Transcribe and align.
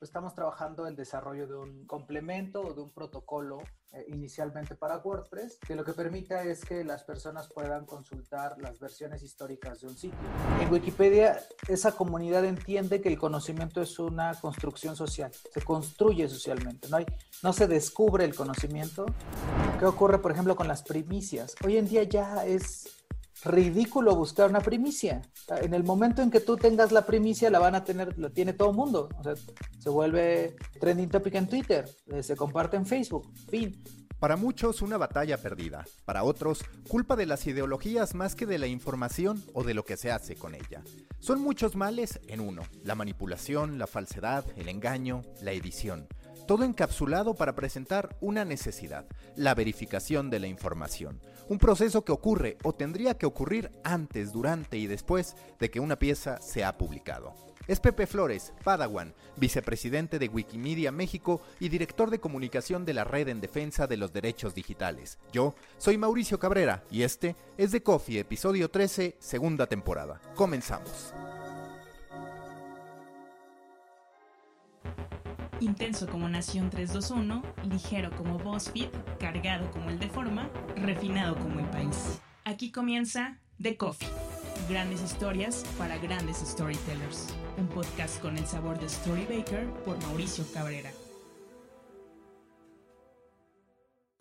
estamos 0.00 0.34
trabajando 0.34 0.86
el 0.86 0.94
desarrollo 0.94 1.46
de 1.46 1.56
un 1.56 1.86
complemento 1.86 2.60
o 2.60 2.72
de 2.72 2.80
un 2.80 2.90
protocolo 2.90 3.58
eh, 3.92 4.04
inicialmente 4.08 4.74
para 4.74 4.98
WordPress, 4.98 5.58
que 5.66 5.74
lo 5.74 5.84
que 5.84 5.92
permita 5.92 6.44
es 6.44 6.64
que 6.64 6.84
las 6.84 7.04
personas 7.04 7.48
puedan 7.48 7.86
consultar 7.86 8.56
las 8.60 8.78
versiones 8.78 9.22
históricas 9.22 9.80
de 9.80 9.88
un 9.88 9.96
sitio. 9.96 10.18
En 10.60 10.70
Wikipedia, 10.70 11.40
esa 11.68 11.92
comunidad 11.92 12.44
entiende 12.44 13.00
que 13.00 13.08
el 13.08 13.18
conocimiento 13.18 13.80
es 13.80 13.98
una 13.98 14.34
construcción 14.34 14.94
social, 14.94 15.32
se 15.32 15.62
construye 15.62 16.28
socialmente, 16.28 16.88
no, 16.88 16.98
hay, 16.98 17.06
no 17.42 17.52
se 17.52 17.66
descubre 17.66 18.24
el 18.24 18.34
conocimiento. 18.34 19.06
¿Qué 19.78 19.86
ocurre, 19.86 20.18
por 20.18 20.32
ejemplo, 20.32 20.54
con 20.54 20.68
las 20.68 20.82
primicias? 20.82 21.54
Hoy 21.64 21.76
en 21.76 21.88
día 21.88 22.02
ya 22.02 22.44
es 22.44 22.97
ridículo 23.44 24.14
buscar 24.16 24.50
una 24.50 24.60
primicia. 24.60 25.22
En 25.62 25.74
el 25.74 25.84
momento 25.84 26.22
en 26.22 26.30
que 26.30 26.40
tú 26.40 26.56
tengas 26.56 26.92
la 26.92 27.06
primicia, 27.06 27.50
la 27.50 27.58
van 27.58 27.74
a 27.74 27.84
tener, 27.84 28.18
lo 28.18 28.30
tiene 28.30 28.52
todo 28.52 28.70
el 28.70 28.76
mundo. 28.76 29.08
O 29.18 29.22
sea, 29.22 29.34
se 29.78 29.90
vuelve 29.90 30.56
trending 30.80 31.08
topic 31.08 31.34
en 31.34 31.48
Twitter, 31.48 31.88
eh, 32.08 32.22
se 32.22 32.36
comparte 32.36 32.76
en 32.76 32.86
Facebook, 32.86 33.30
fin. 33.48 33.82
Para 34.18 34.36
muchos 34.36 34.82
una 34.82 34.96
batalla 34.96 35.38
perdida, 35.38 35.84
para 36.04 36.24
otros 36.24 36.64
culpa 36.88 37.14
de 37.14 37.26
las 37.26 37.46
ideologías 37.46 38.16
más 38.16 38.34
que 38.34 38.46
de 38.46 38.58
la 38.58 38.66
información 38.66 39.44
o 39.54 39.62
de 39.62 39.74
lo 39.74 39.84
que 39.84 39.96
se 39.96 40.10
hace 40.10 40.34
con 40.34 40.56
ella. 40.56 40.82
Son 41.20 41.40
muchos 41.40 41.76
males 41.76 42.18
en 42.26 42.40
uno, 42.40 42.62
la 42.82 42.96
manipulación, 42.96 43.78
la 43.78 43.86
falsedad, 43.86 44.44
el 44.56 44.68
engaño, 44.68 45.22
la 45.40 45.52
edición 45.52 46.08
todo 46.48 46.64
encapsulado 46.64 47.34
para 47.34 47.54
presentar 47.54 48.16
una 48.22 48.46
necesidad, 48.46 49.04
la 49.36 49.54
verificación 49.54 50.30
de 50.30 50.40
la 50.40 50.46
información, 50.46 51.20
un 51.48 51.58
proceso 51.58 52.04
que 52.04 52.12
ocurre 52.12 52.58
o 52.62 52.72
tendría 52.72 53.14
que 53.14 53.26
ocurrir 53.26 53.70
antes, 53.84 54.32
durante 54.32 54.78
y 54.78 54.86
después 54.86 55.36
de 55.58 55.70
que 55.70 55.80
una 55.80 55.98
pieza 55.98 56.40
se 56.40 56.64
ha 56.64 56.76
publicado. 56.76 57.34
Es 57.66 57.80
Pepe 57.80 58.06
Flores, 58.06 58.54
Padawan, 58.64 59.12
vicepresidente 59.36 60.18
de 60.18 60.28
Wikimedia 60.28 60.90
México 60.90 61.42
y 61.60 61.68
director 61.68 62.10
de 62.10 62.18
comunicación 62.18 62.86
de 62.86 62.94
la 62.94 63.04
Red 63.04 63.28
en 63.28 63.42
Defensa 63.42 63.86
de 63.86 63.98
los 63.98 64.10
Derechos 64.10 64.54
Digitales. 64.54 65.18
Yo 65.32 65.54
soy 65.76 65.98
Mauricio 65.98 66.38
Cabrera 66.38 66.82
y 66.90 67.02
este 67.02 67.36
es 67.58 67.72
The 67.72 67.82
Coffee, 67.82 68.20
episodio 68.20 68.70
13, 68.70 69.16
segunda 69.18 69.66
temporada. 69.66 70.18
Comenzamos. 70.34 71.12
Intenso 75.60 76.06
como 76.06 76.28
Nación 76.28 76.70
321, 76.70 77.42
ligero 77.68 78.10
como 78.16 78.38
BuzzFeed, 78.38 78.90
cargado 79.18 79.68
como 79.72 79.90
el 79.90 79.98
de 79.98 80.08
Forma, 80.08 80.48
refinado 80.76 81.34
como 81.34 81.58
el 81.58 81.66
país. 81.66 82.20
Aquí 82.44 82.70
comienza 82.70 83.40
The 83.60 83.76
Coffee. 83.76 84.08
Grandes 84.68 85.02
historias 85.02 85.64
para 85.76 85.98
grandes 85.98 86.36
storytellers. 86.36 87.34
Un 87.56 87.66
podcast 87.66 88.20
con 88.20 88.38
el 88.38 88.46
sabor 88.46 88.78
de 88.78 88.88
Storybaker 88.88 89.66
por 89.84 90.00
Mauricio 90.04 90.44
Cabrera. 90.54 90.92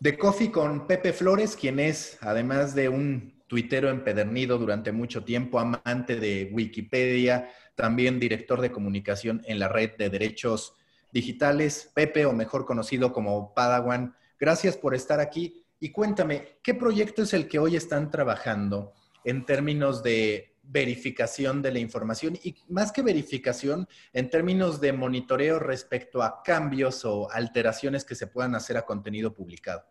The 0.01 0.17
Coffee 0.17 0.51
con 0.51 0.87
Pepe 0.87 1.13
Flores, 1.13 1.55
quien 1.55 1.79
es, 1.79 2.17
además 2.21 2.73
de 2.73 2.89
un 2.89 3.43
tuitero 3.45 3.89
empedernido 3.89 4.57
durante 4.57 4.91
mucho 4.91 5.23
tiempo, 5.23 5.59
amante 5.59 6.19
de 6.19 6.49
Wikipedia, 6.51 7.51
también 7.75 8.19
director 8.19 8.59
de 8.59 8.71
comunicación 8.71 9.43
en 9.45 9.59
la 9.59 9.67
red 9.67 9.91
de 9.97 10.09
derechos 10.09 10.73
digitales, 11.11 11.91
Pepe, 11.93 12.25
o 12.25 12.33
mejor 12.33 12.65
conocido 12.65 13.13
como 13.13 13.53
Padawan. 13.53 14.15
Gracias 14.39 14.77
por 14.77 14.93
estar 14.95 15.19
aquí 15.19 15.65
y 15.79 15.91
cuéntame, 15.91 16.59
¿qué 16.63 16.73
proyecto 16.73 17.21
es 17.23 17.33
el 17.33 17.47
que 17.47 17.59
hoy 17.59 17.75
están 17.75 18.09
trabajando 18.09 18.93
en 19.23 19.45
términos 19.45 20.03
de 20.03 20.55
verificación 20.67 21.61
de 21.61 21.71
la 21.71 21.79
información 21.79 22.37
y 22.43 22.55
más 22.67 22.91
que 22.91 23.01
verificación, 23.01 23.87
en 24.13 24.29
términos 24.29 24.81
de 24.81 24.93
monitoreo 24.93 25.59
respecto 25.59 26.21
a 26.21 26.41
cambios 26.43 27.05
o 27.05 27.31
alteraciones 27.31 28.03
que 28.03 28.15
se 28.15 28.27
puedan 28.27 28.55
hacer 28.55 28.77
a 28.77 28.85
contenido 28.85 29.33
publicado? 29.33 29.83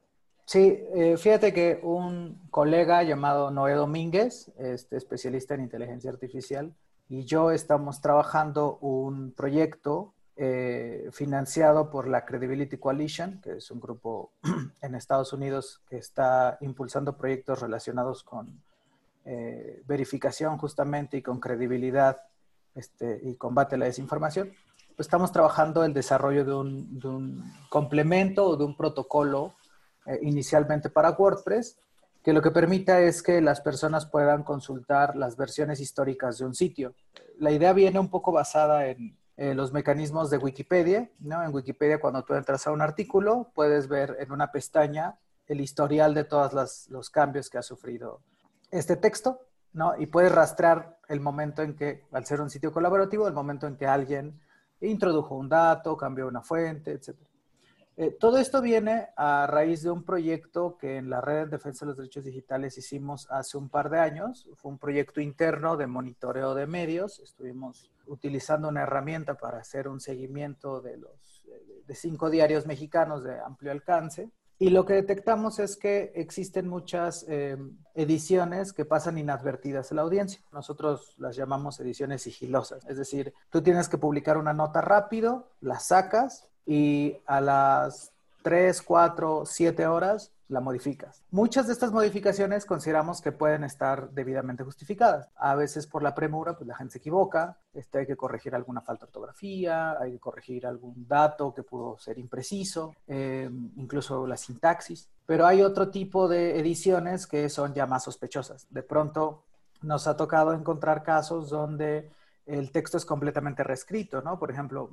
Sí, 0.44 0.78
eh, 0.94 1.16
fíjate 1.16 1.52
que 1.52 1.80
un 1.82 2.40
colega 2.50 3.02
llamado 3.02 3.50
Noé 3.50 3.74
Domínguez, 3.74 4.52
este, 4.58 4.96
especialista 4.96 5.54
en 5.54 5.62
inteligencia 5.62 6.10
artificial, 6.10 6.74
y 7.08 7.24
yo 7.24 7.50
estamos 7.50 8.00
trabajando 8.00 8.78
un 8.80 9.32
proyecto 9.32 10.14
eh, 10.38 11.08
financiado 11.12 11.88
por 11.88 12.06
la 12.06 12.26
Credibility 12.26 12.76
Coalition, 12.76 13.40
que 13.40 13.52
es 13.56 13.70
un 13.70 13.80
grupo 13.80 14.32
en 14.82 14.94
Estados 14.94 15.32
Unidos 15.32 15.80
que 15.88 15.96
está 15.96 16.58
impulsando 16.60 17.16
proyectos 17.16 17.60
relacionados 17.60 18.22
con 18.22 18.62
eh, 19.24 19.82
verificación 19.86 20.58
justamente 20.58 21.16
y 21.16 21.22
con 21.22 21.40
credibilidad 21.40 22.18
este, 22.74 23.18
y 23.22 23.36
combate 23.36 23.76
a 23.76 23.78
la 23.78 23.86
desinformación. 23.86 24.52
Pues 24.94 25.06
estamos 25.06 25.32
trabajando 25.32 25.84
el 25.84 25.94
desarrollo 25.94 26.44
de 26.44 26.52
un, 26.52 27.52
complemento 27.70 28.44
o 28.44 28.56
de 28.58 28.64
un 28.64 28.76
protocolo 28.76 29.54
eh, 30.04 30.18
inicialmente 30.20 30.90
para 30.90 31.12
WordPress, 31.12 31.78
que 32.22 32.34
lo 32.34 32.42
que 32.42 32.50
permita 32.50 33.00
es 33.00 33.22
que 33.22 33.40
las 33.40 33.62
personas 33.62 34.04
puedan 34.04 34.42
consultar 34.42 35.16
las 35.16 35.38
versiones 35.38 35.80
históricas 35.80 36.36
de 36.36 36.44
un 36.44 36.54
sitio. 36.54 36.94
La 37.38 37.52
idea 37.52 37.72
viene 37.72 37.98
un 37.98 38.10
poco 38.10 38.32
basada 38.32 38.86
en, 38.88 39.16
eh, 39.36 39.54
los 39.54 39.72
mecanismos 39.72 40.30
de 40.30 40.38
Wikipedia. 40.38 41.10
¿no? 41.20 41.42
En 41.42 41.54
Wikipedia, 41.54 42.00
cuando 42.00 42.24
tú 42.24 42.34
entras 42.34 42.66
a 42.66 42.72
un 42.72 42.82
artículo, 42.82 43.50
puedes 43.54 43.88
ver 43.88 44.16
en 44.20 44.32
una 44.32 44.52
pestaña 44.52 45.18
el 45.46 45.60
historial 45.60 46.14
de 46.14 46.24
todos 46.24 46.88
los 46.90 47.10
cambios 47.10 47.48
que 47.48 47.58
ha 47.58 47.62
sufrido 47.62 48.20
este 48.70 48.96
texto, 48.96 49.40
¿no? 49.72 49.96
Y 49.98 50.06
puedes 50.06 50.32
rastrear 50.32 50.98
el 51.08 51.20
momento 51.20 51.62
en 51.62 51.76
que, 51.76 52.04
al 52.12 52.26
ser 52.26 52.40
un 52.40 52.50
sitio 52.50 52.72
colaborativo, 52.72 53.28
el 53.28 53.34
momento 53.34 53.66
en 53.66 53.76
que 53.76 53.86
alguien 53.86 54.40
introdujo 54.80 55.34
un 55.34 55.48
dato, 55.48 55.96
cambió 55.96 56.26
una 56.26 56.42
fuente, 56.42 56.92
etc. 56.92 57.16
Eh, 57.98 58.10
todo 58.10 58.36
esto 58.36 58.60
viene 58.60 59.08
a 59.16 59.46
raíz 59.46 59.82
de 59.82 59.90
un 59.90 60.04
proyecto 60.04 60.76
que 60.76 60.98
en 60.98 61.08
la 61.08 61.22
Red 61.22 61.44
de 61.44 61.56
Defensa 61.56 61.84
de 61.84 61.90
los 61.90 61.96
Derechos 61.96 62.24
Digitales 62.24 62.76
hicimos 62.76 63.26
hace 63.30 63.56
un 63.56 63.70
par 63.70 63.88
de 63.88 63.98
años. 63.98 64.48
Fue 64.56 64.70
un 64.70 64.78
proyecto 64.78 65.20
interno 65.20 65.76
de 65.76 65.86
monitoreo 65.86 66.54
de 66.54 66.66
medios. 66.66 67.20
Estuvimos 67.20 67.90
utilizando 68.06 68.68
una 68.68 68.82
herramienta 68.82 69.34
para 69.34 69.58
hacer 69.58 69.88
un 69.88 70.00
seguimiento 70.00 70.80
de 70.82 70.98
los 70.98 71.36
de 71.86 71.94
cinco 71.94 72.30
diarios 72.30 72.66
mexicanos 72.66 73.22
de 73.22 73.38
amplio 73.40 73.72
alcance. 73.72 74.30
Y 74.58 74.70
lo 74.70 74.86
que 74.86 74.94
detectamos 74.94 75.58
es 75.58 75.76
que 75.76 76.12
existen 76.14 76.66
muchas 76.66 77.26
eh, 77.28 77.58
ediciones 77.94 78.72
que 78.72 78.86
pasan 78.86 79.18
inadvertidas 79.18 79.92
a 79.92 79.94
la 79.94 80.02
audiencia. 80.02 80.40
Nosotros 80.50 81.14
las 81.18 81.36
llamamos 81.36 81.78
ediciones 81.78 82.22
sigilosas. 82.22 82.84
Es 82.86 82.96
decir, 82.96 83.34
tú 83.50 83.62
tienes 83.62 83.88
que 83.88 83.98
publicar 83.98 84.38
una 84.38 84.54
nota 84.54 84.80
rápido, 84.80 85.52
la 85.60 85.78
sacas 85.78 86.48
y 86.66 87.16
a 87.26 87.40
las 87.40 88.12
3, 88.42 88.82
4, 88.82 89.44
7 89.46 89.86
horas 89.86 90.32
la 90.48 90.60
modificas. 90.60 91.24
Muchas 91.30 91.66
de 91.66 91.72
estas 91.72 91.90
modificaciones 91.90 92.64
consideramos 92.64 93.20
que 93.20 93.32
pueden 93.32 93.64
estar 93.64 94.10
debidamente 94.10 94.62
justificadas. 94.62 95.28
A 95.34 95.54
veces 95.56 95.86
por 95.86 96.02
la 96.02 96.14
premura, 96.14 96.56
pues 96.56 96.68
la 96.68 96.76
gente 96.76 96.92
se 96.92 96.98
equivoca, 96.98 97.58
este, 97.74 97.98
hay 97.98 98.06
que 98.06 98.16
corregir 98.16 98.54
alguna 98.54 98.80
falta 98.80 99.06
de 99.06 99.08
ortografía, 99.08 99.98
hay 99.98 100.12
que 100.12 100.20
corregir 100.20 100.66
algún 100.66 101.06
dato 101.08 101.52
que 101.52 101.62
pudo 101.64 101.98
ser 101.98 102.18
impreciso, 102.18 102.94
eh, 103.08 103.50
incluso 103.76 104.26
la 104.26 104.36
sintaxis. 104.36 105.08
Pero 105.26 105.46
hay 105.46 105.62
otro 105.62 105.88
tipo 105.88 106.28
de 106.28 106.58
ediciones 106.60 107.26
que 107.26 107.48
son 107.48 107.74
ya 107.74 107.86
más 107.86 108.04
sospechosas. 108.04 108.66
De 108.70 108.82
pronto 108.82 109.42
nos 109.82 110.06
ha 110.06 110.16
tocado 110.16 110.52
encontrar 110.52 111.02
casos 111.02 111.50
donde 111.50 112.08
el 112.46 112.70
texto 112.70 112.96
es 112.96 113.04
completamente 113.04 113.64
reescrito, 113.64 114.22
¿no? 114.22 114.38
Por 114.38 114.52
ejemplo, 114.52 114.90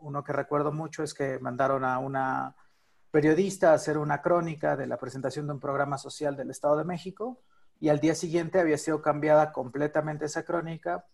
uno 0.00 0.24
que 0.24 0.32
recuerdo 0.32 0.72
mucho 0.72 1.02
es 1.02 1.14
que 1.14 1.38
mandaron 1.38 1.84
a 1.84 1.98
una 1.98 2.54
periodista 3.10 3.70
a 3.70 3.74
hacer 3.74 3.98
una 3.98 4.22
crónica 4.22 4.76
de 4.76 4.86
la 4.86 4.96
presentación 4.96 5.46
de 5.46 5.54
un 5.54 5.60
programa 5.60 5.98
social 5.98 6.36
del 6.36 6.50
Estado 6.50 6.76
de 6.76 6.84
México 6.84 7.40
y 7.80 7.88
al 7.88 7.98
día 7.98 8.14
siguiente 8.14 8.60
había 8.60 8.78
sido 8.78 9.02
cambiada 9.02 9.52
completamente 9.52 10.26
esa 10.26 10.44
crónica 10.44 11.04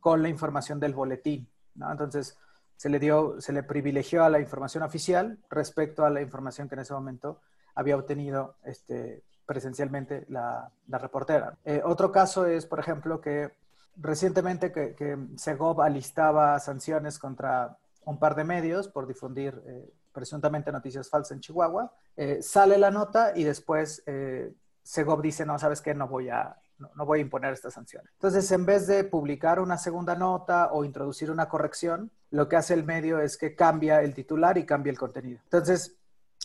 con 0.00 0.22
la 0.22 0.28
información 0.28 0.78
del 0.78 0.94
boletín. 0.94 1.48
Entonces 1.74 2.38
se 2.76 2.88
le 2.88 2.98
dio, 2.98 3.40
se 3.40 3.52
le 3.52 3.62
privilegió 3.62 4.24
a 4.24 4.30
la 4.30 4.38
información 4.38 4.82
oficial 4.82 5.38
respecto 5.50 6.04
a 6.04 6.10
la 6.10 6.20
información 6.20 6.68
que 6.68 6.74
en 6.74 6.82
ese 6.82 6.92
momento 6.92 7.40
había 7.74 7.96
obtenido 7.96 8.56
este, 8.64 9.24
presencialmente 9.46 10.26
la, 10.28 10.70
la 10.88 10.98
reportera. 10.98 11.56
Eh, 11.64 11.82
otro 11.84 12.12
caso 12.12 12.46
es, 12.46 12.66
por 12.66 12.78
ejemplo, 12.78 13.20
que 13.20 13.52
recientemente 13.96 14.72
que, 14.72 14.94
que 14.94 15.16
Segov 15.36 15.80
alistaba 15.80 16.58
sanciones 16.60 17.18
contra 17.18 17.78
un 18.06 18.18
par 18.18 18.34
de 18.34 18.44
medios 18.44 18.88
por 18.88 19.06
difundir 19.06 19.62
eh, 19.66 19.92
presuntamente 20.12 20.72
noticias 20.72 21.08
falsas 21.08 21.32
en 21.32 21.40
Chihuahua. 21.40 21.92
Eh, 22.16 22.38
sale 22.40 22.78
la 22.78 22.90
nota 22.90 23.32
y 23.36 23.44
después 23.44 24.02
eh, 24.06 24.52
Segov 24.82 25.20
dice, 25.20 25.44
no, 25.44 25.58
¿sabes 25.58 25.82
qué? 25.82 25.92
No 25.94 26.08
voy 26.08 26.30
a, 26.30 26.56
no, 26.78 27.04
voy 27.04 27.18
a 27.18 27.22
imponer 27.22 27.52
esta 27.52 27.70
sanción. 27.70 28.04
Entonces, 28.14 28.50
en 28.52 28.64
vez 28.64 28.86
de 28.86 29.04
publicar 29.04 29.60
una 29.60 29.76
segunda 29.76 30.14
nota 30.14 30.70
o 30.72 30.84
introducir 30.84 31.30
una 31.30 31.48
corrección, 31.48 32.10
lo 32.30 32.48
que 32.48 32.56
hace 32.56 32.74
el 32.74 32.84
medio 32.84 33.18
es 33.18 33.36
que 33.36 33.54
cambia 33.54 34.00
el 34.02 34.14
titular 34.14 34.56
y 34.56 34.64
cambia 34.64 34.90
el 34.90 34.98
contenido. 34.98 35.40
Entonces, 35.44 35.96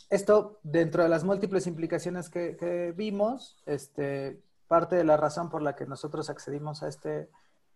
esto, 0.10 0.60
dentro 0.64 1.04
de 1.04 1.10
las 1.10 1.24
múltiples 1.24 1.68
implicaciones 1.68 2.30
que, 2.30 2.58
que 2.58 2.92
vimos, 2.92 3.62
este, 3.66 4.42
parte 4.68 4.96
de 4.96 5.04
la 5.04 5.16
razón 5.16 5.50
por 5.50 5.62
la 5.62 5.76
que 5.76 5.86
nosotros 5.86 6.30
accedimos 6.30 6.82
a 6.82 6.88
este, 6.88 7.30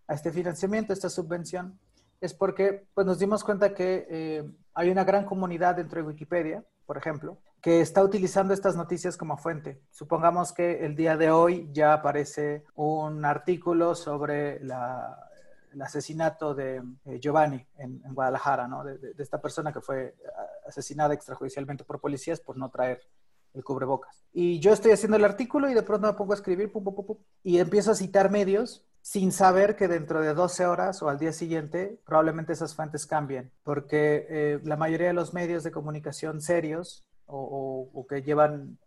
a 0.07 0.13
este 0.13 0.31
financiamiento, 0.31 0.93
esta 0.93 1.09
subvención, 1.09 1.79
es 2.25 2.33
porque 2.33 2.87
pues, 2.93 3.05
nos 3.05 3.19
dimos 3.19 3.43
cuenta 3.43 3.73
que 3.73 4.07
eh, 4.09 4.43
hay 4.73 4.89
una 4.89 5.03
gran 5.03 5.25
comunidad 5.25 5.75
dentro 5.75 6.01
de 6.01 6.07
Wikipedia, 6.07 6.63
por 6.85 6.97
ejemplo, 6.97 7.37
que 7.61 7.81
está 7.81 8.03
utilizando 8.03 8.53
estas 8.53 8.75
noticias 8.75 9.15
como 9.15 9.37
fuente. 9.37 9.81
Supongamos 9.91 10.51
que 10.51 10.85
el 10.85 10.95
día 10.95 11.17
de 11.17 11.31
hoy 11.31 11.69
ya 11.71 11.93
aparece 11.93 12.65
un 12.75 13.23
artículo 13.25 13.95
sobre 13.95 14.57
el 14.57 14.71
asesinato 15.81 16.53
de 16.53 16.83
eh, 17.05 17.19
Giovanni 17.19 17.65
en, 17.77 18.01
Guadalajara, 18.13 18.67
¿no? 18.67 18.83
De, 18.83 18.97
de, 18.97 19.23
esta 19.23 19.41
persona 19.41 19.71
que 19.71 19.81
fue 19.81 20.15
asesinada 20.67 21.13
extrajudicialmente 21.13 21.83
por 21.83 21.99
policías 21.99 22.39
por 22.39 22.57
no 22.57 22.69
traer 22.69 23.01
el 23.53 23.63
cubrebocas. 23.63 24.25
Y 24.33 24.59
yo 24.59 24.73
estoy 24.73 24.91
haciendo 24.91 25.17
el 25.17 25.25
artículo 25.25 25.69
y 25.69 25.73
de 25.73 25.83
pronto 25.83 26.07
me 26.07 26.13
pongo 26.13 26.33
a 26.33 26.35
escribir 26.35 26.71
pum, 26.71 26.83
pum, 26.83 27.05
pum, 27.05 27.17
y 27.43 27.59
empiezo 27.59 27.91
a 27.91 27.95
citar 27.95 28.29
medios 28.29 28.85
sin 29.05 29.31
saber 29.31 29.75
que 29.75 29.87
dentro 29.87 30.19
de 30.19 30.33
12 30.33 30.65
horas 30.65 31.03
o 31.03 31.09
al 31.09 31.19
día 31.19 31.31
siguiente 31.31 31.99
probablemente 32.07 32.53
esas 32.53 32.73
fuentes 32.73 33.05
cambien, 33.05 33.51
porque 33.61 34.25
eh, 34.27 34.59
la 34.63 34.77
mayoría 34.77 35.05
de 35.05 35.13
los 35.13 35.31
medios 35.31 35.63
de 35.63 35.69
comunicación 35.69 36.41
serios 36.41 37.05
o, 37.27 38.07
que 38.09 38.23
llevan 38.23 38.79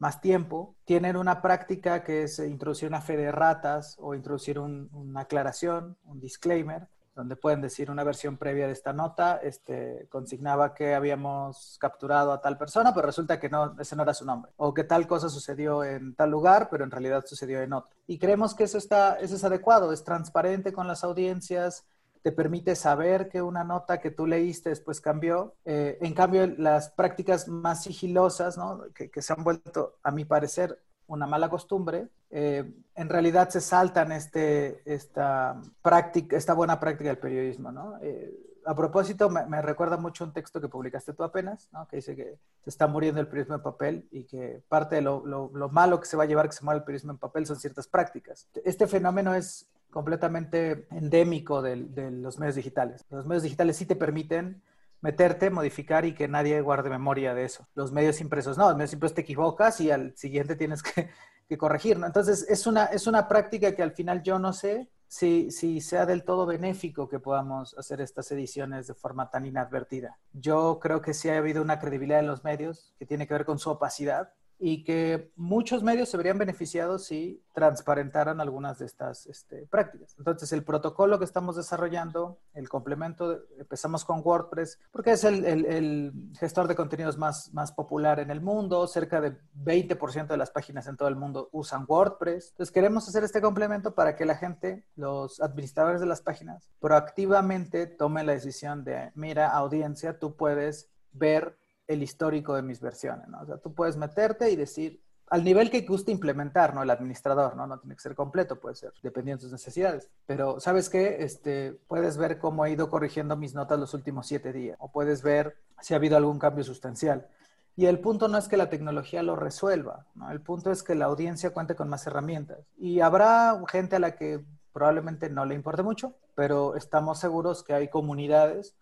más 0.00 0.20
tiempo 0.20 0.74
tienen 0.84 1.16
una 1.16 1.40
práctica 1.40 2.02
que 2.02 2.24
es 2.24 2.40
introducir 2.40 2.88
una 2.88 3.00
fe 3.00 3.16
de 3.16 3.30
ratas 3.30 3.96
o 4.00 4.16
introducir 4.16 4.58
una 4.58 5.20
aclaración, 5.20 5.96
un 6.02 6.18
disclaimer, 6.18 6.88
donde 7.14 7.36
pueden 7.36 7.60
decir 7.60 7.90
una 7.90 8.04
versión 8.04 8.36
previa 8.36 8.66
de 8.66 8.72
esta 8.72 8.92
nota, 8.92 9.36
este, 9.42 10.06
consignaba 10.08 10.74
que 10.74 10.94
habíamos 10.94 11.76
capturado 11.80 12.32
a 12.32 12.40
tal 12.40 12.56
persona, 12.56 12.94
pero 12.94 13.06
resulta 13.06 13.40
que 13.40 13.48
no, 13.48 13.74
ese 13.78 13.96
no 13.96 14.02
era 14.02 14.14
su 14.14 14.24
nombre, 14.24 14.52
o 14.56 14.72
que 14.72 14.84
tal 14.84 15.06
cosa 15.06 15.28
sucedió 15.28 15.84
en 15.84 16.14
tal 16.14 16.30
lugar, 16.30 16.68
pero 16.70 16.84
en 16.84 16.90
realidad 16.90 17.24
sucedió 17.26 17.60
en 17.60 17.72
otro. 17.72 17.94
Y 18.06 18.18
creemos 18.18 18.54
que 18.54 18.64
eso, 18.64 18.78
está, 18.78 19.16
eso 19.16 19.34
es 19.34 19.44
adecuado, 19.44 19.92
es 19.92 20.04
transparente 20.04 20.72
con 20.72 20.86
las 20.86 21.04
audiencias, 21.04 21.84
te 22.22 22.32
permite 22.32 22.76
saber 22.76 23.28
que 23.28 23.40
una 23.42 23.64
nota 23.64 23.98
que 23.98 24.10
tú 24.10 24.26
leíste 24.26 24.68
después 24.68 25.00
cambió. 25.00 25.54
Eh, 25.64 25.98
en 26.02 26.12
cambio, 26.12 26.46
las 26.46 26.90
prácticas 26.90 27.48
más 27.48 27.82
sigilosas, 27.82 28.58
¿no? 28.58 28.82
que, 28.94 29.10
que 29.10 29.22
se 29.22 29.32
han 29.32 29.42
vuelto, 29.42 29.96
a 30.02 30.10
mi 30.10 30.24
parecer, 30.26 30.82
una 31.06 31.26
mala 31.26 31.48
costumbre, 31.48 32.08
eh, 32.30 32.64
en 32.94 33.08
realidad 33.08 33.48
se 33.48 33.60
saltan 33.60 34.12
este, 34.12 34.82
esta, 34.84 35.60
práctica, 35.82 36.36
esta 36.36 36.54
buena 36.54 36.78
práctica 36.78 37.10
del 37.10 37.18
periodismo. 37.18 37.72
¿no? 37.72 37.98
Eh, 38.02 38.32
a 38.66 38.74
propósito, 38.74 39.30
me, 39.30 39.62
recuerda 39.62 39.96
mucho 39.96 40.24
un 40.24 40.32
texto 40.32 40.60
que 40.60 40.68
publicaste 40.68 41.12
tú 41.12 41.24
apenas, 41.24 41.68
¿no? 41.72 41.88
que 41.88 41.96
dice 41.96 42.14
que 42.14 42.38
se 42.62 42.70
está 42.70 42.86
muriendo 42.86 43.20
el 43.20 43.26
periodismo 43.26 43.56
en 43.56 43.62
papel 43.62 44.08
y 44.10 44.24
que 44.24 44.62
parte 44.68 44.96
de 44.96 45.02
lo, 45.02 45.24
lo, 45.26 45.68
malo 45.70 45.98
que 45.98 46.06
se 46.06 46.16
va 46.16 46.24
a 46.24 46.26
llevar 46.26 46.48
que 46.48 46.56
se 46.56 46.64
muera 46.64 46.78
el 46.78 46.84
periodismo 46.84 47.12
en 47.12 47.18
papel 47.18 47.46
son 47.46 47.58
ciertas 47.58 47.88
prácticas. 47.88 48.48
Este 48.64 48.86
fenómeno 48.86 49.34
es 49.34 49.68
completamente 49.90 50.86
endémico 50.90 51.62
de, 51.62 51.76
de 51.76 52.10
los 52.10 52.38
medios 52.38 52.54
digitales. 52.54 53.04
Los 53.10 53.26
medios 53.26 53.42
digitales 53.42 53.76
sí 53.76 53.86
te 53.86 53.96
permiten 53.96 54.62
meterte, 55.00 55.50
modificar 55.50 56.04
y 56.04 56.14
que 56.14 56.28
nadie 56.28 56.60
guarde 56.60 56.90
memoria 56.90 57.34
de 57.34 57.44
eso. 57.44 57.66
Los 57.74 57.92
medios 57.92 58.20
impresos, 58.20 58.58
no, 58.58 58.68
los 58.68 58.76
medios 58.76 58.92
impresos 58.92 59.14
te 59.14 59.22
equivocas 59.22 59.80
y 59.80 59.90
al 59.90 60.16
siguiente 60.16 60.56
tienes 60.56 60.82
que, 60.82 61.08
corregir, 61.58 61.98
¿no? 61.98 62.06
Entonces, 62.06 62.46
es 62.48 62.66
una, 62.66 62.86
es 62.86 63.06
una 63.06 63.28
práctica 63.28 63.74
que 63.74 63.82
al 63.82 63.92
final 63.92 64.22
yo 64.22 64.38
no 64.38 64.52
sé 64.52 64.90
si, 65.08 65.50
si 65.50 65.80
sea 65.80 66.06
del 66.06 66.24
todo 66.24 66.46
benéfico 66.46 67.08
que 67.08 67.18
podamos 67.18 67.76
hacer 67.76 68.00
estas 68.00 68.30
ediciones 68.30 68.86
de 68.86 68.94
forma 68.94 69.28
tan 69.28 69.44
inadvertida. 69.44 70.18
Yo 70.32 70.78
creo 70.80 71.02
que 71.02 71.14
sí 71.14 71.28
ha 71.28 71.38
habido 71.38 71.62
una 71.62 71.80
credibilidad 71.80 72.20
en 72.20 72.28
los 72.28 72.44
medios 72.44 72.94
que 72.98 73.06
tiene 73.06 73.26
que 73.26 73.34
ver 73.34 73.44
con 73.44 73.58
su 73.58 73.70
opacidad 73.70 74.32
y 74.62 74.84
que 74.84 75.32
muchos 75.36 75.82
medios 75.82 76.10
se 76.10 76.18
verían 76.18 76.36
beneficiados 76.36 77.06
si 77.06 77.42
transparentaran 77.54 78.42
algunas 78.42 78.78
de 78.78 78.84
estas 78.84 79.26
este, 79.26 79.66
prácticas. 79.66 80.14
Entonces, 80.18 80.52
el 80.52 80.62
protocolo 80.64 81.18
que 81.18 81.24
estamos 81.24 81.56
desarrollando, 81.56 82.38
el 82.52 82.68
complemento, 82.68 83.40
empezamos 83.58 84.04
con 84.04 84.20
WordPress, 84.22 84.78
porque 84.92 85.12
es 85.12 85.24
el, 85.24 86.12
gestor 86.38 86.68
de 86.68 86.76
contenidos 86.76 87.16
más, 87.16 87.52
más 87.54 87.72
popular 87.72 88.20
en 88.20 88.30
el 88.30 88.42
mundo, 88.42 88.86
cerca 88.86 89.22
de 89.22 89.38
20% 89.64 90.26
de 90.26 90.36
las 90.36 90.50
páginas 90.50 90.86
en 90.86 90.98
todo 90.98 91.08
el 91.08 91.16
mundo 91.16 91.48
usan 91.52 91.86
WordPress. 91.88 92.50
Entonces, 92.50 92.72
queremos 92.72 93.08
hacer 93.08 93.24
este 93.24 93.40
complemento 93.40 93.94
para 93.94 94.14
que 94.14 94.26
la 94.26 94.36
gente, 94.36 94.84
los 94.94 95.40
administradores 95.40 96.02
de 96.02 96.06
las 96.06 96.20
páginas, 96.20 96.70
proactivamente 96.80 97.86
tomen 97.86 98.26
la 98.26 98.32
decisión 98.32 98.84
de, 98.84 99.10
mira, 99.14 99.48
audiencia, 99.48 100.18
tú 100.18 100.36
puedes 100.36 100.90
ver 101.12 101.59
el 101.90 102.02
histórico 102.04 102.54
de 102.54 102.62
mis 102.62 102.80
versiones, 102.80 103.28
¿no? 103.28 103.40
O 103.40 103.46
sea, 103.46 103.58
tú 103.58 103.74
puedes 103.74 103.96
meterte 103.96 104.48
y 104.50 104.56
decir, 104.56 105.02
al 105.28 105.42
nivel 105.42 105.70
que 105.70 105.80
guste 105.82 106.12
implementar, 106.12 106.72
¿no? 106.72 106.84
El 106.84 106.90
administrador, 106.90 107.56
¿no? 107.56 107.66
No 107.66 107.80
tiene 107.80 107.96
que 107.96 108.00
ser 108.00 108.14
completo, 108.14 108.60
puede 108.60 108.76
ser, 108.76 108.92
dependiendo 109.02 109.40
de 109.40 109.46
tus 109.46 109.52
necesidades. 109.52 110.08
Pero, 110.24 110.60
¿sabes 110.60 110.88
qué? 110.88 111.24
Este, 111.24 111.72
puedes 111.88 112.16
ver 112.16 112.38
cómo 112.38 112.64
he 112.64 112.70
ido 112.70 112.88
corrigiendo 112.88 113.36
mis 113.36 113.54
notas 113.54 113.80
los 113.80 113.92
últimos 113.92 114.28
siete 114.28 114.52
días, 114.52 114.76
o 114.78 114.92
puedes 114.92 115.22
ver 115.22 115.56
si 115.80 115.94
ha 115.94 115.96
habido 115.96 116.16
algún 116.16 116.38
cambio 116.38 116.62
sustancial. 116.62 117.26
Y 117.74 117.86
el 117.86 117.98
punto 117.98 118.28
no 118.28 118.38
es 118.38 118.46
que 118.46 118.56
la 118.56 118.70
tecnología 118.70 119.24
lo 119.24 119.34
resuelva, 119.34 120.06
¿no? 120.14 120.30
El 120.30 120.40
punto 120.40 120.70
es 120.70 120.84
que 120.84 120.94
la 120.94 121.06
audiencia 121.06 121.50
cuente 121.50 121.74
con 121.74 121.88
más 121.88 122.06
herramientas. 122.06 122.58
Y 122.78 123.00
habrá 123.00 123.60
gente 123.68 123.96
a 123.96 124.00
la 124.00 124.14
que 124.14 124.44
probablemente 124.72 125.28
no 125.28 125.44
le 125.44 125.56
importe 125.56 125.82
mucho, 125.82 126.14
pero 126.36 126.76
estamos 126.76 127.18
seguros 127.18 127.64
que 127.64 127.74
hay 127.74 127.88
comunidades 127.88 128.76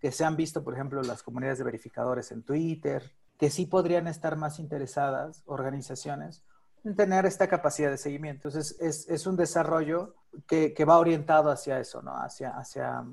que 0.00 0.12
se 0.12 0.24
han 0.24 0.36
visto, 0.36 0.64
por 0.64 0.74
ejemplo, 0.74 1.02
las 1.02 1.22
comunidades 1.22 1.58
de 1.58 1.64
verificadores 1.64 2.32
en 2.32 2.42
Twitter, 2.42 3.12
que 3.38 3.50
sí 3.50 3.66
podrían 3.66 4.06
estar 4.06 4.36
más 4.36 4.58
interesadas, 4.58 5.42
organizaciones, 5.46 6.42
en 6.84 6.96
tener 6.96 7.26
esta 7.26 7.48
capacidad 7.48 7.90
de 7.90 7.98
seguimiento. 7.98 8.48
Entonces, 8.48 8.76
es, 8.80 9.26
un 9.26 9.36
desarrollo 9.36 10.14
que, 10.46 10.74
va 10.84 10.98
orientado 10.98 11.50
hacia 11.50 11.78
eso, 11.78 12.02
¿no? 12.02 12.12
Hacia, 12.16 13.04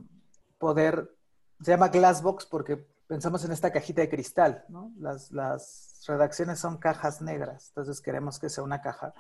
poder, 0.58 1.14
se 1.62 1.72
llama 1.72 1.90
Glassbox 1.90 2.46
porque 2.46 2.88
pensamos 3.08 3.44
en 3.44 3.52
esta 3.52 3.72
cajita 3.72 4.02
de 4.02 4.10
cristal. 4.10 4.66
Las, 4.98 5.32
las 5.32 6.04
redacciones 6.08 6.60
son 6.60 6.78
cajas 6.78 7.22
negras, 7.22 7.68
entonces 7.70 8.02
queremos 8.02 8.40
que 8.40 8.50
sea 8.50 8.64
una 8.64 8.82
caja 8.82 9.14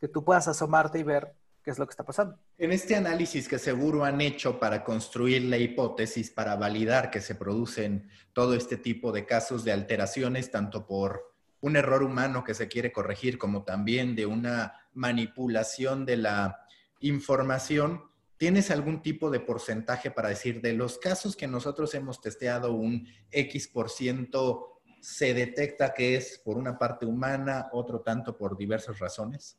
que 0.00 0.08
tú 0.08 0.24
puedas 0.24 0.46
asomarte 0.46 0.98
y 1.00 1.02
ver 1.02 1.34
qué 1.68 1.72
es 1.72 1.78
lo 1.78 1.86
que 1.86 1.90
está 1.90 2.02
pasando. 2.02 2.38
En 2.56 2.72
este 2.72 2.96
análisis 2.96 3.46
que 3.46 3.58
seguro 3.58 4.02
han 4.02 4.22
hecho 4.22 4.58
para 4.58 4.82
construir 4.82 5.44
la 5.44 5.58
hipótesis, 5.58 6.30
para 6.30 6.56
validar 6.56 7.10
que 7.10 7.20
se 7.20 7.34
producen 7.34 8.08
todo 8.32 8.54
este 8.54 8.78
tipo 8.78 9.12
de 9.12 9.26
casos 9.26 9.64
de 9.64 9.72
alteraciones, 9.72 10.50
tanto 10.50 10.86
por 10.86 11.30
un 11.60 11.76
error 11.76 12.02
humano 12.02 12.42
que 12.42 12.54
se 12.54 12.68
quiere 12.68 12.90
corregir, 12.90 13.36
como 13.36 13.64
también 13.64 14.16
de 14.16 14.24
una 14.24 14.88
manipulación 14.94 16.06
de 16.06 16.16
la 16.16 16.58
información, 17.00 18.00
¿tienes 18.38 18.70
algún 18.70 19.02
tipo 19.02 19.28
de 19.28 19.40
porcentaje 19.40 20.10
para 20.10 20.30
decir 20.30 20.62
de 20.62 20.72
los 20.72 20.96
casos 20.96 21.36
que 21.36 21.48
nosotros 21.48 21.92
hemos 21.92 22.22
testeado 22.22 22.72
un 22.72 23.06
X 23.30 23.68
por 23.68 23.90
ciento 23.90 24.80
se 25.02 25.34
detecta 25.34 25.92
que 25.92 26.16
es 26.16 26.40
por 26.42 26.56
una 26.56 26.78
parte 26.78 27.04
humana, 27.04 27.68
otro 27.72 28.00
tanto 28.00 28.38
por 28.38 28.56
diversas 28.56 28.98
razones? 29.00 29.58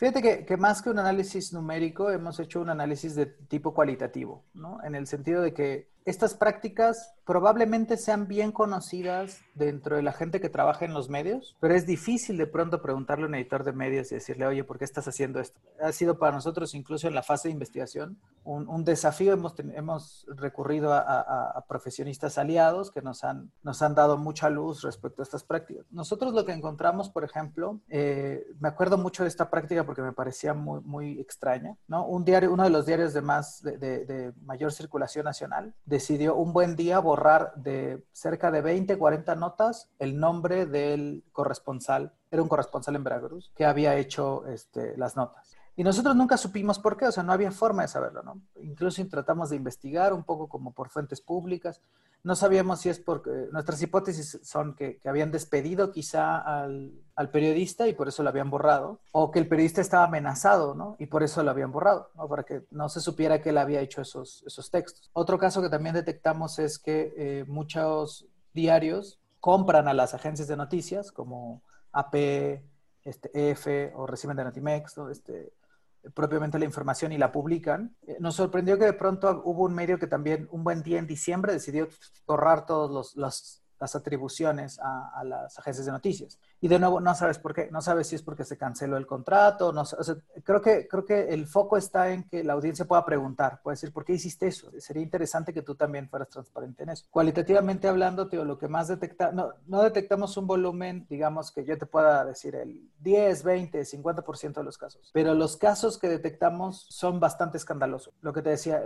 Fíjate 0.00 0.46
que, 0.46 0.56
más 0.56 0.80
que 0.80 0.88
un 0.88 0.98
análisis 0.98 1.52
numérico, 1.52 2.10
hemos 2.10 2.40
hecho 2.40 2.62
un 2.62 2.70
análisis 2.70 3.14
de 3.14 3.26
tipo 3.26 3.74
cualitativo, 3.74 4.46
¿no? 4.54 4.82
En 4.82 4.94
el 4.94 5.06
sentido 5.06 5.42
de 5.42 5.52
que 5.52 5.90
estas 6.10 6.34
prácticas 6.34 7.14
probablemente 7.24 7.96
sean 7.96 8.26
bien 8.26 8.50
conocidas 8.50 9.38
dentro 9.54 9.94
de 9.94 10.02
la 10.02 10.12
gente 10.12 10.40
que 10.40 10.48
trabaja 10.48 10.84
en 10.84 10.92
los 10.92 11.08
medios, 11.08 11.56
pero 11.60 11.74
es 11.74 11.86
difícil 11.86 12.36
de 12.36 12.48
pronto 12.48 12.82
preguntarle 12.82 13.26
a 13.26 13.28
un 13.28 13.34
editor 13.36 13.62
de 13.62 13.72
medios 13.72 14.10
y 14.10 14.16
decirle, 14.16 14.46
oye, 14.46 14.64
¿por 14.64 14.78
qué 14.78 14.84
estás 14.84 15.06
haciendo 15.06 15.38
esto? 15.38 15.60
Ha 15.80 15.92
sido 15.92 16.18
para 16.18 16.32
nosotros, 16.34 16.74
incluso 16.74 17.06
en 17.06 17.14
la 17.14 17.22
fase 17.22 17.46
de 17.48 17.52
investigación, 17.52 18.18
un, 18.42 18.84
desafío. 18.84 19.32
Hemos, 19.32 19.54
hemos 19.58 20.26
recurrido 20.28 20.92
a, 20.92 21.64
profesionistas 21.68 22.36
aliados 22.36 22.90
que 22.90 23.00
nos 23.00 23.22
han, 23.22 23.52
nos 23.62 23.80
han 23.82 23.94
dado 23.94 24.18
mucha 24.18 24.50
luz 24.50 24.82
respecto 24.82 25.22
a 25.22 25.24
estas 25.24 25.44
prácticas. 25.44 25.86
Nosotros 25.90 26.34
lo 26.34 26.44
que 26.44 26.52
encontramos, 26.52 27.10
por 27.10 27.22
ejemplo, 27.22 27.80
eh, 27.88 28.44
me 28.58 28.68
acuerdo 28.68 28.98
mucho 28.98 29.22
de 29.22 29.28
esta 29.28 29.50
práctica 29.50 29.84
porque 29.84 30.02
me 30.02 30.12
parecía 30.12 30.52
muy, 30.52 31.20
extraña, 31.20 31.76
¿no? 31.86 32.06
Un 32.06 32.24
diario, 32.24 32.52
uno 32.52 32.64
de 32.64 32.70
los 32.70 32.86
diarios 32.86 33.12
de, 33.12 33.20
más, 33.20 33.62
de, 33.62 33.78
de, 33.78 34.04
de 34.04 34.32
mayor 34.42 34.72
circulación 34.72 35.24
nacional, 35.24 35.74
decidió 36.00 36.34
un 36.34 36.54
buen 36.54 36.76
día 36.76 36.98
borrar 36.98 37.52
de 37.56 38.02
cerca 38.12 38.50
de 38.50 38.62
20, 38.62 38.96
40 38.96 39.34
notas 39.34 39.90
el 39.98 40.18
nombre 40.18 40.64
del 40.64 41.24
corresponsal, 41.30 42.14
era 42.30 42.40
un 42.40 42.48
corresponsal 42.48 42.96
en 42.96 43.04
Veracruz, 43.04 43.52
que 43.54 43.66
había 43.66 43.94
hecho 43.96 44.46
este, 44.46 44.96
las 44.96 45.14
notas. 45.14 45.59
Y 45.80 45.82
nosotros 45.82 46.14
nunca 46.14 46.36
supimos 46.36 46.78
por 46.78 46.98
qué, 46.98 47.06
o 47.06 47.10
sea, 47.10 47.22
no 47.22 47.32
había 47.32 47.50
forma 47.50 47.80
de 47.80 47.88
saberlo, 47.88 48.22
¿no? 48.22 48.42
Incluso 48.60 49.02
tratamos 49.08 49.48
de 49.48 49.56
investigar 49.56 50.12
un 50.12 50.24
poco 50.24 50.46
como 50.46 50.74
por 50.74 50.90
fuentes 50.90 51.22
públicas. 51.22 51.80
No 52.22 52.36
sabíamos 52.36 52.80
si 52.80 52.90
es 52.90 52.98
porque 52.98 53.30
nuestras 53.50 53.80
hipótesis 53.80 54.40
son 54.42 54.74
que, 54.74 54.98
que 54.98 55.08
habían 55.08 55.30
despedido 55.30 55.90
quizá 55.90 56.36
al, 56.36 56.92
al, 57.14 57.30
periodista 57.30 57.88
y 57.88 57.94
por 57.94 58.08
eso 58.08 58.22
lo 58.22 58.28
habían 58.28 58.50
borrado, 58.50 59.00
o 59.12 59.30
que 59.30 59.38
el 59.38 59.48
periodista 59.48 59.80
estaba 59.80 60.04
amenazado, 60.04 60.74
¿no? 60.74 60.96
Y 60.98 61.06
por 61.06 61.22
eso 61.22 61.42
lo 61.42 61.50
habían 61.50 61.72
borrado, 61.72 62.10
¿no? 62.14 62.28
Para 62.28 62.42
que 62.42 62.66
no 62.70 62.90
se 62.90 63.00
supiera 63.00 63.40
que 63.40 63.48
él 63.48 63.56
había 63.56 63.80
hecho 63.80 64.02
esos, 64.02 64.44
esos 64.46 64.70
textos. 64.70 65.08
Otro 65.14 65.38
caso 65.38 65.62
que 65.62 65.70
también 65.70 65.94
detectamos 65.94 66.58
es 66.58 66.78
que 66.78 67.14
eh, 67.16 67.44
muchos 67.48 68.26
diarios 68.52 69.18
compran 69.40 69.88
a 69.88 69.94
las 69.94 70.12
agencias 70.12 70.46
de 70.46 70.58
noticias 70.58 71.10
como 71.10 71.62
AP, 71.92 72.60
este, 73.02 73.50
F 73.52 73.94
o 73.96 74.06
reciben 74.06 74.36
de 74.36 74.44
Notimex, 74.44 74.98
¿no? 74.98 75.08
este, 75.08 75.54
propiamente 76.14 76.58
la 76.58 76.64
información 76.64 77.12
y 77.12 77.18
la 77.18 77.32
publican. 77.32 77.96
Eh, 78.06 78.16
nos 78.20 78.36
sorprendió 78.36 78.78
que 78.78 78.86
de 78.86 78.92
pronto 78.92 79.42
hubo 79.44 79.64
un 79.64 79.74
medio 79.74 79.98
que 79.98 80.06
también 80.06 80.48
un 80.50 80.64
buen 80.64 80.82
día 80.82 80.98
en 80.98 81.06
diciembre 81.06 81.52
decidió 81.52 81.88
borrar 82.26 82.66
todos 82.66 82.90
los, 82.90 83.16
los 83.16 83.62
las 83.80 83.96
atribuciones 83.96 84.78
a, 84.82 85.24
las 85.24 85.58
agencias 85.58 85.86
de 85.86 85.92
noticias. 85.92 86.38
Y 86.60 86.68
de 86.68 86.78
nuevo, 86.78 87.00
no 87.00 87.14
sabes 87.14 87.38
por 87.38 87.54
qué, 87.54 87.70
no 87.70 87.80
sabes 87.80 88.08
si 88.08 88.16
es 88.16 88.22
porque 88.22 88.44
se 88.44 88.58
canceló 88.58 88.98
el 88.98 89.06
contrato, 89.06 89.72
no, 89.72 89.84
creo, 90.44 90.60
que, 90.60 90.86
creo 90.86 91.04
que 91.04 91.30
el 91.30 91.46
foco 91.46 91.78
está 91.78 92.10
en 92.10 92.24
que 92.24 92.44
la 92.44 92.52
audiencia 92.52 92.84
pueda 92.84 93.04
preguntar, 93.04 93.60
puede 93.62 93.76
decir, 93.76 93.92
¿por 93.92 94.04
qué 94.04 94.12
hiciste 94.12 94.46
eso? 94.46 94.70
Sería 94.78 95.02
interesante 95.02 95.54
que 95.54 95.62
tú 95.62 95.74
también 95.74 96.08
fueras 96.10 96.28
transparente 96.28 96.82
en 96.82 96.90
eso. 96.90 97.06
Cualitativamente 97.10 97.88
hablando, 97.88 98.28
tío, 98.28 98.44
lo 98.44 98.58
que 98.58 98.68
más 98.68 98.88
detecta, 98.88 99.32
no, 99.32 99.54
no 99.66 99.82
detectamos 99.82 100.36
un 100.36 100.46
volumen, 100.46 101.06
digamos, 101.08 101.50
que 101.50 101.64
yo 101.64 101.78
te 101.78 101.86
pueda 101.86 102.24
decir 102.26 102.54
el 102.54 102.90
10, 102.98 103.42
20, 103.42 103.80
50% 103.80 104.54
de 104.54 104.64
los 104.64 104.76
casos, 104.76 105.10
pero 105.14 105.34
los 105.34 105.56
casos 105.56 105.96
que 105.96 106.08
detectamos 106.08 106.86
son 106.90 107.18
bastante 107.18 107.56
escandalosos. 107.56 108.12
Lo 108.20 108.34
que 108.34 108.42
te 108.42 108.50
decía, 108.50 108.84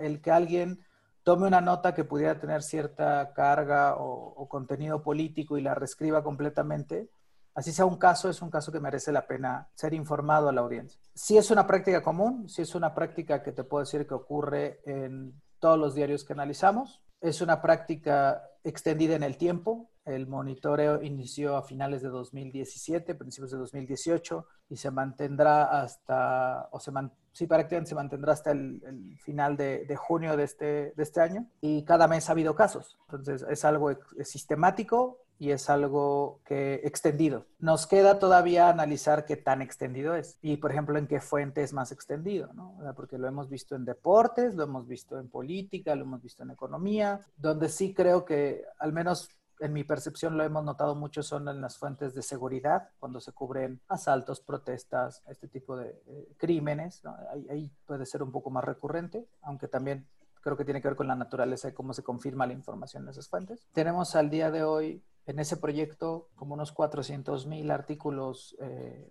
el 0.00 0.20
que 0.20 0.30
alguien 0.30 0.84
tome 1.24 1.46
una 1.46 1.62
nota 1.62 1.94
que 1.94 2.04
pudiera 2.04 2.38
tener 2.38 2.62
cierta 2.62 3.32
carga 3.32 3.96
o, 3.96 4.46
contenido 4.48 5.02
político 5.02 5.58
y 5.58 5.62
la 5.62 5.74
reescriba 5.74 6.22
completamente, 6.22 7.08
así 7.54 7.72
sea 7.72 7.86
un 7.86 7.96
caso, 7.96 8.28
es 8.28 8.42
un 8.42 8.50
caso 8.50 8.70
que 8.70 8.78
merece 8.78 9.10
la 9.10 9.26
pena 9.26 9.68
ser 9.74 9.94
informado 9.94 10.48
a 10.48 10.52
la 10.52 10.60
audiencia. 10.60 11.00
Si 11.14 11.36
es 11.36 11.50
una 11.50 11.66
práctica 11.66 12.02
común, 12.02 12.48
si 12.48 12.62
es 12.62 12.74
una 12.74 12.94
práctica 12.94 13.42
que 13.42 13.52
te 13.52 13.64
puedo 13.64 13.84
decir 13.84 14.06
que 14.06 14.14
ocurre 14.14 14.80
en 14.84 15.40
todos 15.58 15.78
los 15.78 15.94
diarios 15.94 16.24
que 16.24 16.34
analizamos, 16.34 17.02
es 17.20 17.40
una 17.40 17.62
práctica 17.62 18.42
extendida 18.62 19.16
en 19.16 19.22
el 19.22 19.38
tiempo. 19.38 19.90
El 20.04 20.26
monitoreo 20.26 21.02
inició 21.02 21.56
a 21.56 21.62
finales 21.62 22.02
de 22.02 22.08
2017, 22.08 23.14
principios 23.14 23.50
de 23.50 23.58
2018, 23.58 24.46
y 24.68 24.76
se 24.76 24.90
mantendrá 24.90 25.82
hasta, 25.82 26.68
o 26.72 26.80
se 26.80 26.92
sí, 27.32 27.46
prácticamente 27.46 27.88
se 27.88 27.94
mantendrá 27.94 28.32
hasta 28.32 28.50
el, 28.52 29.16
final 29.22 29.56
de, 29.56 29.96
junio 29.96 30.36
de 30.36 30.44
este, 30.44 30.92
de 30.96 31.02
este 31.02 31.20
año. 31.20 31.46
Y 31.60 31.84
cada 31.84 32.08
mes 32.08 32.28
ha 32.28 32.32
habido 32.32 32.54
casos. 32.54 32.98
Entonces, 33.08 33.44
es 33.48 33.64
algo 33.64 33.90
sistemático 34.22 35.24
y 35.38 35.50
es 35.50 35.68
algo 35.68 36.40
que 36.44 36.80
extendido. 36.84 37.46
Nos 37.58 37.86
queda 37.86 38.18
todavía 38.18 38.68
analizar 38.68 39.24
qué 39.24 39.36
tan 39.36 39.62
extendido 39.62 40.14
es 40.14 40.38
y, 40.42 40.58
por 40.58 40.70
ejemplo, 40.70 40.98
en 40.98 41.06
qué 41.06 41.20
fuente 41.20 41.62
es 41.62 41.72
más 41.72 41.92
extendido, 41.92 42.52
¿no? 42.54 42.76
Porque 42.94 43.18
lo 43.18 43.26
hemos 43.26 43.48
visto 43.48 43.74
en 43.74 43.84
deportes, 43.84 44.54
lo 44.54 44.64
hemos 44.64 44.86
visto 44.86 45.18
en 45.18 45.28
política, 45.28 45.94
lo 45.94 46.02
hemos 46.02 46.22
visto 46.22 46.42
en 46.42 46.50
economía, 46.50 47.26
donde 47.36 47.68
sí 47.68 47.94
creo 47.94 48.24
que 48.24 48.64
al 48.78 48.92
menos 48.92 49.28
en 49.60 49.72
mi 49.72 49.84
percepción 49.84 50.36
lo 50.36 50.44
hemos 50.44 50.64
notado 50.64 50.94
mucho 50.94 51.22
son 51.22 51.48
en 51.48 51.60
las 51.60 51.78
fuentes 51.78 52.14
de 52.14 52.22
seguridad, 52.22 52.90
cuando 52.98 53.20
se 53.20 53.32
cubren 53.32 53.80
asaltos, 53.88 54.40
protestas, 54.40 55.22
este 55.28 55.48
tipo 55.48 55.76
de 55.76 56.00
crímenes. 56.36 57.02
Ahí, 57.50 57.70
puede 57.86 58.06
ser 58.06 58.22
un 58.22 58.32
poco 58.32 58.50
más 58.50 58.64
recurrente, 58.64 59.26
aunque 59.42 59.68
también 59.68 60.06
creo 60.40 60.56
que 60.56 60.64
tiene 60.64 60.82
que 60.82 60.88
ver 60.88 60.96
con 60.96 61.08
la 61.08 61.16
naturaleza 61.16 61.68
de 61.68 61.74
cómo 61.74 61.94
se 61.94 62.02
confirma 62.02 62.46
la 62.46 62.52
información 62.52 63.04
en 63.04 63.10
esas 63.10 63.28
fuentes. 63.28 63.66
Tenemos 63.72 64.14
al 64.14 64.28
día 64.28 64.50
de 64.50 64.62
hoy 64.62 65.02
en 65.26 65.38
ese 65.38 65.56
proyecto 65.56 66.28
como 66.34 66.54
unos 66.54 66.72
400 66.72 67.46
mil 67.46 67.70
artículos 67.70 68.56
eh, 68.60 69.10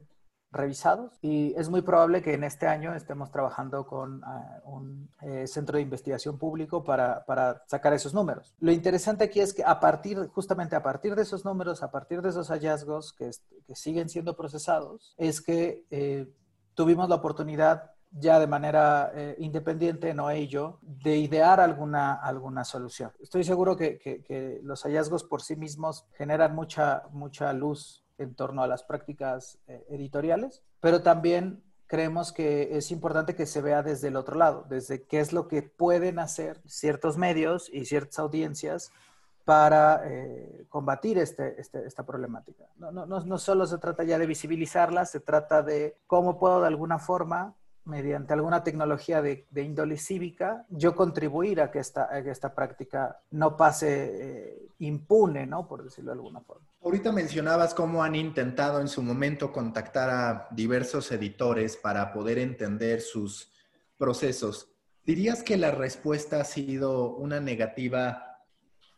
revisados 0.54 1.18
y 1.22 1.54
es 1.58 1.70
muy 1.70 1.82
probable 1.82 2.22
que 2.22 2.34
en 2.34 2.44
este 2.44 2.68
año 2.68 2.94
estemos 2.94 3.32
trabajando 3.32 3.86
con 3.86 4.24
ah, 4.24 4.62
un 4.66 5.10
eh, 5.22 5.48
centro 5.48 5.78
de 5.78 5.82
investigación 5.82 6.38
público 6.38 6.84
para, 6.84 7.26
para, 7.26 7.64
sacar 7.68 7.94
esos 7.94 8.14
números. 8.14 8.54
Lo 8.60 8.72
interesante 8.72 9.26
aquí 9.26 9.40
es 9.40 9.54
que 9.54 9.64
a 9.64 9.80
partir, 9.80 10.28
justamente 10.28 10.76
a 10.76 10.84
partir 10.84 11.16
de 11.16 11.24
esos 11.24 11.44
números, 11.44 11.84
a 11.84 11.92
partir 11.92 12.22
de 12.22 12.30
esos 12.30 12.50
hallazgos 12.50 13.14
que, 13.14 13.32
que 13.66 13.76
siguen 13.76 14.10
siendo 14.10 14.36
procesados, 14.36 15.16
es 15.18 15.42
que 15.42 15.86
eh, 15.90 16.32
tuvimos 16.76 17.10
la 17.10 17.16
oportunidad 17.16 17.92
ya 18.12 18.40
de 18.40 18.46
manera 18.46 19.12
eh, 19.16 19.36
independiente, 19.40 20.14
no 20.14 20.30
ello, 20.30 20.78
de 20.84 21.18
idear 21.18 21.60
alguna, 21.60 22.14
alguna 22.14 22.64
solución. 22.64 23.12
Estoy 23.20 23.44
seguro 23.44 23.76
que, 23.76 23.98
que, 23.98 24.22
que 24.22 24.60
los 24.62 24.84
hallazgos 24.84 25.24
por 25.24 25.42
sí 25.42 25.56
mismos 25.56 26.06
generan 26.16 26.54
mucha, 26.54 27.04
mucha 27.12 27.52
luz 27.54 28.03
en 28.18 28.36
torno 28.36 28.64
a 28.64 28.68
las 28.68 28.84
prácticas 28.84 29.60
eh, 29.68 29.86
editoriales, 29.90 30.64
pero 30.80 31.02
también 31.02 31.64
creemos 31.88 32.32
que 32.32 32.78
es 32.78 32.92
importante 32.92 33.36
que 33.36 33.46
se 33.46 33.62
vea 33.62 33.84
desde 33.84 34.08
el 34.08 34.16
otro 34.16 34.36
lado, 34.36 34.66
desde 34.70 35.04
qué 35.04 35.20
es 35.20 35.34
lo 35.34 35.48
que 35.48 35.62
pueden 35.62 36.20
hacer 36.20 36.62
ciertos 36.66 37.18
medios 37.18 37.70
y 37.72 37.86
ciertas 37.86 38.20
audiencias 38.20 38.92
para 39.46 40.02
eh, 40.06 40.66
combatir 40.70 41.18
este, 41.18 41.60
este, 41.60 41.86
esta 41.86 42.06
problemática. 42.06 42.66
No, 42.78 42.92
no, 42.92 43.06
no, 43.06 43.38
solo 43.38 43.66
se 43.66 43.78
trata 43.78 44.04
ya 44.04 44.18
de 44.18 44.26
visibilizarla, 44.26 45.06
se 45.06 45.20
trata 45.20 45.62
de 45.62 45.98
cómo 46.08 46.40
puedo 46.40 46.62
de 46.62 46.68
alguna 46.68 46.98
forma 46.98 47.56
mediante 47.86 48.34
alguna 48.34 48.64
tecnología 48.64 49.22
de, 49.22 49.46
índole 49.56 49.98
cívica, 49.98 50.66
yo 50.70 50.96
contribuir 50.96 51.62
a 51.62 51.72
que 51.72 51.80
esta, 51.80 52.10
que 52.24 52.32
esta 52.32 52.54
práctica 52.54 53.20
no 53.32 53.58
pase 53.58 53.88
eh, 54.14 54.68
impune, 54.80 55.46
¿no? 55.46 55.68
Por 55.68 55.84
decirlo 55.84 56.12
de 56.12 56.18
alguna 56.18 56.42
forma. 56.42 56.66
Ahorita 56.82 57.12
mencionabas 57.12 57.74
cómo 57.74 58.04
han 58.04 58.16
intentado 58.16 58.80
en 58.80 58.88
su 58.88 59.02
momento 59.02 59.52
contactar 59.52 60.10
a 60.10 60.48
diversos 60.52 61.12
editores 61.12 61.78
para 61.78 62.12
poder 62.14 62.40
entender 62.40 63.02
sus 63.02 63.52
procesos. 63.98 64.70
¿Dirías 65.06 65.44
que 65.44 65.58
la 65.58 65.72
respuesta 65.72 66.40
ha 66.40 66.46
sido 66.46 67.16
una 67.16 67.40
negativa 67.40 68.40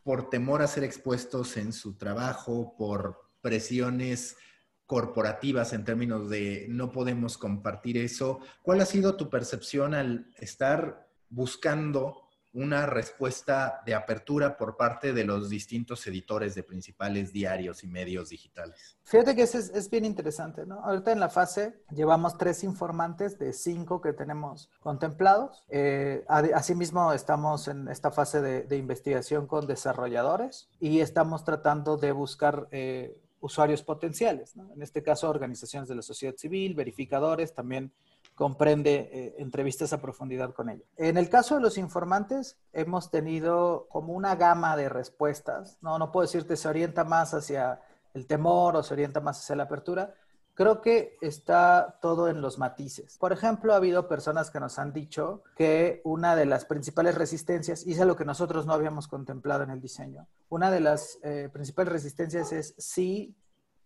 por 0.04 0.30
temor 0.30 0.62
a 0.62 0.68
ser 0.68 0.84
expuestos 0.84 1.58
en 1.58 1.74
su 1.74 1.98
trabajo, 1.98 2.76
por 2.78 3.26
presiones 3.42 4.38
corporativas 4.86 5.74
en 5.74 5.84
términos 5.84 6.30
de 6.30 6.68
no 6.70 6.92
podemos 6.92 7.38
compartir 7.38 7.98
eso. 7.98 8.40
¿Cuál 8.62 8.82
ha 8.82 8.86
sido 8.86 9.16
tu 9.16 9.30
percepción 9.30 9.94
al 9.94 10.32
estar 10.38 11.08
buscando 11.30 12.26
una 12.56 12.86
respuesta 12.86 13.82
de 13.86 13.94
apertura 13.94 14.56
por 14.56 14.78
parte 14.78 15.12
de 15.12 15.26
los 15.26 15.50
distintos 15.50 16.08
editores 16.08 16.56
de 16.56 16.64
principales 16.64 17.34
diarios 17.34 17.84
y 17.84 17.88
medios 17.88 18.30
digitales? 18.30 18.98
Fíjate 19.04 19.36
que 19.36 19.42
es, 19.42 19.56
es 19.56 19.90
bien 19.90 20.06
interesante, 20.06 20.66
¿no? 20.66 20.80
Ahorita 20.80 21.12
en 21.12 21.20
la 21.20 21.28
fase 21.28 21.84
llevamos 21.92 22.38
tres 22.38 22.64
informantes 22.64 23.38
de 23.38 23.52
cinco 23.52 24.00
que 24.00 24.14
tenemos 24.14 24.70
contemplados. 24.80 25.66
Eh, 25.68 26.24
asimismo, 26.30 27.12
estamos 27.12 27.68
en 27.68 27.90
esta 27.90 28.10
fase 28.12 28.42
de, 28.42 28.64
de, 28.64 28.78
investigación 28.78 29.48
con 29.48 29.68
desarrolladores 29.68 30.70
y 30.80 31.02
estamos 31.02 31.44
tratando 31.44 31.98
de 31.98 32.14
buscar 32.14 32.70
eh, 32.72 33.22
usuarios 33.46 33.84
potenciales. 33.84 34.56
En 34.56 34.82
este 34.82 35.04
caso, 35.04 35.30
organizaciones 35.30 35.88
de 35.88 35.96
la 35.96 36.02
sociedad 36.02 36.36
civil, 36.36 36.74
verificadores, 36.74 37.54
también 37.54 37.92
comprende 38.34 39.10
eh, 39.12 39.36
entrevistas 39.38 39.94
a 39.94 40.02
profundidad 40.02 40.54
con 40.54 40.70
ellos. 40.70 40.88
En 40.98 41.18
el 41.18 41.30
caso 41.30 41.56
de 41.56 41.62
los 41.62 41.78
informantes, 41.78 42.58
hemos 42.74 43.12
tenido 43.12 43.88
como 43.90 44.14
una 44.14 44.36
gama 44.36 44.76
de 44.76 44.90
respuestas. 44.90 45.78
No, 45.82 46.00
no 46.00 46.12
puedo 46.12 46.26
decirte 46.26 46.58
se 46.58 46.68
orienta 46.68 47.04
más 47.04 47.34
hacia 47.34 47.80
el 48.16 48.26
temor 48.26 48.76
o 48.76 48.84
se 48.84 48.94
orienta 48.94 49.22
más 49.22 49.40
hacia 49.40 49.56
la 49.56 49.64
apertura. 49.64 50.16
Creo 50.56 50.82
que 50.82 51.18
está 51.22 52.00
todo 52.02 52.30
en 52.30 52.42
los 52.42 52.58
matices. 52.58 53.18
Por 53.18 53.34
ejemplo, 53.34 53.74
ha 53.74 53.76
habido 53.76 54.08
personas 54.08 54.50
que 54.50 54.62
nos 54.62 54.80
han 54.80 54.94
dicho 54.94 55.44
que 55.58 56.02
una 56.06 56.36
de 56.36 56.46
las 56.46 56.64
principales 56.64 57.16
resistencias, 57.16 57.86
y 57.86 57.92
es 57.92 58.00
lo 58.00 58.16
que 58.16 58.24
nosotros 58.24 58.66
no 58.66 58.74
habíamos 58.74 59.10
contemplado 59.10 59.64
en 59.64 59.70
el 59.70 59.82
diseño, 59.82 60.28
una 60.48 60.72
de 60.72 60.80
las 60.80 61.20
eh, 61.24 61.50
principales 61.52 61.92
resistencias 61.92 62.54
es 62.54 62.74
si 62.78 63.36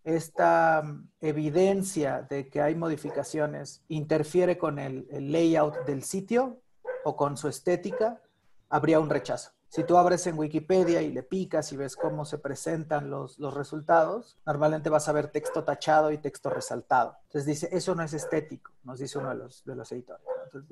esta 0.04 0.84
mm, 0.84 1.10
evidencia 1.22 2.22
de 2.30 2.50
que 2.50 2.62
hay 2.62 2.76
modificaciones 2.76 3.84
interfiere 3.88 4.60
con 4.60 4.78
el 4.78 5.08
layout 5.32 5.86
del 5.86 6.04
sitio 6.04 6.62
o 7.04 7.16
con 7.16 7.36
su 7.36 7.48
estética, 7.48 8.22
habría 8.70 9.00
un 9.00 9.10
rechazo. 9.10 9.52
Si 9.70 9.84
tú 9.84 9.98
abres 9.98 10.26
en 10.26 10.38
Wikipedia 10.38 11.04
y 11.04 11.12
le 11.12 11.22
picas 11.22 11.72
y 11.72 11.78
ves 11.78 11.96
cómo 11.96 12.26
se 12.26 12.40
presentan 12.40 13.12
los, 13.12 13.38
los 13.38 13.54
resultados, 13.54 14.36
normalmente 14.44 14.90
vas 14.90 15.08
a 15.08 15.12
ver 15.12 15.28
texto 15.28 15.64
tachado 15.64 16.12
y 16.12 16.18
texto 16.18 16.50
resaltado. 16.50 17.16
Entonces 17.28 17.46
dice, 17.46 17.70
eso 17.72 17.94
no 17.94 18.02
es 18.02 18.14
estético, 18.14 18.72
nos 18.84 18.98
dice 18.98 19.20
uno 19.20 19.30
de 19.30 19.36
los, 19.36 19.64
de 19.66 19.76
los 19.76 19.92
editores. 19.92 20.26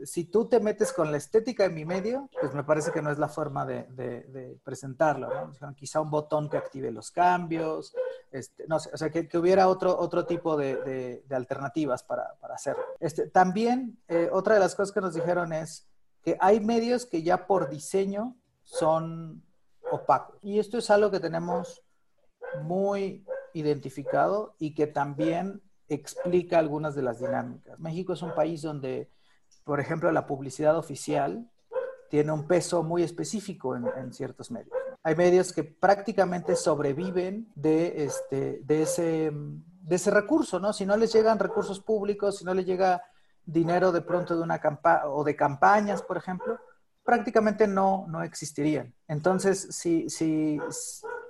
Si 0.04 0.24
tú 0.24 0.50
te 0.50 0.60
metes 0.60 0.92
con 0.92 1.12
la 1.12 1.18
estética 1.18 1.66
en 1.66 1.76
mi 1.76 1.86
medio, 1.86 2.28
pues 2.42 2.56
me 2.56 2.64
parece 2.64 2.92
que 2.92 3.04
no 3.04 3.12
es 3.12 3.20
la 3.20 3.28
forma 3.28 3.68
de, 3.68 4.58
presentarlo. 4.64 5.52
Quizá 5.76 6.02
un 6.02 6.10
botón 6.10 6.50
que 6.50 6.58
active 6.58 6.92
los 6.92 7.12
cambios, 7.12 7.94
este, 8.32 8.66
no 8.68 8.80
sé, 8.80 8.90
o 8.92 8.98
sea, 8.98 9.12
que, 9.12 9.28
que, 9.28 9.38
hubiera 9.38 9.68
otro, 9.68 9.96
otro 9.96 10.26
tipo 10.26 10.58
de, 10.58 11.22
de 11.24 11.36
alternativas 11.36 12.02
para, 12.02 12.34
para 12.42 12.56
hacerlo. 12.56 12.84
Este, 13.00 13.28
también, 13.28 14.00
eh, 14.08 14.30
otra 14.32 14.56
de 14.56 14.60
las 14.60 14.74
cosas 14.74 14.92
que 14.92 15.02
nos 15.02 15.14
dijeron 15.14 15.54
es 15.54 15.88
que 16.24 16.36
hay 16.40 16.60
medios 16.60 17.06
que 17.06 17.22
ya 17.22 17.46
por 17.46 17.70
diseño 17.70 18.36
son 18.68 19.44
opacos. 19.90 20.38
Y 20.42 20.60
esto 20.60 20.78
es 20.78 20.90
algo 20.90 21.10
que 21.10 21.22
tenemos 21.22 21.84
muy 22.62 23.26
identificado 23.54 24.56
y 24.60 24.74
que 24.76 24.88
también 24.88 25.62
explica 25.88 26.60
algunas 26.60 26.94
de 26.96 27.02
las 27.02 27.20
dinámicas. 27.20 27.80
México 27.80 28.14
es 28.14 28.22
un 28.22 28.36
país 28.36 28.62
donde, 28.62 29.10
por 29.64 29.80
ejemplo, 29.80 30.12
la 30.12 30.28
publicidad 30.28 30.78
oficial 30.78 31.50
tiene 32.10 32.32
un 32.34 32.46
peso 32.46 32.84
muy 32.84 33.04
específico 33.04 33.76
en, 33.76 34.14
ciertos 34.14 34.52
medios. 34.52 34.74
Hay 35.02 35.16
medios 35.16 35.54
que 35.54 35.64
prácticamente 35.64 36.56
sobreviven 36.56 37.50
de, 37.56 38.04
este, 38.04 38.60
de, 38.64 38.82
ese, 38.82 39.32
de 39.34 39.96
ese 39.96 40.12
recurso, 40.12 40.60
¿no? 40.60 40.74
Si 40.74 40.86
no 40.86 40.98
les 40.98 41.14
llegan 41.14 41.40
recursos 41.40 41.80
públicos, 41.80 42.38
si 42.38 42.46
no 42.46 42.54
les 42.54 42.66
llega 42.66 43.02
dinero 43.46 43.94
de 43.94 44.02
pronto 44.02 44.36
de 44.36 44.44
una 44.44 44.60
campaña 44.60 45.08
o 45.08 45.24
de 45.24 45.36
campañas, 45.38 46.02
por 46.02 46.18
ejemplo, 46.18 46.60
prácticamente 47.08 47.68
no, 47.68 48.06
no 48.10 48.22
existirían. 48.22 48.94
Entonces, 49.08 49.70
si, 49.72 50.10
si, 50.10 50.60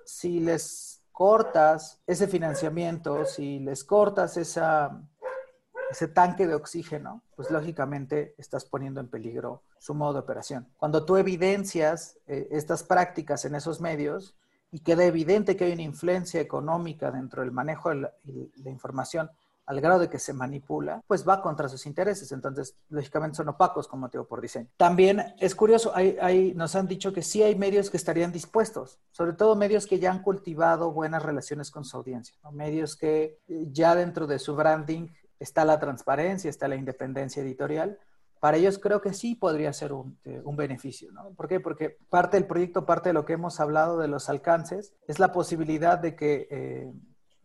si 0.06 0.40
les 0.40 1.04
cortas 1.12 2.02
ese 2.08 2.28
financiamiento, 2.28 3.26
si 3.26 3.60
les 3.60 3.84
cortas 3.84 4.38
ese 4.38 6.08
tanque 6.16 6.48
de 6.48 6.56
oxígeno, 6.56 7.22
pues 7.36 7.52
lógicamente 7.52 8.34
estás 8.40 8.66
poniendo 8.66 9.02
en 9.02 9.08
peligro 9.08 9.62
su 9.78 9.94
modo 9.94 10.14
de 10.14 10.20
operación. 10.22 10.68
Cuando 10.78 11.06
tú 11.06 11.16
evidencias 11.16 12.18
eh, 12.26 12.48
estas 12.50 12.82
prácticas 12.82 13.46
en 13.46 13.54
esos 13.54 13.80
medios 13.80 14.36
y 14.72 14.80
queda 14.80 15.04
evidente 15.04 15.56
que 15.56 15.66
hay 15.66 15.74
una 15.74 15.84
influencia 15.84 16.42
económica 16.42 17.12
dentro 17.12 17.44
del 17.44 17.52
manejo 17.52 17.92
de 17.92 18.10
la 18.56 18.72
información, 18.72 19.30
al 19.68 19.82
grado 19.82 20.00
de 20.00 20.10
que 20.10 20.18
se 20.18 20.34
manipula, 20.34 21.02
pues 21.08 21.28
va 21.28 21.42
contra 21.42 21.68
sus 21.68 21.86
intereses. 21.86 22.32
Entonces, 22.32 22.76
lógicamente 22.90 23.36
son 23.36 23.50
opacos 23.50 23.88
como 23.88 24.02
motivo 24.02 24.24
por 24.24 24.42
diseño. 24.42 24.70
También 24.78 25.36
es 25.40 25.54
curioso, 25.56 25.92
hay, 25.94 26.54
nos 26.56 26.76
han 26.76 26.88
dicho 26.88 27.12
que 27.12 27.22
sí 27.22 27.44
hay 27.44 27.56
medios 27.56 27.90
que 27.90 27.98
estarían 27.98 28.32
dispuestos, 28.32 28.98
sobre 29.12 29.34
todo 29.34 29.56
medios 29.56 29.86
que 29.86 30.00
ya 30.00 30.12
han 30.12 30.22
cultivado 30.22 30.92
buenas 30.94 31.22
relaciones 31.22 31.70
con 31.70 31.84
su 31.84 31.98
audiencia, 31.98 32.36
medios 32.52 32.96
que 32.96 33.40
eh, 33.48 33.68
ya 33.72 33.94
dentro 33.94 34.26
de 34.26 34.40
su 34.40 34.56
branding 34.56 35.10
está 35.38 35.66
la 35.66 35.80
transparencia, 35.80 36.50
está 36.50 36.70
la 36.70 36.78
independencia 36.78 37.44
editorial. 37.44 38.00
Para 38.40 38.58
ellos 38.58 38.80
creo 38.80 39.02
que 39.02 39.14
sí 39.14 39.36
podría 39.36 39.74
ser 39.74 39.92
un, 39.92 40.18
eh, 40.24 40.42
beneficio, 40.46 41.12
¿no? 41.12 41.32
¿Por 41.32 41.50
qué? 41.50 41.60
Porque 41.60 41.98
parte 42.10 42.38
del 42.38 42.48
proyecto, 42.48 42.86
parte 42.86 43.10
de 43.10 43.14
lo 43.14 43.26
que 43.26 43.34
hemos 43.34 43.60
hablado 43.60 43.98
de 43.98 44.08
los 44.08 44.30
alcances, 44.30 44.94
es 45.08 45.20
la 45.20 45.34
posibilidad 45.34 46.00
de 46.00 46.16
que 46.16 46.48
eh, 46.50 46.94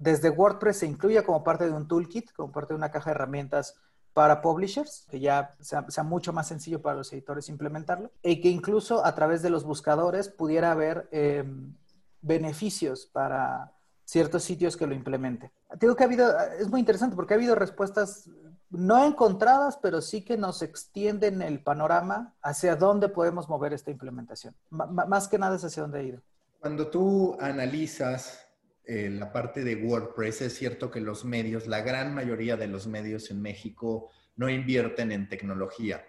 desde 0.02 0.30
WordPress 0.30 0.78
se 0.78 0.86
incluya 0.86 1.24
como 1.24 1.44
parte 1.44 1.64
de 1.64 1.70
un 1.70 1.86
toolkit, 1.86 2.32
como 2.32 2.50
parte 2.50 2.74
de 2.74 2.78
una 2.78 2.90
caja 2.90 3.10
de 3.10 3.14
herramientas 3.14 3.76
para 4.12 4.42
publishers, 4.42 5.06
que 5.08 5.20
ya 5.20 5.54
sea, 5.60 6.02
mucho 6.02 6.32
más 6.32 6.48
sencillo 6.48 6.82
para 6.82 6.96
los 6.96 7.12
editores 7.12 7.48
implementarlo, 7.48 8.10
y 8.22 8.40
que 8.40 8.48
incluso 8.48 9.06
a 9.06 9.14
través 9.14 9.42
de 9.42 9.50
los 9.50 9.64
buscadores 9.64 10.28
pudiera 10.28 10.72
haber 10.72 11.08
em, 11.12 11.72
beneficios 12.20 13.06
para 13.06 13.72
ciertos 14.04 14.42
sitios 14.42 14.76
que 14.76 14.88
lo 14.88 14.94
implementen. 14.94 15.50
Digo 15.80 15.94
que 15.94 16.04
ha 16.04 16.46
es 16.58 16.68
muy 16.68 16.80
interesante 16.80 17.14
porque 17.14 17.34
ha 17.34 17.36
habido 17.36 17.54
respuestas 17.54 18.28
no 18.70 19.04
encontradas, 19.04 19.76
pero 19.76 20.02
sí 20.02 20.22
que 20.22 20.36
nos 20.36 20.62
extienden 20.62 21.42
el 21.42 21.60
panorama 21.60 22.34
hacia 22.42 22.74
dónde 22.74 23.08
podemos 23.08 23.48
mover 23.48 23.72
esta 23.72 23.90
implementación. 23.90 24.54
más 24.70 25.28
que 25.28 25.38
nada 25.38 25.56
es 25.56 25.64
hacia 25.64 25.82
dónde 25.82 26.00
ha 26.00 26.02
ido. 26.02 26.20
Cuando 26.58 26.88
tú 26.88 27.36
analizas 27.40 28.46
eh, 28.84 29.10
la 29.10 29.32
parte 29.32 29.62
de 29.62 29.76
WordPress, 29.76 30.42
es 30.42 30.54
cierto 30.54 30.90
que 30.90 31.00
los 31.00 31.24
medios, 31.24 31.66
la 31.66 31.82
gran 31.82 32.14
mayoría 32.14 32.56
de 32.56 32.66
los 32.66 32.86
medios 32.86 33.30
en 33.30 33.40
México 33.40 34.10
no 34.36 34.48
invierten 34.48 35.12
en 35.12 35.28
tecnología. 35.28 36.04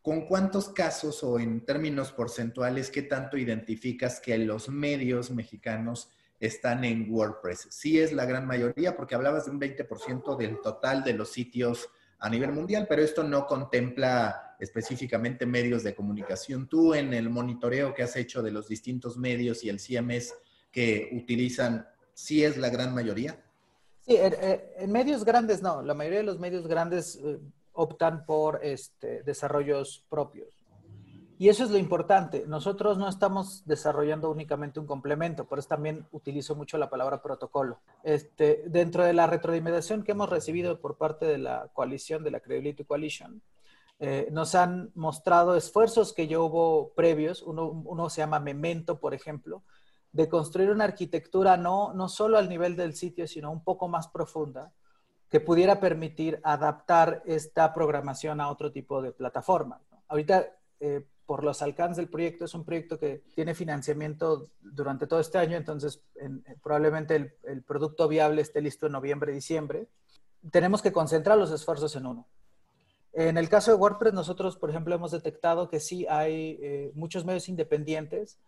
¿Con 0.00 0.26
cuántos 0.26 0.70
casos 0.70 1.22
o 1.22 1.38
en 1.38 1.66
términos 1.66 2.12
porcentuales, 2.12 2.90
qué 2.90 3.02
tanto 3.02 3.36
identificas 3.36 4.20
que 4.20 4.38
los 4.38 4.70
medios 4.70 5.30
mexicanos 5.30 6.10
están 6.40 6.84
en 6.84 7.12
WordPress? 7.12 7.68
Sí 7.70 7.98
es 7.98 8.14
la 8.14 8.24
gran 8.24 8.46
mayoría, 8.46 8.96
porque 8.96 9.14
hablabas 9.14 9.44
de 9.44 9.50
un 9.50 9.60
20% 9.60 10.36
del 10.36 10.60
total 10.62 11.04
de 11.04 11.12
los 11.12 11.30
sitios 11.30 11.90
a 12.20 12.30
nivel 12.30 12.52
mundial, 12.52 12.86
pero 12.88 13.02
esto 13.02 13.22
no 13.22 13.46
contempla 13.46 14.56
específicamente 14.58 15.44
medios 15.44 15.82
de 15.82 15.94
comunicación. 15.94 16.68
Tú 16.68 16.94
en 16.94 17.12
el 17.12 17.28
monitoreo 17.28 17.92
que 17.92 18.02
has 18.02 18.16
hecho 18.16 18.42
de 18.42 18.50
los 18.50 18.66
distintos 18.66 19.18
medios 19.18 19.62
y 19.62 19.68
el 19.68 19.78
CMS 19.78 20.34
que 20.70 21.10
utilizan 21.12 21.86
sí 22.18 22.42
es 22.44 22.56
la 22.56 22.68
gran 22.68 22.92
mayoría? 22.92 23.38
Sí, 24.00 24.16
en, 24.18 24.90
medios 24.90 25.24
grandes 25.24 25.62
no. 25.62 25.82
La 25.82 25.94
mayoría 25.94 26.18
de 26.18 26.24
los 26.24 26.40
medios 26.40 26.66
grandes 26.66 27.16
eh, 27.22 27.38
optan 27.72 28.26
por 28.26 28.58
este, 28.64 29.22
desarrollos 29.22 30.04
propios. 30.08 30.48
Y 31.38 31.48
eso 31.48 31.62
es 31.62 31.70
lo 31.70 31.78
importante. 31.78 32.44
Nosotros 32.48 32.98
no 32.98 33.08
estamos 33.08 33.62
desarrollando 33.66 34.28
únicamente 34.32 34.80
un 34.80 34.86
complemento, 34.86 35.44
por 35.44 35.60
eso 35.60 35.68
también 35.68 36.08
utilizo 36.10 36.56
mucho 36.56 36.76
la 36.76 36.90
palabra 36.90 37.22
protocolo. 37.22 37.78
Este, 38.02 38.64
dentro 38.66 39.04
de 39.04 39.12
la 39.12 39.28
retroalimentación 39.28 40.02
que 40.02 40.10
hemos 40.10 40.28
recibido 40.28 40.80
por 40.80 40.96
parte 40.96 41.24
de 41.24 41.38
la 41.38 41.68
coalición, 41.72 42.24
de 42.24 42.32
la 42.32 42.40
Credibility 42.40 42.82
Coalition, 42.82 43.40
eh, 44.00 44.28
nos 44.32 44.56
han 44.56 44.90
mostrado 44.96 45.54
esfuerzos 45.56 46.12
que 46.12 46.26
ya 46.26 46.40
hubo 46.40 46.92
previos. 46.94 47.42
Uno, 47.42 47.68
uno 47.68 48.10
se 48.10 48.22
llama 48.22 48.40
Memento, 48.40 48.98
por 48.98 49.14
ejemplo, 49.14 49.62
de 50.12 50.28
construir 50.28 50.70
una 50.70 50.84
arquitectura 50.84 51.56
no, 51.56 51.92
no 51.92 52.08
solo 52.08 52.38
al 52.38 52.48
nivel 52.48 52.76
del 52.76 52.94
sitio, 52.94 53.26
sino 53.26 53.50
un 53.50 53.62
poco 53.62 53.88
más 53.88 54.08
profunda, 54.08 54.72
que 55.28 55.40
pudiera 55.40 55.78
permitir 55.78 56.40
adaptar 56.42 57.22
esta 57.26 57.72
programación 57.72 58.40
a 58.40 58.50
otro 58.50 58.72
tipo 58.72 59.02
de 59.02 59.12
plataformas. 59.12 59.82
Ahorita, 60.08 60.46
eh, 60.80 61.04
por 61.26 61.44
los 61.44 61.60
alcances 61.60 61.98
del 61.98 62.08
proyecto, 62.08 62.46
es 62.46 62.54
un 62.54 62.64
proyecto 62.64 62.98
que 62.98 63.22
tiene 63.34 63.54
financiamiento 63.54 64.48
durante 64.62 65.06
todo 65.06 65.20
este 65.20 65.36
año, 65.36 65.56
entonces 65.56 66.02
eh, 66.14 66.30
probablemente 66.62 67.16
el, 67.16 67.34
el, 67.44 67.62
producto 67.62 68.08
viable 68.08 68.40
esté 68.40 68.62
listo 68.62 68.86
en 68.86 68.92
noviembre, 68.92 69.32
diciembre. 69.32 69.88
Tenemos 70.50 70.80
que 70.80 70.92
concentrar 70.92 71.36
los 71.36 71.50
esfuerzos 71.50 71.94
en 71.96 72.06
uno. 72.06 72.26
En 73.12 73.36
el 73.36 73.48
caso 73.48 73.70
de 73.72 73.76
WordPress, 73.76 74.14
nosotros, 74.14 74.56
por 74.56 74.70
ejemplo, 74.70 74.94
hemos 74.94 75.10
detectado 75.10 75.68
que 75.68 75.80
sí 75.80 76.06
hay 76.08 76.58
eh, 76.62 76.92
muchos 76.94 77.24
medios 77.24 77.48
independientes 77.48 78.38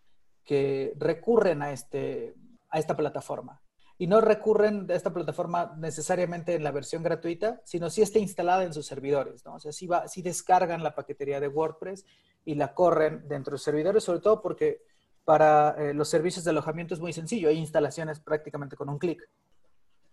que 0.44 0.92
recurren 0.96 1.62
a, 1.62 1.72
este, 1.72 2.34
a 2.68 2.78
esta 2.78 2.96
plataforma. 2.96 3.62
Y 3.98 4.06
no 4.06 4.20
recurren 4.20 4.90
a 4.90 4.94
esta 4.94 5.12
plataforma 5.12 5.74
necesariamente 5.76 6.54
en 6.54 6.64
la 6.64 6.70
versión 6.70 7.02
gratuita, 7.02 7.60
sino 7.64 7.90
si 7.90 8.00
está 8.00 8.18
instalada 8.18 8.64
en 8.64 8.72
sus 8.72 8.86
servidores. 8.86 9.44
¿no? 9.44 9.56
O 9.56 9.60
sea, 9.60 9.72
si, 9.72 9.86
va, 9.86 10.08
si 10.08 10.22
descargan 10.22 10.82
la 10.82 10.94
paquetería 10.94 11.38
de 11.38 11.48
WordPress 11.48 12.06
y 12.44 12.54
la 12.54 12.72
corren 12.72 13.28
dentro 13.28 13.52
de 13.52 13.58
sus 13.58 13.64
servidores, 13.64 14.04
sobre 14.04 14.20
todo 14.20 14.40
porque 14.40 14.82
para 15.24 15.76
eh, 15.78 15.94
los 15.94 16.08
servicios 16.08 16.44
de 16.44 16.50
alojamiento 16.50 16.94
es 16.94 17.00
muy 17.00 17.12
sencillo. 17.12 17.50
Hay 17.50 17.58
instalaciones 17.58 18.20
prácticamente 18.20 18.74
con 18.74 18.88
un 18.88 18.98
clic. 18.98 19.28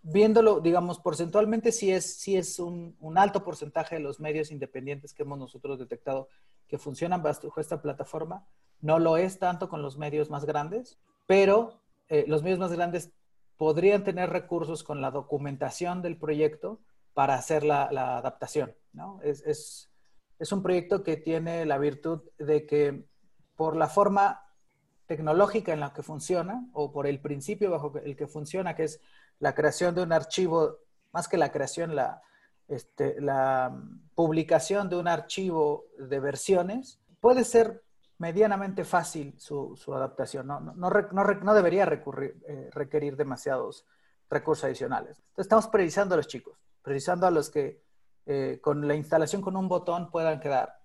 Viéndolo, 0.02 0.60
digamos, 0.60 1.00
porcentualmente, 1.00 1.72
sí 1.72 1.90
es, 1.90 2.20
sí 2.20 2.36
es 2.36 2.58
un, 2.58 2.96
un, 3.00 3.18
alto 3.18 3.42
porcentaje 3.42 3.96
de 3.96 4.00
los 4.00 4.20
medios 4.20 4.52
independientes 4.52 5.12
que 5.12 5.22
hemos 5.24 5.38
nosotros 5.38 5.78
detectado 5.78 6.28
que 6.68 6.78
funcionan 6.78 7.22
bajo 7.22 7.60
esta 7.60 7.82
plataforma. 7.82 8.46
No 8.80 8.98
lo 8.98 9.16
es 9.16 9.38
tanto 9.38 9.68
con 9.68 9.82
los 9.82 9.98
medios 9.98 10.30
más 10.30 10.44
grandes, 10.44 10.98
pero 11.26 11.80
eh, 12.08 12.24
los 12.28 12.42
medios 12.42 12.58
más 12.58 12.72
grandes 12.72 13.10
podrían 13.56 14.04
tener 14.04 14.30
recursos 14.30 14.84
con 14.84 15.00
la 15.00 15.10
documentación 15.10 16.00
del 16.02 16.16
proyecto 16.16 16.80
para 17.14 17.34
hacer 17.34 17.64
la, 17.64 17.84
adaptación. 18.18 18.74
¿no? 18.92 19.20
Es, 19.22 19.42
es, 19.44 19.90
es, 20.38 20.52
un 20.52 20.62
proyecto 20.62 21.02
que 21.02 21.16
tiene 21.16 21.66
la 21.66 21.78
virtud 21.78 22.22
de 22.38 22.66
que 22.66 23.04
por 23.56 23.74
la 23.74 23.88
forma 23.88 24.44
tecnológica 25.06 25.72
en 25.72 25.80
la 25.80 25.92
que 25.92 26.02
funciona 26.02 26.68
o 26.72 26.92
por 26.92 27.06
el 27.06 27.20
principio 27.20 27.70
bajo 27.70 27.92
el 28.04 28.14
que 28.14 28.28
funciona, 28.28 28.76
que 28.76 28.84
es 28.84 29.00
la 29.40 29.54
creación 29.54 29.94
de 29.94 30.02
un 30.02 30.12
archivo, 30.12 30.76
más 31.12 31.26
que 31.26 31.38
la 31.38 31.50
creación, 31.50 31.96
la, 31.96 32.22
este, 32.68 33.20
la 33.20 33.74
publicación 34.14 34.88
de 34.88 34.96
un 34.96 35.08
archivo 35.08 35.86
de 35.98 36.20
versiones, 36.20 37.00
puede 37.20 37.44
ser 37.44 37.82
medianamente 38.18 38.84
fácil 38.84 39.34
su, 39.38 39.76
adaptación. 39.94 40.46
No, 40.46 40.60
no, 40.60 40.74
no, 40.74 41.54
debería 41.54 41.86
recurrir, 41.86 42.36
eh, 42.46 42.68
requerir 42.72 43.16
demasiados 43.16 43.86
recursos 44.28 44.64
adicionales. 44.64 45.18
Entonces, 45.18 45.46
estamos 45.46 45.68
precisando 45.68 46.14
a 46.14 46.18
los 46.18 46.26
chicos, 46.26 46.58
precisando 46.82 47.26
a 47.26 47.30
los 47.30 47.48
que 47.50 47.82
eh, 48.26 48.58
con 48.60 48.86
la 48.86 48.94
instalación 48.94 49.40
con 49.40 49.56
un 49.56 49.68
botón 49.68 50.10
puedan 50.10 50.38
quedar. 50.38 50.78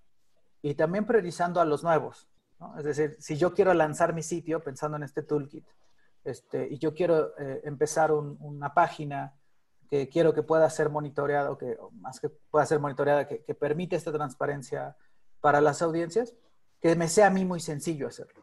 Y 0.62 0.74
también 0.74 1.04
priorizando 1.04 1.60
a 1.60 1.66
los 1.66 1.84
nuevos. 1.84 2.30
Es 2.78 2.84
decir, 2.84 3.16
si 3.20 3.36
yo 3.36 3.52
quiero 3.52 3.74
lanzar 3.74 4.14
mi 4.14 4.22
sitio 4.22 4.62
pensando 4.62 4.96
en 4.96 5.02
este 5.02 5.22
toolkit, 5.22 5.66
este, 6.24 6.66
y 6.70 6.78
yo 6.78 6.94
quiero 6.94 7.36
eh, 7.38 7.60
empezar 7.64 8.12
una 8.12 8.72
página 8.72 9.34
quiero 10.08 10.34
que 10.34 10.42
pueda 10.42 10.68
ser 10.70 10.90
monitoreado, 10.90 11.58
que 11.58 11.76
más 11.92 12.20
que 12.20 12.28
pueda 12.28 12.66
ser 12.66 12.80
monitoreada, 12.80 13.26
que, 13.26 13.42
que 13.42 13.54
permite 13.54 13.96
esta 13.96 14.12
transparencia 14.12 14.96
para 15.40 15.60
las 15.60 15.82
audiencias, 15.82 16.34
que 16.80 16.96
me 16.96 17.08
sea 17.08 17.28
a 17.28 17.30
mí 17.30 17.44
muy 17.44 17.60
sencillo 17.60 18.08
hacerlo. 18.08 18.34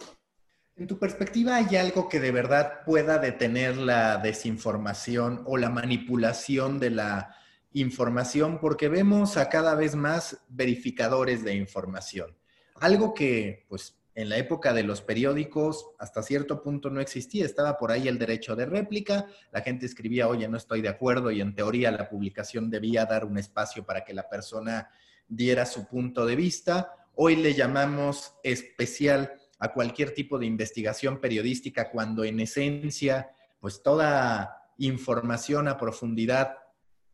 En 0.75 0.87
tu 0.87 0.97
perspectiva, 0.97 1.57
¿hay 1.57 1.75
algo 1.75 2.09
que 2.09 2.19
de 2.19 2.31
verdad 2.31 2.83
pueda 2.85 3.19
detener 3.19 3.77
la 3.77 4.17
desinformación 4.17 5.43
o 5.45 5.57
la 5.57 5.69
manipulación 5.69 6.79
de 6.79 6.89
la 6.89 7.35
información? 7.73 8.59
Porque 8.59 8.87
vemos 8.87 9.37
a 9.37 9.49
cada 9.49 9.75
vez 9.75 9.95
más 9.95 10.43
verificadores 10.49 11.43
de 11.43 11.55
información. 11.55 12.35
Algo 12.79 13.13
que, 13.13 13.65
pues, 13.69 14.00
en 14.13 14.29
la 14.29 14.37
época 14.37 14.73
de 14.73 14.83
los 14.83 15.01
periódicos 15.01 15.87
hasta 15.97 16.21
cierto 16.21 16.61
punto 16.61 16.89
no 16.89 16.99
existía. 16.99 17.45
Estaba 17.45 17.77
por 17.77 17.91
ahí 17.91 18.07
el 18.07 18.19
derecho 18.19 18.55
de 18.55 18.65
réplica, 18.65 19.27
la 19.51 19.61
gente 19.61 19.85
escribía, 19.85 20.27
oye, 20.27 20.47
no 20.47 20.57
estoy 20.57 20.81
de 20.81 20.89
acuerdo 20.89 21.31
y 21.31 21.41
en 21.41 21.55
teoría 21.55 21.91
la 21.91 22.09
publicación 22.09 22.69
debía 22.69 23.05
dar 23.05 23.25
un 23.25 23.37
espacio 23.37 23.85
para 23.85 24.03
que 24.03 24.13
la 24.13 24.29
persona 24.29 24.89
diera 25.27 25.65
su 25.65 25.87
punto 25.87 26.25
de 26.25 26.35
vista. 26.35 26.93
Hoy 27.15 27.37
le 27.37 27.53
llamamos 27.53 28.35
especial 28.43 29.33
a 29.59 29.73
cualquier 29.73 30.13
tipo 30.13 30.39
de 30.39 30.45
investigación 30.45 31.21
periodística 31.21 31.89
cuando 31.89 32.23
en 32.23 32.39
esencia, 32.39 33.31
pues 33.59 33.81
toda 33.81 34.67
información 34.77 35.67
a 35.67 35.77
profundidad 35.77 36.57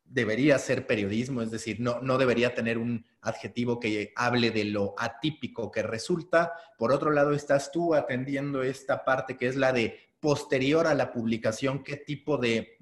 debería 0.10 0.58
ser 0.60 0.88
periodismo, 0.88 1.41
es 1.41 1.52
decir, 1.52 1.80
no, 1.80 2.00
no 2.02 2.17
debería 2.17 2.56
tener 2.56 2.78
un 2.78 3.06
adjetivo 3.22 3.80
que 3.80 4.13
hable 4.15 4.52
de 4.52 4.65
lo 4.65 4.96
atípico 4.98 5.72
que 5.72 5.84
resulta. 5.84 6.54
Por 6.78 6.91
otro 6.91 7.12
lado, 7.12 7.34
estás 7.34 7.72
tú 7.72 7.93
atendiendo 7.93 8.63
esta 8.63 9.04
parte 9.04 9.38
que 9.38 9.48
es 9.48 9.56
la 9.56 9.74
de 9.74 10.00
posterior 10.20 10.88
a 10.88 10.93
la 10.93 11.12
publicación, 11.12 11.84
qué 11.84 11.98
tipo 11.98 12.38
de 12.38 12.78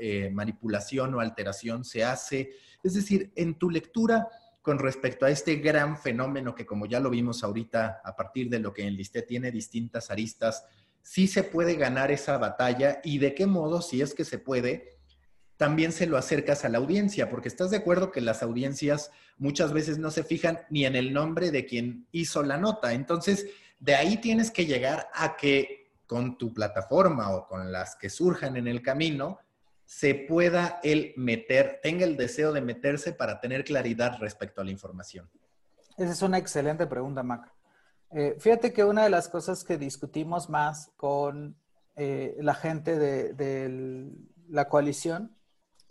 eh, 0.00 0.30
manipulación 0.32 1.14
o 1.14 1.20
alteración 1.20 1.84
se 1.84 2.04
hace. 2.04 2.50
Es 2.82 2.94
decir, 2.94 3.32
en 3.36 3.54
tu 3.54 3.70
lectura 3.70 4.28
con 4.62 4.78
respecto 4.78 5.26
a 5.26 5.30
este 5.30 5.56
gran 5.56 5.98
fenómeno 5.98 6.54
que 6.54 6.66
como 6.66 6.86
ya 6.86 7.00
lo 7.00 7.10
vimos 7.10 7.42
ahorita, 7.42 8.00
a 8.04 8.16
partir 8.16 8.48
de 8.48 8.60
lo 8.60 8.72
que 8.72 8.86
enlisté 8.86 9.22
tiene 9.22 9.50
distintas 9.50 10.10
aristas, 10.10 10.64
sí 11.02 11.26
se 11.26 11.42
puede 11.42 11.74
ganar 11.74 12.10
esa 12.12 12.38
batalla 12.38 13.00
y 13.02 13.18
de 13.18 13.34
qué 13.34 13.46
modo, 13.46 13.82
si 13.82 14.00
es 14.00 14.14
que 14.14 14.24
se 14.24 14.38
puede, 14.38 15.01
también 15.56 15.92
se 15.92 16.06
lo 16.06 16.16
acercas 16.16 16.64
a 16.64 16.68
la 16.68 16.78
audiencia, 16.78 17.28
porque 17.28 17.48
estás 17.48 17.70
de 17.70 17.76
acuerdo 17.76 18.10
que 18.10 18.20
las 18.20 18.42
audiencias 18.42 19.10
muchas 19.38 19.72
veces 19.72 19.98
no 19.98 20.10
se 20.10 20.24
fijan 20.24 20.60
ni 20.70 20.86
en 20.86 20.96
el 20.96 21.12
nombre 21.12 21.50
de 21.50 21.66
quien 21.66 22.06
hizo 22.12 22.42
la 22.42 22.58
nota. 22.58 22.92
Entonces, 22.92 23.46
de 23.78 23.94
ahí 23.94 24.16
tienes 24.16 24.50
que 24.50 24.66
llegar 24.66 25.08
a 25.14 25.36
que 25.36 25.90
con 26.06 26.36
tu 26.36 26.52
plataforma 26.52 27.30
o 27.30 27.46
con 27.46 27.72
las 27.72 27.96
que 27.96 28.10
surjan 28.10 28.56
en 28.56 28.68
el 28.68 28.82
camino, 28.82 29.38
se 29.84 30.14
pueda 30.14 30.80
él 30.82 31.12
meter, 31.16 31.80
tenga 31.82 32.04
el 32.04 32.16
deseo 32.16 32.52
de 32.52 32.60
meterse 32.60 33.12
para 33.12 33.40
tener 33.40 33.64
claridad 33.64 34.18
respecto 34.20 34.60
a 34.60 34.64
la 34.64 34.70
información. 34.70 35.28
Esa 35.96 36.12
es 36.12 36.22
una 36.22 36.38
excelente 36.38 36.86
pregunta, 36.86 37.22
Mac. 37.22 37.52
Eh, 38.10 38.36
fíjate 38.38 38.72
que 38.72 38.84
una 38.84 39.04
de 39.04 39.10
las 39.10 39.28
cosas 39.28 39.64
que 39.64 39.78
discutimos 39.78 40.50
más 40.50 40.90
con 40.96 41.56
eh, 41.96 42.36
la 42.40 42.54
gente 42.54 42.98
de 42.98 44.12
la 44.48 44.68
coalición 44.68 45.34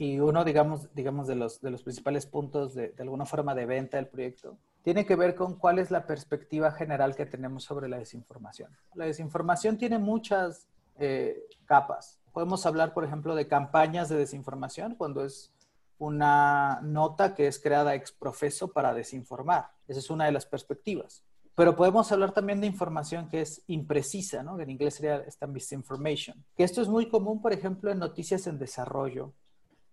y 0.02 0.20
uno, 0.20 0.44
digamos, 0.44 0.92
digamos 0.96 1.28
de, 1.28 1.36
los, 1.36 1.62
de 1.62 1.70
los 1.70 1.84
principales 1.84 2.26
puntos 2.26 2.74
de, 2.74 2.90
de, 2.90 3.04
alguna 3.04 3.28
forma 3.28 3.54
de 3.54 3.68
venta 3.68 3.98
del 3.98 4.08
proyecto, 4.08 4.58
tiene 4.82 5.06
que 5.06 5.16
ver 5.16 5.36
con 5.36 5.60
cuál 5.60 5.78
es 5.78 5.92
la 5.92 6.08
perspectiva 6.08 6.72
general 6.72 7.16
que 7.16 7.28
tenemos 7.28 7.66
sobre 7.66 7.88
la 7.88 8.00
desinformación. 8.00 8.76
La 8.96 9.06
desinformación 9.06 9.78
tiene 9.78 10.00
muchas 10.00 10.68
eh, 10.98 11.44
capas. 11.66 12.20
Podemos 12.34 12.66
hablar, 12.66 12.96
por 12.96 13.04
ejemplo, 13.04 13.36
de 13.36 13.48
campañas 13.48 14.10
de 14.10 14.16
desinformación 14.16 14.96
cuando 14.96 15.24
es 15.24 15.54
una 16.00 16.80
nota 16.82 17.36
que 17.36 17.46
es 17.46 17.60
creada 17.60 17.94
ex 17.94 18.12
profeso 18.12 18.72
para 18.74 18.96
desinformar. 18.96 19.70
Esa 19.88 20.00
es 20.00 20.10
una 20.10 20.26
de 20.26 20.32
las 20.32 20.48
perspectivas. 20.48 21.24
Pero 21.54 21.76
podemos 21.76 22.12
hablar 22.12 22.32
también 22.32 22.60
de 22.60 22.66
información 22.66 23.30
que 23.30 23.42
es 23.42 23.62
imprecisa, 23.68 24.42
¿no? 24.42 24.58
Que 24.58 24.64
en 24.64 24.72
inglés 24.72 24.96
sería 24.96 25.18
esta 25.18 25.46
misinformation. 25.46 26.44
Que 26.58 26.64
esto 26.64 26.82
es 26.82 26.88
muy 26.88 27.08
común, 27.08 27.40
por 27.40 27.54
ejemplo, 27.54 27.92
en 27.92 28.00
noticias 28.00 28.48
en 28.48 28.58
desarrollo, 28.58 29.36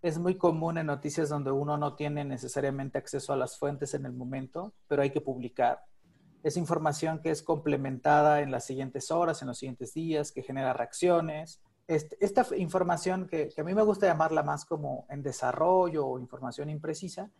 es 0.03 0.19
muy 0.19 0.37
común 0.37 0.79
en 0.79 0.87
noticias 0.87 1.29
donde 1.29 1.51
uno 1.51 1.77
no 1.77 1.95
tiene 1.95 2.25
necesariamente 2.25 2.99
acceso 2.99 3.33
a 3.33 3.37
las 3.37 3.59
fuentes 3.59 3.95
en 3.95 4.07
el 4.07 4.13
momento, 4.13 4.73
pero 4.87 5.03
hay 5.03 5.11
que 5.11 5.21
publicar. 5.21 5.85
Es 6.43 6.57
información 6.57 7.21
que 7.21 7.31
es 7.31 7.43
complementada 7.43 8.41
en 8.41 8.53
las 8.53 8.65
siguientes 8.65 9.11
horas, 9.11 9.43
en 9.43 9.49
los 9.49 9.59
siguientes 9.59 9.93
días, 9.95 10.31
que 10.31 10.43
genera 10.43 10.73
reacciones. 10.73 11.61
Este, 11.89 12.17
esta 12.21 12.47
información 12.57 13.27
que, 13.27 13.53
a 13.57 13.63
mí 13.65 13.75
me 13.75 13.83
gusta 13.83 14.07
llamarla 14.07 14.43
más 14.43 14.65
como 14.65 15.07
en 15.11 15.23
desarrollo 15.23 16.07
o 16.07 16.19
información 16.21 16.71
imprecisa, 16.71 17.31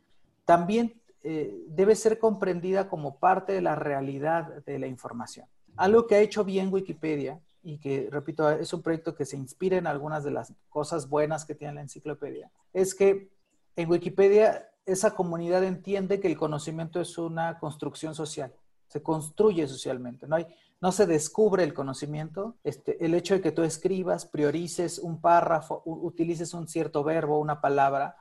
también 0.45 1.01
eh, 1.23 1.65
debe 1.69 1.95
ser 1.95 2.19
comprendida 2.19 2.89
como 2.89 3.19
parte 3.19 3.53
de 3.53 3.63
la 3.63 3.77
realidad 3.77 4.65
de 4.65 4.79
la 4.79 4.87
información. 4.89 5.47
Algo 5.77 6.09
que 6.09 6.17
ha 6.17 6.21
hecho 6.21 6.45
bien 6.45 6.73
Wikipedia 6.73 7.41
y 7.69 7.79
que, 7.79 8.09
repito, 8.11 8.49
es 8.49 8.73
un 8.73 8.81
proyecto 8.81 9.15
que 9.15 9.27
se 9.27 9.37
inspira 9.37 9.77
en 9.77 9.87
algunas 9.87 10.25
de 10.25 10.31
las 10.31 10.55
cosas 10.71 11.07
buenas 11.07 11.45
que 11.45 11.55
tiene 11.55 11.75
la 11.75 11.83
enciclopedia, 11.83 12.51
es 12.73 12.95
que 12.95 13.31
en 13.77 13.91
Wikipedia 13.91 14.71
esa 14.87 15.15
comunidad 15.15 15.63
entiende 15.63 16.19
que 16.19 16.29
el 16.29 16.39
conocimiento 16.39 16.99
es 16.99 17.19
una 17.19 17.59
construcción 17.59 18.15
social, 18.15 18.55
se 18.87 19.03
construye 19.03 19.69
socialmente, 19.69 20.27
no, 20.27 20.37
hay, 20.37 20.47
no 20.81 20.93
se 20.93 21.05
descubre 21.05 21.63
el 21.63 21.75
conocimiento, 21.75 22.57
este, 22.65 23.05
el 23.05 23.13
hecho 23.13 23.35
de 23.35 23.43
que 23.43 23.53
tú 23.53 23.63
escribas, 23.63 24.25
priorices 24.25 24.99
un 24.99 25.21
párrafo, 25.21 25.83
utilices 25.85 26.55
un 26.55 26.69
cierto 26.69 27.05
verbo, 27.05 27.39
una 27.39 27.61
palabra, 27.61 28.17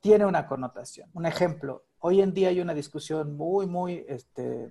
tiene 0.00 0.24
una 0.24 0.46
connotación. 0.46 1.10
Un 1.12 1.26
ejemplo, 1.26 1.84
hoy 1.98 2.22
en 2.22 2.32
día 2.32 2.48
hay 2.48 2.60
una 2.62 2.72
discusión 2.72 3.36
muy, 3.36 3.66
muy 3.66 4.06
este, 4.08 4.70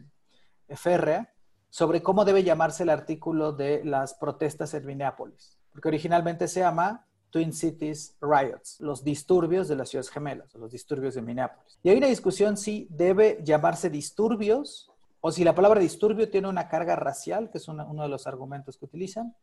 férrea 0.70 1.32
sobre 1.70 2.02
cómo 2.02 2.26
debe 2.26 2.44
llamarse 2.44 2.84
el 2.84 2.90
artículo 2.90 3.54
de 3.54 3.84
las 3.84 4.14
protestas 4.14 4.74
en 4.74 4.86
Minneapolis, 4.86 5.58
porque 5.72 5.90
originalmente 5.90 6.48
se 6.48 6.62
llama 6.62 7.06
Twin 7.30 7.54
Cities 7.54 8.16
Riots, 8.22 8.80
los 8.80 9.04
disturbios 9.04 9.68
de 9.68 9.76
las 9.76 9.90
ciudades 9.90 10.10
gemelas, 10.10 10.54
los 10.56 10.72
disturbios 10.72 11.16
de 11.16 11.22
Minneapolis. 11.22 11.80
Y 11.84 11.90
hay 11.90 11.98
una 11.98 12.08
discusión 12.08 12.58
si 12.58 12.88
debe 12.90 13.40
llamarse 13.44 13.90
disturbios 13.90 14.90
o 15.20 15.32
si 15.32 15.44
la 15.44 15.54
palabra 15.54 15.80
disturbio 15.80 16.30
tiene 16.30 16.48
una 16.48 16.70
carga 16.70 16.96
racial, 16.96 17.50
que 17.50 17.58
es 17.58 17.68
uno 17.68 18.04
de 18.04 18.10
los 18.10 18.28
argumentos 18.28 18.78
que 18.78 18.86
utilizan, 18.86 19.36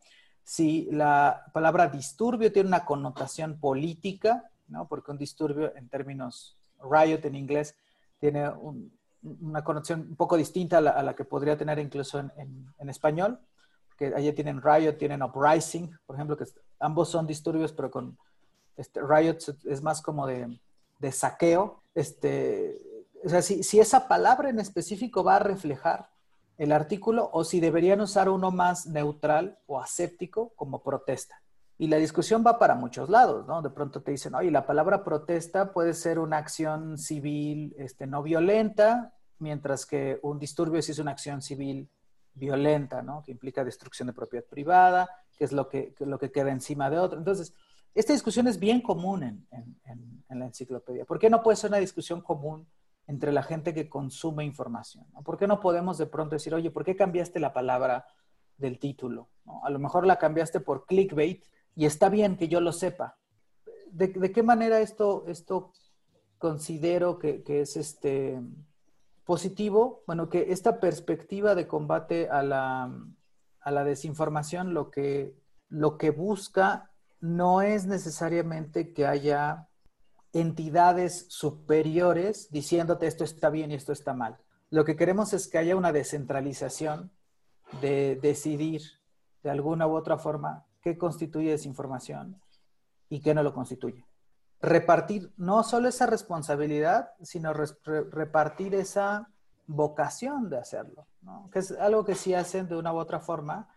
si 0.42 0.88
la 0.90 1.46
palabra 1.52 1.88
disturbio 1.88 2.52
tiene 2.52 2.68
una 2.68 2.84
connotación 2.84 3.58
política, 3.58 4.50
¿no? 4.68 4.86
porque 4.86 5.10
un 5.10 5.18
disturbio 5.18 5.74
en 5.76 5.88
términos 5.88 6.56
riot 6.80 7.24
en 7.24 7.34
inglés 7.34 7.74
tiene 8.20 8.48
un, 8.48 8.92
una 9.40 9.64
connotación 9.64 10.00
un 10.10 10.16
poco 10.16 10.36
distinta 10.36 10.78
a 10.78 11.02
la, 11.02 11.14
que 11.14 11.24
podría 11.24 11.56
tener 11.56 11.78
incluso 11.78 12.18
en, 12.18 12.88
español, 12.88 13.40
que 13.96 14.12
allí 14.14 14.32
tienen 14.32 14.60
riot, 14.62 14.98
tienen 14.98 15.22
uprising, 15.22 15.90
por 16.06 16.16
ejemplo, 16.16 16.36
que 16.36 16.44
ambos 16.80 17.08
son 17.08 17.26
disturbios, 17.26 17.72
pero 17.72 17.90
con 17.90 18.18
este, 18.76 19.00
riot 19.00 19.38
es 19.64 19.82
más 19.82 20.02
como 20.02 20.26
de, 20.26 20.58
saqueo. 21.10 21.82
Este, 21.94 22.80
o 23.24 23.28
sea, 23.28 23.42
si, 23.42 23.62
si, 23.62 23.78
esa 23.78 24.08
palabra 24.08 24.48
en 24.50 24.58
específico 24.58 25.22
va 25.22 25.36
a 25.36 25.40
reflejar 25.40 26.08
el 26.56 26.72
artículo 26.72 27.30
o 27.32 27.44
si 27.44 27.60
deberían 27.60 28.00
usar 28.00 28.28
uno 28.28 28.50
más 28.50 28.86
neutral 28.86 29.58
o 29.66 29.80
aséptico 29.80 30.52
como 30.56 30.82
protesta. 30.82 31.40
Y 31.76 31.88
la 31.88 31.96
discusión 31.96 32.44
va 32.46 32.58
para 32.58 32.76
muchos 32.76 33.08
lados, 33.10 33.46
¿no? 33.46 33.60
De 33.60 33.70
pronto 33.70 34.00
te 34.00 34.12
dicen, 34.12 34.34
oye, 34.34 34.50
la 34.50 34.64
palabra 34.64 35.02
protesta 35.02 35.72
puede 35.72 35.94
ser 35.94 36.18
una 36.20 36.38
acción 36.38 36.98
civil 36.98 37.74
este, 37.78 38.06
no 38.06 38.22
violenta, 38.22 39.12
mientras 39.38 39.84
que 39.84 40.20
un 40.22 40.38
disturbio 40.38 40.80
sí 40.82 40.92
es 40.92 41.00
una 41.00 41.10
acción 41.10 41.42
civil 41.42 41.90
violenta, 42.34 43.02
¿no? 43.02 43.22
Que 43.22 43.32
implica 43.32 43.64
destrucción 43.64 44.06
de 44.06 44.12
propiedad 44.12 44.44
privada, 44.44 45.08
que 45.36 45.44
es 45.44 45.52
lo 45.52 45.68
que, 45.68 45.94
lo 45.98 46.18
que 46.18 46.30
queda 46.30 46.50
encima 46.50 46.90
de 46.90 46.98
otro. 46.98 47.18
Entonces, 47.18 47.54
esta 47.94 48.12
discusión 48.12 48.46
es 48.46 48.58
bien 48.58 48.80
común 48.80 49.22
en, 49.22 49.46
en, 49.50 50.38
la 50.38 50.46
enciclopedia. 50.46 51.04
¿Por 51.04 51.20
qué 51.20 51.30
no 51.30 51.44
puede 51.44 51.56
ser 51.56 51.70
una 51.70 51.78
discusión 51.78 52.20
común 52.20 52.66
entre 53.06 53.30
la 53.30 53.44
gente 53.44 53.72
que 53.72 53.88
consume 53.88 54.44
información? 54.44 55.06
¿Por 55.24 55.38
qué 55.38 55.46
no 55.46 55.60
podemos 55.60 55.96
de 55.96 56.06
pronto 56.06 56.34
decir, 56.34 56.52
oye, 56.54 56.72
¿por 56.72 56.84
qué 56.84 56.96
cambiaste 56.96 57.38
la 57.38 57.52
palabra 57.52 58.04
del 58.56 58.80
título? 58.80 59.28
A 59.62 59.70
lo 59.70 59.78
mejor 59.78 60.06
la 60.06 60.18
cambiaste 60.18 60.58
por 60.58 60.86
clickbait 60.86 61.44
y 61.74 61.86
está 61.86 62.08
bien 62.08 62.36
que 62.36 62.48
yo 62.48 62.60
lo 62.60 62.72
sepa. 62.72 63.18
¿De, 63.90 64.12
qué 64.12 64.42
manera 64.42 64.80
esto, 64.80 65.24
esto 65.28 65.72
considero 66.38 67.18
que, 67.18 67.42
que 67.42 67.60
es 67.60 67.76
este 67.76 68.40
positivo, 69.24 70.02
bueno, 70.06 70.28
que 70.28 70.52
esta 70.52 70.80
perspectiva 70.80 71.54
de 71.54 71.66
combate 71.66 72.28
a 72.28 72.42
la, 72.42 72.92
a 73.60 73.70
la 73.70 73.84
desinformación 73.84 74.74
lo 74.74 74.90
que, 74.90 75.34
lo 75.68 75.96
que 75.96 76.10
busca 76.10 76.90
no 77.20 77.62
es 77.62 77.86
necesariamente 77.86 78.92
que 78.92 79.06
haya 79.06 79.68
entidades 80.34 81.26
superiores 81.28 82.50
diciéndote 82.50 83.06
esto 83.06 83.24
está 83.24 83.48
bien 83.48 83.70
y 83.70 83.74
esto 83.74 83.92
está 83.92 84.12
mal. 84.12 84.36
Lo 84.70 84.84
que 84.84 84.96
queremos 84.96 85.32
es 85.32 85.48
que 85.48 85.58
haya 85.58 85.76
una 85.76 85.92
descentralización 85.92 87.12
de 87.80 88.16
decidir 88.20 88.82
de 89.42 89.50
alguna 89.50 89.86
u 89.86 89.94
otra 89.96 90.18
forma 90.18 90.66
qué 90.84 90.96
constituye 90.96 91.50
desinformación 91.50 92.40
y 93.08 93.20
qué 93.20 93.34
no 93.34 93.42
lo 93.42 93.52
constituye 93.52 94.06
repartir 94.64 95.30
no 95.36 95.62
solo 95.62 95.88
esa 95.88 96.06
responsabilidad, 96.06 97.10
sino 97.22 97.52
repartir 97.52 98.74
esa 98.74 99.28
vocación 99.66 100.48
de 100.48 100.58
hacerlo, 100.58 101.06
que 101.52 101.58
es 101.58 101.72
algo 101.72 102.04
que 102.04 102.14
sí 102.14 102.34
hacen 102.34 102.66
de 102.68 102.76
una 102.76 102.92
u 102.92 102.96
otra 102.96 103.20
forma 103.20 103.68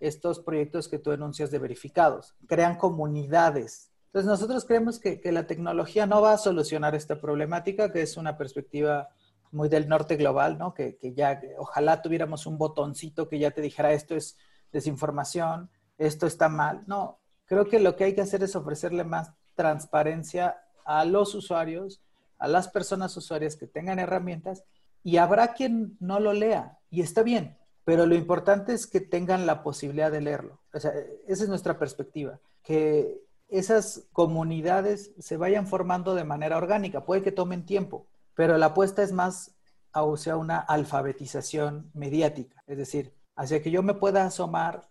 estos 0.00 0.40
proyectos 0.40 0.88
que 0.88 0.98
tú 0.98 1.12
enuncias 1.12 1.50
de 1.50 1.58
verificados, 1.58 2.34
crean 2.46 2.76
comunidades. 2.76 3.90
Entonces 4.06 4.26
nosotros 4.26 4.64
creemos 4.64 4.98
que, 4.98 5.20
que 5.20 5.30
la 5.30 5.46
tecnología 5.46 6.06
no 6.06 6.22
va 6.22 6.32
a 6.32 6.38
solucionar 6.38 6.94
esta 6.94 7.20
problemática, 7.20 7.92
que 7.92 8.00
es 8.00 8.16
una 8.16 8.38
perspectiva 8.38 9.08
muy 9.52 9.68
del 9.68 9.88
norte 9.88 10.16
global, 10.16 10.56
¿no? 10.56 10.72
Que, 10.72 10.96
que 10.96 11.12
ya, 11.12 11.40
ojalá 11.58 12.00
tuviéramos 12.00 12.46
un 12.46 12.56
botoncito 12.56 13.28
que 13.28 13.38
ya 13.38 13.50
te 13.50 13.60
dijera 13.60 13.92
esto 13.92 14.16
es 14.16 14.38
desinformación, 14.72 15.70
esto 16.00 16.26
está 16.26 16.48
mal. 16.48 16.82
No, 16.86 17.18
creo 17.44 17.68
que 17.68 17.78
lo 17.78 17.94
que 17.94 18.04
hay 18.04 18.14
que 18.14 18.22
hacer 18.22 18.42
es 18.42 18.56
ofrecerle 18.56 19.04
más 19.04 19.32
transparencia 19.54 20.56
a 20.84 21.04
los 21.04 21.34
usuarios, 21.34 22.00
a 22.38 22.48
las 22.48 22.68
personas 22.68 23.16
usuarias 23.16 23.54
que 23.54 23.66
tengan 23.66 23.98
herramientas 23.98 24.64
y 25.02 25.18
habrá 25.18 25.52
quien 25.52 25.96
no 26.00 26.18
lo 26.18 26.32
lea 26.32 26.78
y 26.90 27.02
está 27.02 27.22
bien, 27.22 27.56
pero 27.84 28.06
lo 28.06 28.14
importante 28.14 28.72
es 28.72 28.86
que 28.86 29.00
tengan 29.00 29.46
la 29.46 29.62
posibilidad 29.62 30.10
de 30.10 30.22
leerlo. 30.22 30.58
Esa 30.72 30.92
es 31.26 31.48
nuestra 31.48 31.78
perspectiva, 31.78 32.40
que 32.62 33.20
esas 33.48 34.04
comunidades 34.12 35.12
se 35.18 35.36
vayan 35.36 35.66
formando 35.66 36.14
de 36.14 36.24
manera 36.24 36.56
orgánica. 36.56 37.04
Puede 37.04 37.22
que 37.22 37.32
tomen 37.32 37.66
tiempo, 37.66 38.06
pero 38.34 38.56
la 38.56 38.66
apuesta 38.66 39.02
es 39.02 39.12
más 39.12 39.54
hacia 39.92 40.36
una 40.36 40.60
alfabetización 40.60 41.90
mediática, 41.92 42.62
es 42.66 42.78
decir, 42.78 43.12
hacia 43.36 43.60
que 43.60 43.70
yo 43.70 43.82
me 43.82 43.94
pueda 43.94 44.24
asomar 44.24 44.88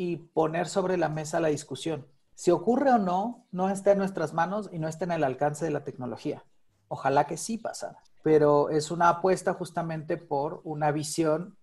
y 0.00 0.16
poner 0.16 0.66
sobre 0.66 0.96
la 0.96 1.10
mesa 1.10 1.40
la 1.40 1.48
discusión. 1.48 2.06
Si 2.34 2.50
ocurre 2.50 2.90
o 2.90 2.96
no, 2.96 3.44
no 3.52 3.68
está 3.68 3.92
en 3.92 3.98
nuestras 3.98 4.32
manos 4.32 4.70
y 4.72 4.78
no 4.78 4.88
está 4.88 5.04
en 5.04 5.12
el 5.12 5.22
alcance 5.22 5.66
de 5.66 5.70
la 5.70 5.84
tecnología. 5.84 6.42
Ojalá 6.88 7.26
que 7.26 7.36
sí 7.36 7.58
pasara, 7.58 7.98
pero 8.22 8.70
es 8.70 8.90
una 8.90 9.10
apuesta 9.10 9.52
justamente 9.52 10.16
por 10.16 10.62
una 10.64 10.90
visión, 10.90 11.58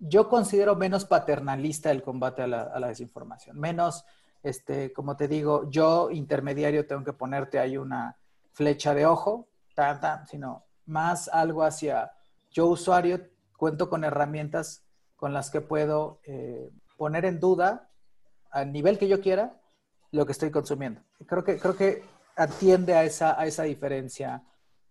yo 0.00 0.28
considero 0.28 0.74
menos 0.74 1.04
paternalista 1.04 1.92
el 1.92 2.02
combate 2.02 2.42
a 2.42 2.48
la, 2.48 2.88
desinformación, 2.88 3.56
menos, 3.60 4.04
este, 4.42 4.92
como 4.92 5.16
te 5.16 5.28
digo, 5.28 5.70
yo 5.70 6.10
intermediario 6.10 6.84
tengo 6.84 7.04
que 7.04 7.12
ponerte 7.12 7.60
ahí 7.60 7.76
una 7.76 8.16
flecha 8.54 8.92
de 8.92 9.06
ojo, 9.06 9.46
sino 10.28 10.64
más 10.86 11.28
algo 11.28 11.62
hacia 11.62 12.10
yo 12.50 12.66
usuario 12.66 13.20
cuento 13.56 13.88
con 13.88 14.02
herramientas 14.02 14.82
con 15.14 15.32
las 15.32 15.50
que 15.50 15.60
puedo 15.60 16.18
eh, 16.24 16.72
poner 16.98 17.24
en 17.24 17.40
duda 17.40 17.88
al 18.50 18.70
nivel 18.72 18.98
que 18.98 19.08
yo 19.08 19.22
quiera 19.22 19.58
lo 20.10 20.26
que 20.26 20.32
estoy 20.32 20.50
consumiendo. 20.50 21.00
Creo 21.26 21.44
que, 21.44 21.58
creo 21.58 21.76
que 21.76 22.02
atiende 22.36 22.94
a 22.94 23.04
esa, 23.04 23.40
a 23.40 23.46
esa 23.46 23.62
diferencia 23.62 24.42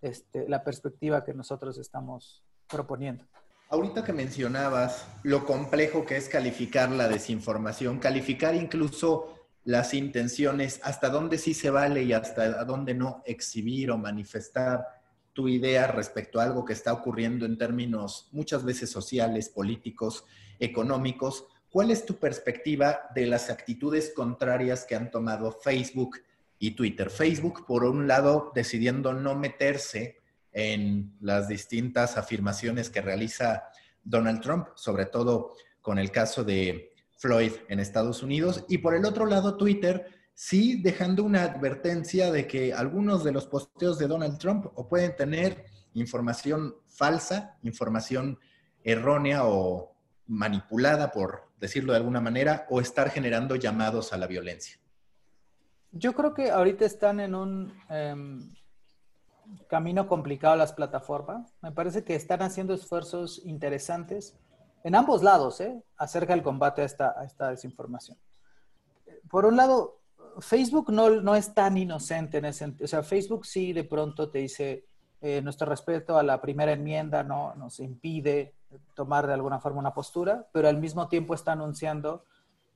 este, 0.01 0.49
la 0.49 0.63
perspectiva 0.63 1.23
que 1.23 1.33
nosotros 1.33 1.77
estamos 1.77 2.43
proponiendo. 2.67 3.23
Ahorita 3.69 4.03
que 4.03 4.13
mencionabas 4.13 5.05
lo 5.23 5.45
complejo 5.45 6.05
que 6.05 6.15
es 6.15 6.29
calificar 6.29 6.89
la 6.89 7.07
desinformación, 7.07 7.99
calificar 7.99 8.55
incluso 8.55 9.33
las 9.65 9.93
intenciones, 9.93 10.79
hasta 10.83 11.09
dónde 11.09 11.37
sí 11.37 11.53
se 11.53 11.69
vale 11.69 12.03
y 12.03 12.13
hasta 12.13 12.63
dónde 12.63 12.93
no 12.93 13.21
exhibir 13.25 13.91
o 13.91 13.97
manifestar 13.97 14.85
tu 15.33 15.49
idea 15.49 15.87
respecto 15.87 16.39
a 16.39 16.43
algo 16.43 16.63
que 16.63 16.71
está 16.71 16.93
ocurriendo 16.93 17.45
en 17.45 17.57
términos 17.57 18.29
muchas 18.31 18.63
veces 18.63 18.89
sociales, 18.89 19.49
políticos, 19.49 20.23
económicos. 20.57 21.45
¿Cuál 21.69 21.91
es 21.91 22.05
tu 22.05 22.15
perspectiva 22.15 23.09
de 23.13 23.27
las 23.27 23.49
actitudes 23.49 24.13
contrarias 24.15 24.85
que 24.85 24.95
han 24.95 25.11
tomado 25.11 25.51
Facebook 25.51 26.17
y 26.59 26.71
Twitter? 26.71 27.09
Facebook, 27.09 27.65
por 27.65 27.83
un 27.83 28.07
lado, 28.07 28.51
decidiendo 28.55 29.13
no 29.13 29.35
meterse 29.35 30.17
en 30.51 31.15
las 31.19 31.47
distintas 31.47 32.17
afirmaciones 32.17 32.89
que 32.89 33.01
realiza 33.01 33.63
Donald 34.03 34.41
Trump, 34.41 34.67
sobre 34.75 35.05
todo 35.05 35.53
con 35.81 35.99
el 35.99 36.11
caso 36.11 36.43
de 36.43 36.93
Floyd 37.17 37.51
en 37.67 37.79
Estados 37.79 38.23
Unidos, 38.23 38.63
y 38.69 38.77
por 38.77 38.95
el 38.95 39.05
otro 39.05 39.25
lado, 39.25 39.57
Twitter 39.57 40.07
sí 40.33 40.81
dejando 40.81 41.23
una 41.23 41.43
advertencia 41.43 42.31
de 42.31 42.47
que 42.47 42.73
algunos 42.73 43.23
de 43.23 43.31
los 43.31 43.47
posteos 43.47 43.97
de 43.97 44.07
Donald 44.07 44.37
Trump 44.37 44.67
o 44.75 44.87
pueden 44.87 45.15
tener 45.15 45.65
información 45.95 46.75
falsa, 46.87 47.57
información 47.63 48.39
errónea 48.83 49.45
o 49.45 49.95
manipulada, 50.27 51.11
por 51.11 51.46
decirlo 51.57 51.93
de 51.93 51.97
alguna 51.97 52.21
manera, 52.21 52.65
o 52.69 52.79
estar 52.81 53.09
generando 53.09 53.55
llamados 53.55 54.13
a 54.13 54.17
la 54.17 54.27
violencia. 54.27 54.77
Yo 55.91 56.13
creo 56.13 56.33
que 56.33 56.51
ahorita 56.51 56.85
están 56.85 57.19
en 57.19 57.33
un 57.33 57.73
em, 57.89 58.53
camino 59.67 60.07
complicado 60.07 60.55
las 60.55 60.73
plataformas. 60.73 61.53
Me 61.61 61.71
parece 61.71 62.03
que 62.03 62.15
están 62.15 62.41
haciendo 62.41 62.73
esfuerzos 62.73 63.41
interesantes 63.45 64.37
en 64.83 64.95
ambos 64.95 65.23
lados 65.23 65.59
¿eh? 65.61 65.81
acerca 65.97 66.33
del 66.33 66.43
combate 66.43 66.81
a 66.81 66.85
esta, 66.85 67.15
esta 67.25 67.49
desinformación. 67.49 68.17
Por 69.29 69.45
un 69.45 69.57
lado, 69.57 69.99
Facebook 70.39 70.91
no, 70.91 71.09
no 71.09 71.35
es 71.35 71.53
tan 71.53 71.77
inocente 71.77 72.37
en 72.37 72.45
ese 72.45 72.59
sentido. 72.59 72.85
O 72.85 72.87
sea, 72.87 73.03
Facebook 73.03 73.45
sí 73.45 73.73
de 73.73 73.83
pronto 73.83 74.29
te 74.29 74.39
dice, 74.39 74.85
eh, 75.21 75.41
nuestro 75.41 75.67
respeto 75.67 76.17
a 76.17 76.23
la 76.23 76.39
primera 76.39 76.73
enmienda 76.73 77.23
no 77.23 77.55
nos 77.55 77.79
impide 77.79 78.53
tomar 78.95 79.27
de 79.27 79.33
alguna 79.33 79.59
forma 79.59 79.79
una 79.79 79.93
postura, 79.93 80.47
pero 80.51 80.67
al 80.67 80.77
mismo 80.77 81.07
tiempo 81.07 81.33
está 81.33 81.53
anunciando 81.53 82.25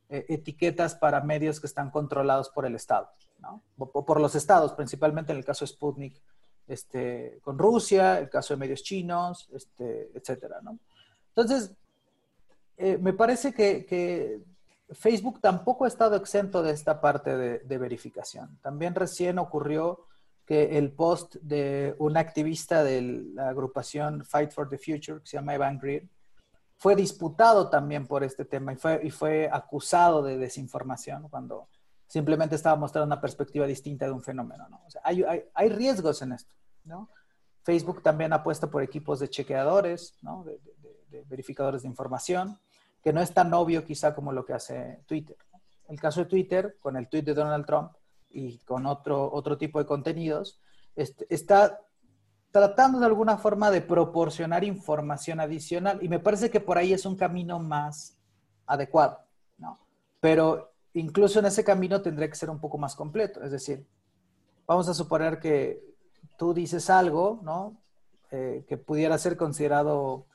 eh, 0.10 0.25
etiquetas 0.30 0.95
para 0.95 1.21
medios 1.21 1.60
que 1.60 1.67
están 1.67 1.91
controlados 1.91 2.49
por 2.49 2.65
el 2.65 2.75
Estado, 2.75 3.10
¿no? 3.39 3.62
O 3.77 4.06
por 4.06 4.19
los 4.19 4.36
estados, 4.36 4.73
principalmente 4.73 5.32
en 5.32 5.38
el 5.38 5.45
caso 5.45 5.65
de 5.65 5.71
Sputnik, 5.71 6.21
este, 6.67 7.39
con 7.41 7.58
Rusia, 7.58 8.19
el 8.19 8.30
caso 8.30 8.54
de 8.54 8.60
medios 8.60 8.84
chinos, 8.84 9.49
este, 9.54 10.12
etcétera, 10.13 10.60
¿no? 10.62 10.80
Entonces, 11.30 11.75
eh, 12.77 12.97
me 12.97 13.13
parece 13.13 13.54
que, 13.54 13.86
que 13.86 14.41
Facebook 14.93 15.39
tampoco 15.39 15.86
ha 15.86 15.88
estado 15.88 16.15
exento 16.15 16.62
de 16.63 16.71
esta 16.71 16.99
parte 16.99 17.38
de, 17.38 17.77
verificación. 17.77 18.58
También 18.62 18.93
recién 18.95 19.39
ocurrió 19.39 20.06
que 20.45 20.77
el 20.77 20.91
post 20.91 21.36
de 21.36 21.95
un 21.99 22.17
activista 22.17 22.84
de 22.84 23.01
la 23.34 23.49
agrupación 23.49 24.25
Fight 24.25 24.51
for 24.51 24.69
the 24.69 24.77
Future, 24.77 25.19
que 25.21 25.27
se 25.27 25.38
llama 25.38 25.56
Evan 25.56 25.80
Greer, 25.80 26.08
fue 26.77 26.95
disputado 26.95 27.69
también 27.69 28.08
por 28.08 28.23
este 28.23 28.43
tema 28.43 28.73
y 28.73 28.75
fue, 28.75 28.99
y 29.04 29.12
fue 29.12 29.49
acusado 29.51 30.23
de 30.23 30.38
desinformación 30.38 31.30
cuando 31.30 31.69
simplemente 32.08 32.56
estaba 32.56 32.75
mostrando 32.75 33.06
una 33.06 33.21
perspectiva 33.21 33.67
distinta 33.67 34.06
de 34.06 34.12
un 34.12 34.21
fenómeno. 34.21 34.67
hay, 35.04 35.23
hay, 35.54 35.69
riesgos 35.69 36.21
en 36.23 36.34
esto. 36.34 36.56
Facebook 37.63 38.01
también 38.01 38.34
apuesta 38.34 38.67
por 38.67 38.82
equipos 38.82 39.19
de 39.19 39.30
chequeadores, 39.30 40.17
de 41.10 41.23
verificadores 41.25 41.84
de 41.84 41.88
información 41.88 42.60
que 43.04 43.13
no 43.13 43.21
es 43.21 43.34
tan 43.34 43.54
obvio 43.54 43.84
quizá 43.84 44.13
como 44.13 44.32
lo 44.32 44.45
que 44.45 44.54
hace 44.54 45.04
Twitter. 45.06 45.38
El 45.88 45.99
caso 45.99 46.21
de 46.21 46.25
Twitter, 46.27 46.77
con 46.80 46.95
el 46.95 47.10
tweet 47.10 47.23
de 47.23 47.34
Donald 47.34 47.65
Trump 47.65 47.91
y 48.34 48.60
con 48.60 48.86
otro, 48.86 49.32
otro 49.32 49.58
tipo 49.58 49.80
de 49.80 49.86
contenidos, 49.86 50.60
este, 50.96 51.26
está 51.30 51.80
tratando 52.52 53.00
de 53.00 53.06
alguna 53.06 53.38
forma 53.38 53.72
de 53.72 53.82
proporcionar 53.82 54.63
información 54.63 55.39
adicional 55.39 56.00
y 56.02 56.10
me 56.10 56.20
parece 56.20 56.50
que 56.50 56.60
por 56.60 56.78
ahí 56.78 56.94
es 56.94 57.06
un 57.06 57.15
camino 57.15 57.60
más 57.60 58.17
adecuado, 58.65 59.20
¿no? 59.58 59.80
Pero 60.20 60.74
incluso 60.94 61.39
en 61.39 61.46
ese 61.46 61.63
camino 61.63 62.02
tendría 62.02 62.30
que 62.30 62.36
ser 62.36 62.50
un 62.50 62.60
poco 62.60 62.78
más 62.78 62.96
completo, 62.96 63.41
es 63.44 63.52
decir, 63.52 63.88
vamos 64.67 64.88
a 64.89 64.94
suponer 64.94 65.39
que 65.39 65.82
tú 66.38 66.54
dices 66.54 66.89
algo, 66.89 67.39
¿no? 67.44 67.78
Eh, 68.32 68.65
que 68.67 68.78
pudiera 68.78 69.17
ser 69.17 69.38
considerado 69.38 70.26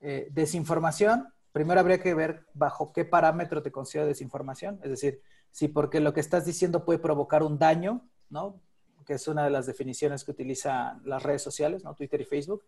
eh, 0.00 0.28
desinformación, 0.32 1.32
primero 1.52 1.80
habría 1.80 2.00
que 2.00 2.14
ver 2.14 2.46
bajo 2.54 2.92
qué 2.92 3.04
parámetro 3.04 3.62
te 3.62 3.72
considera 3.72 4.06
desinformación, 4.06 4.80
es 4.82 4.90
decir, 4.90 5.22
si 5.50 5.68
porque 5.68 6.00
lo 6.00 6.12
que 6.12 6.20
estás 6.20 6.44
diciendo 6.44 6.84
puede 6.84 6.98
provocar 6.98 7.42
un 7.42 7.58
daño, 7.58 8.02
¿no? 8.28 8.60
Que 9.06 9.14
es 9.14 9.28
una 9.28 9.44
de 9.44 9.50
las 9.50 9.66
definiciones 9.66 10.24
que 10.24 10.30
utilizan 10.30 11.02
las 11.04 11.22
redes 11.22 11.42
sociales, 11.42 11.84
¿no? 11.84 11.94
Twitter 11.94 12.20
y 12.20 12.24
Facebook, 12.24 12.62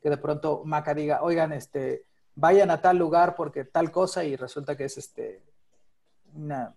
que 0.00 0.10
de 0.10 0.16
pronto 0.16 0.62
Maca 0.64 0.94
diga, 0.94 1.22
oigan, 1.22 1.52
este, 1.52 2.04
vayan 2.34 2.70
a 2.70 2.80
tal 2.80 2.96
lugar 2.96 3.34
porque 3.34 3.64
tal 3.64 3.90
cosa 3.90 4.24
y 4.24 4.36
resulta 4.36 4.76
que 4.76 4.84
es 4.84 4.96
este, 4.98 5.42
una, 6.34 6.74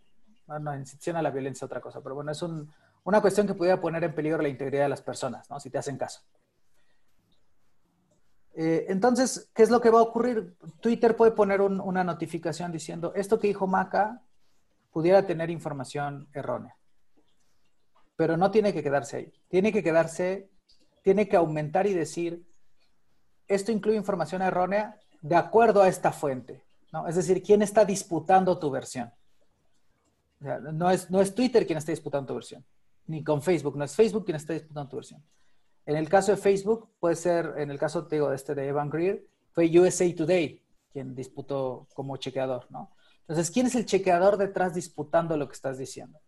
una 0.47 0.78
incitación 0.78 1.17
a 1.17 1.21
la 1.21 1.30
violencia, 1.30 1.65
otra 1.65 1.82
cosa. 1.82 2.02
Pero 2.02 2.15
bueno, 2.15 2.32
es 2.32 2.41
una 2.41 3.21
cuestión 3.21 3.45
que 3.45 3.54
pudiera 3.54 3.80
poner 3.80 4.04
en 4.04 4.15
peligro 4.15 4.41
la 4.41 4.50
integridad 4.50 4.84
de 4.84 4.89
las 4.89 5.02
personas, 5.02 5.50
¿no? 5.50 5.60
Si 5.60 5.69
te 5.69 5.78
hacen 5.78 5.97
caso. 5.97 6.21
Eh, 8.54 8.86
entonces, 8.89 9.50
¿qué 9.54 9.63
es 9.63 9.69
lo 9.69 9.80
que 9.80 9.89
va 9.89 10.00
a 10.00 10.04
ocurrir? 10.04 10.56
Twitter 10.82 11.15
puede 11.15 11.32
poner 11.32 11.62
una 11.62 12.04
notificación 12.04 12.71
diciendo, 12.71 13.13
esto 13.15 13.39
que 13.39 13.47
dijo 13.47 13.67
Maca 13.67 14.21
pudiera 14.91 15.25
tener 15.25 15.49
información 15.49 16.27
errónea. 16.34 16.75
Pero 18.15 18.38
no 18.38 18.51
tiene 18.51 18.73
que 18.73 18.84
quedarse 18.84 19.17
ahí. 19.17 19.34
Tiene 19.47 19.71
que 19.71 19.84
quedarse, 19.84 20.49
tiene 21.01 21.27
que 21.27 21.38
aumentar 21.38 21.88
y 21.88 21.93
decir, 21.93 22.45
esto 23.47 23.71
incluye 23.71 23.97
información 23.97 24.41
errónea 24.41 24.99
de 25.21 25.36
acuerdo 25.36 25.82
a 25.82 25.88
esta 25.88 26.12
fuente. 26.12 26.63
¿no? 26.91 27.08
Es 27.08 27.15
decir, 27.15 27.41
¿quién 27.41 27.62
está 27.62 27.86
disputando 27.86 28.60
tu 28.60 28.69
versión? 28.69 29.12
no, 30.73 30.89
es, 30.89 31.10
no 31.12 31.21
es 31.21 31.36
Twitter 31.36 31.65
quien 31.65 31.77
está 31.77 31.91
disputando 31.91 32.27
tu 32.27 32.34
versión, 32.34 32.65
ni 33.06 33.23
con 33.23 33.43
Facebook, 33.43 33.77
no 33.77 33.84
es 33.84 33.95
Facebook 33.95 34.25
quien 34.25 34.38
está 34.38 34.54
disputando 34.54 34.89
tu 34.89 34.95
versión. 34.95 35.23
En 35.86 35.95
el 35.95 36.10
caso 36.10 36.32
de 36.32 36.38
Facebook, 36.38 36.89
puede 36.99 37.15
ser, 37.15 37.54
en 37.58 37.69
el 37.69 37.77
caso 37.77 38.08
te 38.08 38.15
digo, 38.15 38.30
de 38.30 38.36
este 38.36 38.56
de 38.56 38.67
Evan 38.67 38.89
Greer, 38.89 39.23
fue 39.51 39.69
USA 39.80 40.06
Today 40.15 40.62
quien 40.91 41.15
disputó 41.15 41.88
como 41.93 42.17
chequeador, 42.17 42.65
¿no? 42.69 42.91
Entonces, 43.32 43.54
¿quién 43.54 43.67
es 43.67 43.76
el 43.76 43.86
chequeador 43.86 44.36
detrás 44.36 44.74
disputando 44.74 45.38
lo 45.38 45.48
que 45.48 45.54
estás 45.54 45.78
diciendo? 45.78 46.20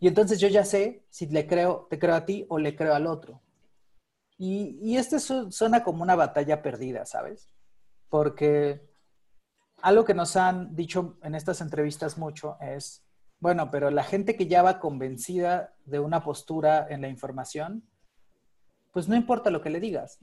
Y 0.00 0.08
entonces 0.08 0.40
yo 0.40 0.48
ya 0.48 0.64
sé 0.64 1.04
si 1.08 1.28
le 1.28 1.46
creo, 1.46 1.86
te 1.88 1.96
creo 1.96 2.16
a 2.16 2.26
ti 2.26 2.44
o 2.48 2.58
le 2.58 2.74
creo 2.74 2.92
al 2.92 3.06
otro. 3.06 3.40
Y, 4.36 4.76
y 4.82 4.96
este 4.96 5.20
suena 5.20 5.84
como 5.84 6.02
una 6.02 6.16
batalla 6.16 6.60
perdida, 6.60 7.06
¿sabes? 7.06 7.48
Porque 8.08 8.84
algo 9.80 10.04
que 10.04 10.12
nos 10.12 10.34
han 10.34 10.74
dicho 10.74 11.18
en 11.22 11.36
estas 11.36 11.60
entrevistas 11.60 12.18
mucho 12.18 12.56
es, 12.60 13.04
bueno, 13.38 13.70
pero 13.70 13.92
la 13.92 14.02
gente 14.02 14.34
que 14.34 14.48
ya 14.48 14.64
va 14.64 14.80
convencida 14.80 15.76
de 15.84 16.00
una 16.00 16.24
postura 16.24 16.84
en 16.90 17.00
la 17.00 17.08
información, 17.08 17.88
pues 18.90 19.08
no 19.08 19.14
importa 19.14 19.50
lo 19.50 19.62
que 19.62 19.70
le 19.70 19.78
digas. 19.78 20.18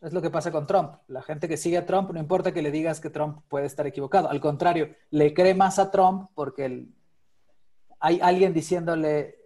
Es 0.00 0.12
lo 0.12 0.20
que 0.20 0.30
pasa 0.30 0.52
con 0.52 0.66
Trump. 0.66 0.94
La 1.08 1.22
gente 1.22 1.48
que 1.48 1.56
sigue 1.56 1.78
a 1.78 1.86
Trump, 1.86 2.10
no 2.10 2.20
importa 2.20 2.52
que 2.52 2.62
le 2.62 2.70
digas 2.70 3.00
que 3.00 3.10
Trump 3.10 3.40
puede 3.48 3.66
estar 3.66 3.86
equivocado. 3.86 4.28
Al 4.28 4.40
contrario, 4.40 4.94
le 5.10 5.32
cree 5.32 5.54
más 5.54 5.78
a 5.78 5.90
Trump 5.90 6.30
porque 6.34 6.86
hay 7.98 8.20
alguien 8.20 8.52
diciéndole, 8.52 9.36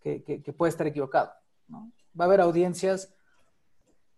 que, 0.00 0.54
puede 0.56 0.70
estar 0.70 0.86
equivocado. 0.86 1.32
Va 1.70 2.24
a 2.24 2.28
haber 2.28 2.40
audiencias 2.40 3.14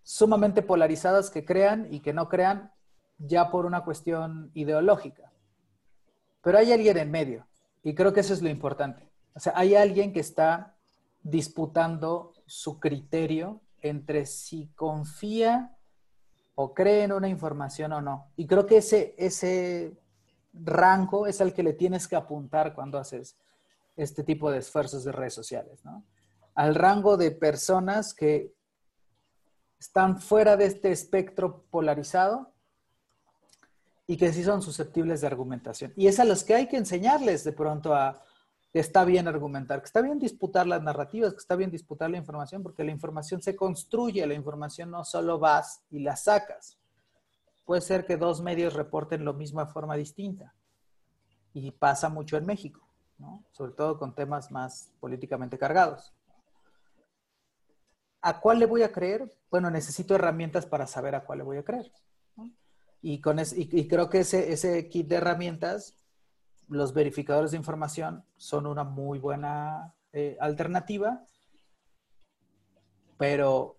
sumamente 0.03 0.63
polarizadas 0.63 1.31
que 1.31 1.45
crean 1.45 1.87
y 1.93 2.01
que 2.01 2.13
no 2.13 2.29
crean 2.29 2.73
ya 3.19 3.51
por 3.51 3.67
una 3.67 3.85
cuestión 3.85 4.51
ideológica. 4.55 5.33
Pero 6.43 6.59
hay 6.59 6.73
alguien 6.73 6.97
en 6.97 7.11
medio 7.11 7.47
y 7.83 7.95
creo 7.95 8.13
que 8.13 8.21
eso 8.21 8.35
es 8.35 8.43
lo 8.43 8.49
importante. 8.49 9.09
O 9.35 9.41
sea, 9.41 9.53
hay 9.57 9.75
alguien 9.75 10.13
que 10.13 10.21
está 10.21 10.75
disputando 11.23 12.33
su 12.47 12.81
criterio 12.81 13.61
entre 13.83 14.27
si 14.27 14.69
confía 14.75 15.77
o 16.55 16.73
cree 16.73 17.05
en 17.05 17.13
una 17.13 17.29
información 17.29 17.93
o 17.93 18.01
no. 18.01 18.29
Y 18.37 18.47
creo 18.47 18.67
que 18.67 18.79
ese, 18.79 19.15
ese 19.19 19.93
rango 20.53 21.27
es 21.27 21.41
al 21.41 21.53
que 21.53 21.63
le 21.63 21.75
tienes 21.75 22.09
que 22.09 22.17
apuntar 22.17 22.75
cuando 22.75 22.99
haces 22.99 23.37
este 23.97 24.23
tipo 24.23 24.51
de 24.51 24.59
esfuerzos 24.59 25.05
de 25.05 25.13
redes 25.13 25.35
sociales, 25.35 25.85
¿no? 25.85 26.03
Al 26.55 26.75
rango 26.75 27.17
de 27.17 27.31
personas 27.31 28.15
que 28.15 28.55
están 29.79 30.19
fuera 30.19 30.57
de 30.57 30.67
este 30.67 30.91
espectro 30.91 31.65
polarizado 31.71 32.53
y 34.07 34.17
que 34.17 34.33
sí 34.33 34.43
son 34.43 34.63
susceptibles 34.63 35.21
de 35.21 35.27
argumentación. 35.27 35.93
Y 35.97 36.07
es 36.07 36.19
a 36.21 36.25
los 36.25 36.45
que 36.45 36.55
hay 36.55 36.69
que 36.69 36.77
enseñarles 36.77 37.45
de 37.45 37.53
pronto 37.53 37.95
a 37.95 38.23
que 38.77 38.81
está 38.81 39.07
bien 39.07 39.27
argumentar, 39.27 39.81
que 39.81 39.87
está 39.87 40.03
bien 40.03 40.19
disputar 40.19 40.67
las 40.67 40.83
narrativas, 40.83 41.33
que 41.33 41.39
está 41.39 41.57
bien 41.57 41.71
disputar 41.71 42.11
la 42.11 42.19
información, 42.19 42.63
porque 42.63 42.85
la 42.85 42.91
información 42.91 43.41
se 43.41 43.57
construye, 43.57 44.27
la 44.27 44.35
información 44.35 44.91
no 44.91 45.03
solo 45.03 45.39
vas 45.39 45.83
y 45.91 46.01
la 46.01 46.15
sacas. 46.15 46.77
Puede 47.65 47.81
ser 47.81 48.05
que 48.05 48.19
dos 48.19 48.43
medios 48.43 48.75
reporten 48.75 49.25
lo 49.25 49.33
mismo 49.33 49.65
de 49.65 49.73
forma 49.73 49.97
distinta. 49.97 50.55
Y 51.55 51.71
pasa 51.71 52.11
mucho 52.11 52.37
en 52.37 52.45
México 52.45 52.87
sobre 53.53 53.73
todo 53.73 53.99
con 53.99 54.15
temas 54.15 54.51
más 54.51 54.91
políticamente 55.01 55.59
cargados. 55.59 56.13
¿A 58.21 58.41
cuál 58.41 58.59
le 58.59 58.67
voy 58.67 58.83
a 58.83 58.93
creer? 58.93 59.33
Bueno, 59.51 59.71
necesito 59.71 60.15
herramientas 60.15 60.67
para 60.67 60.87
saber 60.87 61.15
a 61.15 61.25
cuál 61.25 61.39
le 61.39 61.45
voy 61.45 61.57
a 61.59 61.65
creer. 61.65 61.91
Y, 63.01 63.21
con 63.21 63.39
y, 63.39 63.89
creo 63.89 64.11
que 64.11 64.21
ese, 64.21 64.53
ese 64.53 64.89
kit 64.89 65.07
de 65.07 65.17
herramientas, 65.17 65.95
los 66.69 66.93
verificadores 66.93 67.53
de 67.53 67.57
información 67.57 68.25
son 68.37 68.67
una 68.67 68.85
muy 68.85 69.19
buena 69.19 69.95
eh, 70.13 70.37
alternativa, 70.41 71.25
pero 73.19 73.79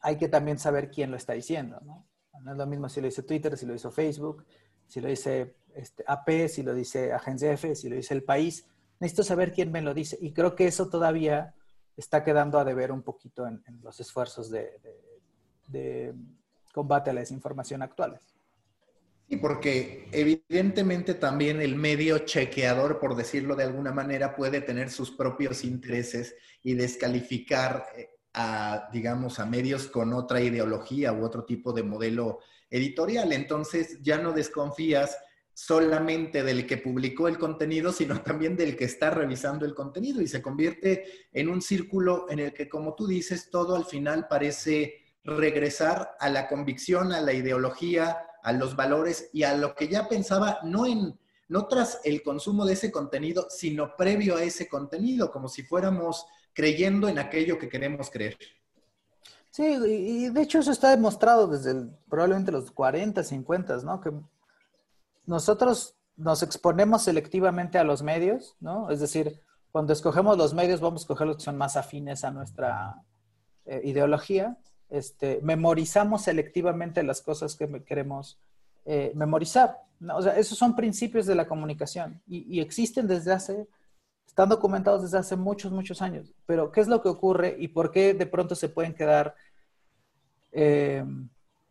hay 0.00 0.16
que 0.16 0.28
también 0.28 0.58
saber 0.58 0.90
quién 0.90 1.10
lo 1.10 1.16
está 1.16 1.32
diciendo. 1.32 1.80
¿no? 1.84 2.06
no 2.42 2.52
es 2.52 2.58
lo 2.58 2.66
mismo 2.66 2.88
si 2.88 3.00
lo 3.00 3.06
dice 3.06 3.22
Twitter, 3.22 3.56
si 3.56 3.66
lo 3.66 3.74
hizo 3.74 3.90
Facebook, 3.90 4.44
si 4.86 5.00
lo 5.00 5.08
dice 5.08 5.56
este, 5.74 6.04
AP, 6.06 6.48
si 6.48 6.62
lo 6.62 6.74
dice 6.74 7.12
Agencia 7.12 7.52
F, 7.52 7.74
si 7.74 7.88
lo 7.88 7.96
dice 7.96 8.14
el 8.14 8.22
país. 8.22 8.66
Necesito 9.00 9.24
saber 9.24 9.52
quién 9.52 9.72
me 9.72 9.82
lo 9.82 9.92
dice. 9.92 10.16
Y 10.20 10.32
creo 10.32 10.54
que 10.54 10.66
eso 10.66 10.88
todavía 10.88 11.54
está 11.96 12.22
quedando 12.22 12.58
a 12.58 12.64
deber 12.64 12.92
un 12.92 13.02
poquito 13.02 13.46
en, 13.46 13.62
los 13.82 13.98
esfuerzos 14.00 14.50
de, 14.50 16.14
combate 16.72 17.10
a 17.10 17.12
la 17.12 17.20
desinformación 17.20 17.82
actuales. 17.82 18.35
Y 19.28 19.36
porque 19.38 20.08
evidentemente 20.12 21.14
también 21.14 21.60
el 21.60 21.74
medio 21.74 22.18
chequeador, 22.18 23.00
por 23.00 23.16
decirlo 23.16 23.56
de 23.56 23.64
alguna 23.64 23.92
manera, 23.92 24.36
puede 24.36 24.60
tener 24.60 24.90
sus 24.90 25.10
propios 25.10 25.64
intereses 25.64 26.36
y 26.62 26.74
descalificar 26.74 27.86
eh, 27.96 28.10
a, 28.34 28.88
digamos, 28.92 29.40
a 29.40 29.46
medios 29.46 29.88
con 29.88 30.12
otra 30.12 30.40
ideología 30.40 31.12
u 31.12 31.24
otro 31.24 31.44
tipo 31.44 31.72
de 31.72 31.82
modelo 31.82 32.40
editorial. 32.70 33.32
Entonces 33.32 33.98
ya 34.00 34.18
no 34.18 34.32
desconfías 34.32 35.18
solamente 35.52 36.42
del 36.42 36.66
que 36.66 36.76
publicó 36.76 37.28
el 37.28 37.38
contenido, 37.38 37.90
sino 37.90 38.20
también 38.22 38.56
del 38.56 38.76
que 38.76 38.84
está 38.84 39.10
revisando 39.10 39.64
el 39.64 39.74
contenido 39.74 40.20
y 40.20 40.28
se 40.28 40.42
convierte 40.42 41.04
en 41.32 41.48
un 41.48 41.62
círculo 41.62 42.26
en 42.28 42.38
el 42.38 42.52
que, 42.52 42.68
como 42.68 42.94
tú 42.94 43.06
dices, 43.06 43.50
todo 43.50 43.74
al 43.74 43.86
final 43.86 44.28
parece 44.28 45.02
regresar 45.24 46.10
a 46.20 46.28
la 46.28 46.46
convicción, 46.46 47.12
a 47.12 47.20
la 47.20 47.32
ideología, 47.32 48.18
a 48.46 48.52
los 48.52 48.76
valores 48.76 49.28
y 49.32 49.42
a 49.42 49.56
lo 49.56 49.74
que 49.74 49.88
ya 49.88 50.08
pensaba, 50.08 50.60
no 50.62 50.86
en 50.86 51.18
no 51.48 51.66
tras 51.66 52.00
el 52.04 52.22
consumo 52.22 52.64
de 52.64 52.74
ese 52.74 52.92
contenido, 52.92 53.48
sino 53.50 53.96
previo 53.96 54.36
a 54.36 54.42
ese 54.42 54.68
contenido, 54.68 55.32
como 55.32 55.48
si 55.48 55.64
fuéramos 55.64 56.26
creyendo 56.52 57.08
en 57.08 57.18
aquello 57.18 57.58
que 57.58 57.68
queremos 57.68 58.08
creer. 58.08 58.36
Sí, 59.50 59.64
y 59.64 60.28
de 60.28 60.42
hecho 60.42 60.60
eso 60.60 60.70
está 60.70 60.90
demostrado 60.90 61.48
desde 61.48 61.74
probablemente 62.08 62.52
los 62.52 62.70
40, 62.70 63.24
50, 63.24 63.78
¿no? 63.78 64.00
Que 64.00 64.12
nosotros 65.24 65.96
nos 66.16 66.44
exponemos 66.44 67.02
selectivamente 67.02 67.78
a 67.78 67.84
los 67.84 68.02
medios, 68.02 68.56
¿no? 68.60 68.90
Es 68.90 69.00
decir, 69.00 69.40
cuando 69.72 69.92
escogemos 69.92 70.38
los 70.38 70.54
medios 70.54 70.80
vamos 70.80 71.02
a 71.02 71.04
escoger 71.04 71.26
los 71.26 71.38
que 71.38 71.42
son 71.42 71.56
más 71.56 71.76
afines 71.76 72.22
a 72.22 72.30
nuestra 72.30 73.02
eh, 73.64 73.80
ideología. 73.84 74.56
Este, 74.88 75.40
memorizamos 75.42 76.22
selectivamente 76.22 77.02
las 77.02 77.20
cosas 77.20 77.56
que 77.56 77.82
queremos 77.84 78.38
eh, 78.84 79.12
memorizar. 79.14 79.82
O 80.14 80.22
sea, 80.22 80.36
esos 80.36 80.56
son 80.56 80.76
principios 80.76 81.26
de 81.26 81.34
la 81.34 81.48
comunicación 81.48 82.20
y, 82.28 82.60
existen 82.60 83.08
desde 83.08 83.32
hace, 83.32 83.66
están 84.26 84.48
documentados 84.48 85.02
desde 85.02 85.18
hace 85.18 85.36
muchos, 85.36 85.72
muchos 85.72 86.02
años. 86.02 86.32
Pero, 86.46 86.70
¿qué 86.70 86.80
es 86.80 86.88
lo 86.88 87.02
que 87.02 87.08
ocurre 87.08 87.56
y 87.58 87.68
por 87.68 87.90
qué 87.90 88.14
de 88.14 88.26
pronto 88.26 88.54
se 88.54 88.68
pueden 88.68 88.94
quedar 88.94 89.34
eh, 90.52 91.04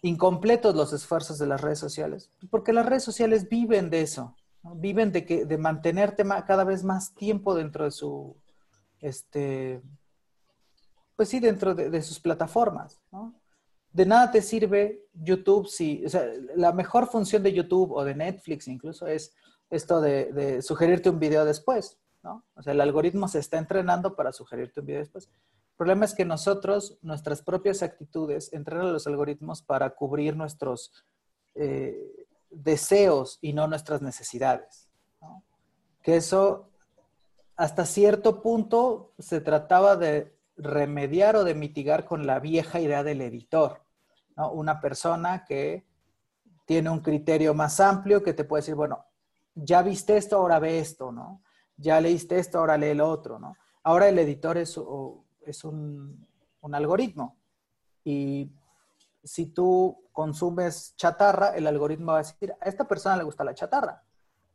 incompletos 0.02 0.76
los 0.76 0.92
esfuerzos 0.92 1.38
de 1.40 1.48
las 1.48 1.62
redes 1.62 1.80
sociales? 1.80 2.30
Porque 2.50 2.74
las 2.74 2.86
redes 2.86 3.04
sociales 3.04 3.48
viven 3.48 3.90
de 3.90 4.02
eso, 4.02 4.36
viven 4.76 5.12
de, 5.12 5.26
que, 5.26 5.46
de 5.46 5.58
mantenerte 5.58 6.26
cada 6.46 6.64
vez 6.64 6.84
más 6.84 7.14
tiempo 7.14 7.56
dentro 7.56 7.86
de 7.86 7.92
su, 7.92 8.36
este, 9.00 9.82
pues 11.16 11.30
sí, 11.30 11.40
dentro 11.40 11.74
de, 11.74 12.02
sus 12.02 12.20
plataformas. 12.20 13.00
De 13.92 14.06
nada 14.06 14.32
te 14.32 14.42
sirve 14.42 15.06
YouTube 15.14 15.68
si, 15.68 16.06
o 16.06 16.10
sea, 16.10 16.26
la 16.56 16.74
mejor 16.74 17.08
función 17.08 17.44
de 17.44 17.54
YouTube 17.54 17.92
o 17.94 18.04
de 18.04 18.14
Netflix 18.14 18.68
incluso 18.68 19.08
es 19.08 19.34
esto 19.70 20.02
de, 20.02 20.62
sugerirte 20.62 21.10
un 21.10 21.20
video 21.20 21.46
después, 21.46 21.98
¿no? 22.22 22.44
O 22.56 22.62
sea, 22.62 22.74
el 22.74 22.82
algoritmo 22.82 23.28
se 23.28 23.40
está 23.40 23.58
entrenando 23.58 24.16
para 24.16 24.34
sugerirte 24.34 24.82
un 24.82 24.86
video 24.88 25.00
después. 25.00 25.28
El 25.28 25.78
problema 25.78 26.06
es 26.06 26.14
que 26.14 26.26
nosotros, 26.26 26.98
nuestras 27.02 27.42
propias 27.42 27.84
actitudes, 27.84 28.52
entrenan 28.54 28.94
los 28.94 29.08
algoritmos 29.08 29.62
para 29.62 29.90
cubrir 29.90 30.36
nuestros 30.36 30.92
eh, 31.56 32.28
deseos 32.50 33.40
y 33.42 33.54
no 33.54 33.68
nuestras 33.68 34.02
necesidades. 34.02 34.90
Que 36.02 36.18
eso, 36.18 36.70
hasta 37.56 37.86
cierto 37.86 38.42
punto, 38.42 39.14
se 39.18 39.42
trataba 39.42 39.96
de 39.96 40.35
remediar 40.58 41.36
o 41.36 41.44
de 41.44 41.56
mitigar 41.56 42.06
con 42.06 42.26
la 42.26 42.40
vieja 42.40 42.80
idea 42.80 43.04
del 43.04 43.22
editor. 43.22 43.84
Una 44.36 44.80
persona 44.82 45.46
que 45.46 45.86
tiene 46.66 46.90
un 46.90 47.00
criterio 47.00 47.54
más 47.54 47.80
amplio 47.80 48.24
que 48.24 48.34
te 48.34 48.44
puede 48.44 48.62
decir, 48.62 48.76
bueno, 48.76 49.06
ya 49.54 49.82
viste 49.82 50.18
esto, 50.18 50.38
ahora 50.38 50.60
ve 50.60 50.80
esto, 50.80 51.12
¿no? 51.12 51.42
Ya 51.78 52.02
leíste 52.02 52.40
esto, 52.40 52.60
ahora 52.60 52.78
lee 52.78 52.88
el 52.88 53.02
otro, 53.02 53.40
¿no? 53.40 53.56
Ahora 53.84 54.10
el 54.10 54.20
editor 54.20 54.58
es 54.58 54.78
es 55.46 55.64
un, 55.64 56.28
algoritmo. 56.74 57.38
Y 58.04 58.52
si 59.24 59.48
tú 59.48 60.10
consumes 60.12 60.96
chatarra, 60.96 61.50
el 61.50 61.68
algoritmo 61.68 62.14
va 62.14 62.20
a 62.20 62.24
decir, 62.24 62.54
a 62.60 62.66
esta 62.68 62.88
persona 62.88 63.18
le 63.18 63.24
gusta 63.24 63.44
la 63.44 63.54
chatarra, 63.54 64.04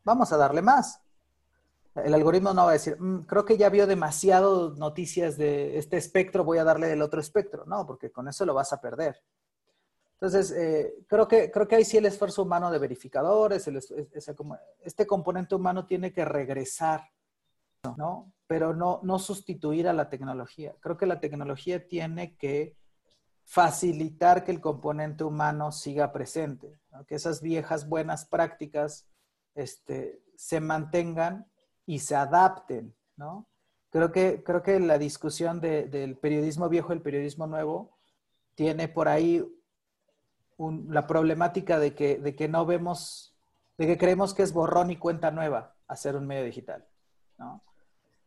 vamos 0.03 0.33
a 0.33 0.37
darle 0.37 0.61
más. 0.61 1.01
El 1.95 2.15
algoritmo 2.15 2.55
no 2.55 2.65
va 2.65 2.71
a 2.71 2.75
decir, 2.75 3.01
mm, 3.01 3.25
creo 3.25 3.45
que 3.45 3.57
ya 3.57 3.69
vio 3.69 3.87
demasiado 3.87 4.75
noticias 4.77 5.37
de 5.37 5.79
este 5.79 5.97
espectro, 5.97 6.45
voy 6.45 6.59
a 6.59 6.65
darle 6.65 6.87
del 6.87 7.03
otro 7.03 7.21
espectro. 7.21 7.65
No, 7.67 7.87
porque 7.87 8.11
con 8.11 8.29
eso 8.29 8.47
lo 8.47 8.55
vas 8.55 8.73
a 8.73 8.81
perder. 8.81 9.21
Entonces, 10.15 10.51
eh, 10.53 10.95
creo, 11.09 11.27
que, 11.27 11.51
creo 11.51 11.67
que 11.67 11.77
ahí 11.77 11.85
sí 11.85 11.97
el 11.97 12.07
esfuerzo 12.07 12.43
humano 12.43 12.71
de 12.71 12.79
verificadores, 12.79 13.67
este 14.83 15.07
componente 15.07 15.55
humano 15.55 15.87
tiene 15.87 16.13
que 16.13 16.27
regresar, 16.27 17.11
¿no? 17.97 18.31
pero 18.47 18.75
no, 18.75 19.01
no 19.03 19.19
sustituir 19.19 19.89
a 19.89 19.93
la 19.93 20.11
tecnología. 20.11 20.75
Creo 20.81 20.97
que 20.97 21.07
la 21.07 21.21
tecnología 21.21 21.87
tiene 21.87 22.37
que 22.37 22.77
facilitar 23.45 24.45
que 24.45 24.53
el 24.53 24.61
componente 24.61 25.25
humano 25.25 25.73
siga 25.73 26.13
presente, 26.13 26.79
que 27.09 27.15
esas 27.15 27.41
viejas 27.41 27.89
buenas 27.89 28.27
prácticas 28.27 29.09
este, 29.55 30.23
se 30.37 30.61
mantengan 30.61 31.50
y 31.91 31.99
se 31.99 32.15
adapten, 32.15 32.95
¿no? 33.17 33.49
Creo 33.91 34.13
que, 34.13 34.45
creo 34.45 34.63
que 34.63 34.79
la 34.79 34.97
discusión 34.97 35.61
del 35.61 36.17
periodismo 36.19 36.69
viejo 36.69 36.93
y 36.93 36.97
el 36.97 37.03
periodismo 37.03 37.49
nuevo 37.49 37.99
tiene 38.55 38.87
por 38.87 39.09
ahí 39.09 39.45
la 40.87 41.09
problemática 41.09 41.81
de 41.81 41.93
que, 41.97 42.19
de 42.19 42.37
que 42.37 42.47
no 42.47 42.65
vemos, 42.65 43.35
de 43.77 43.89
que 43.89 43.99
creemos 43.99 44.35
que 44.35 44.45
es 44.45 44.53
borrón 44.53 44.93
y 44.93 44.99
cuenta 44.99 45.33
nueva 45.33 45.75
hacer 45.89 46.15
un 46.15 46.29
medio 46.29 46.45
digital, 46.45 46.87
¿no? 47.39 47.61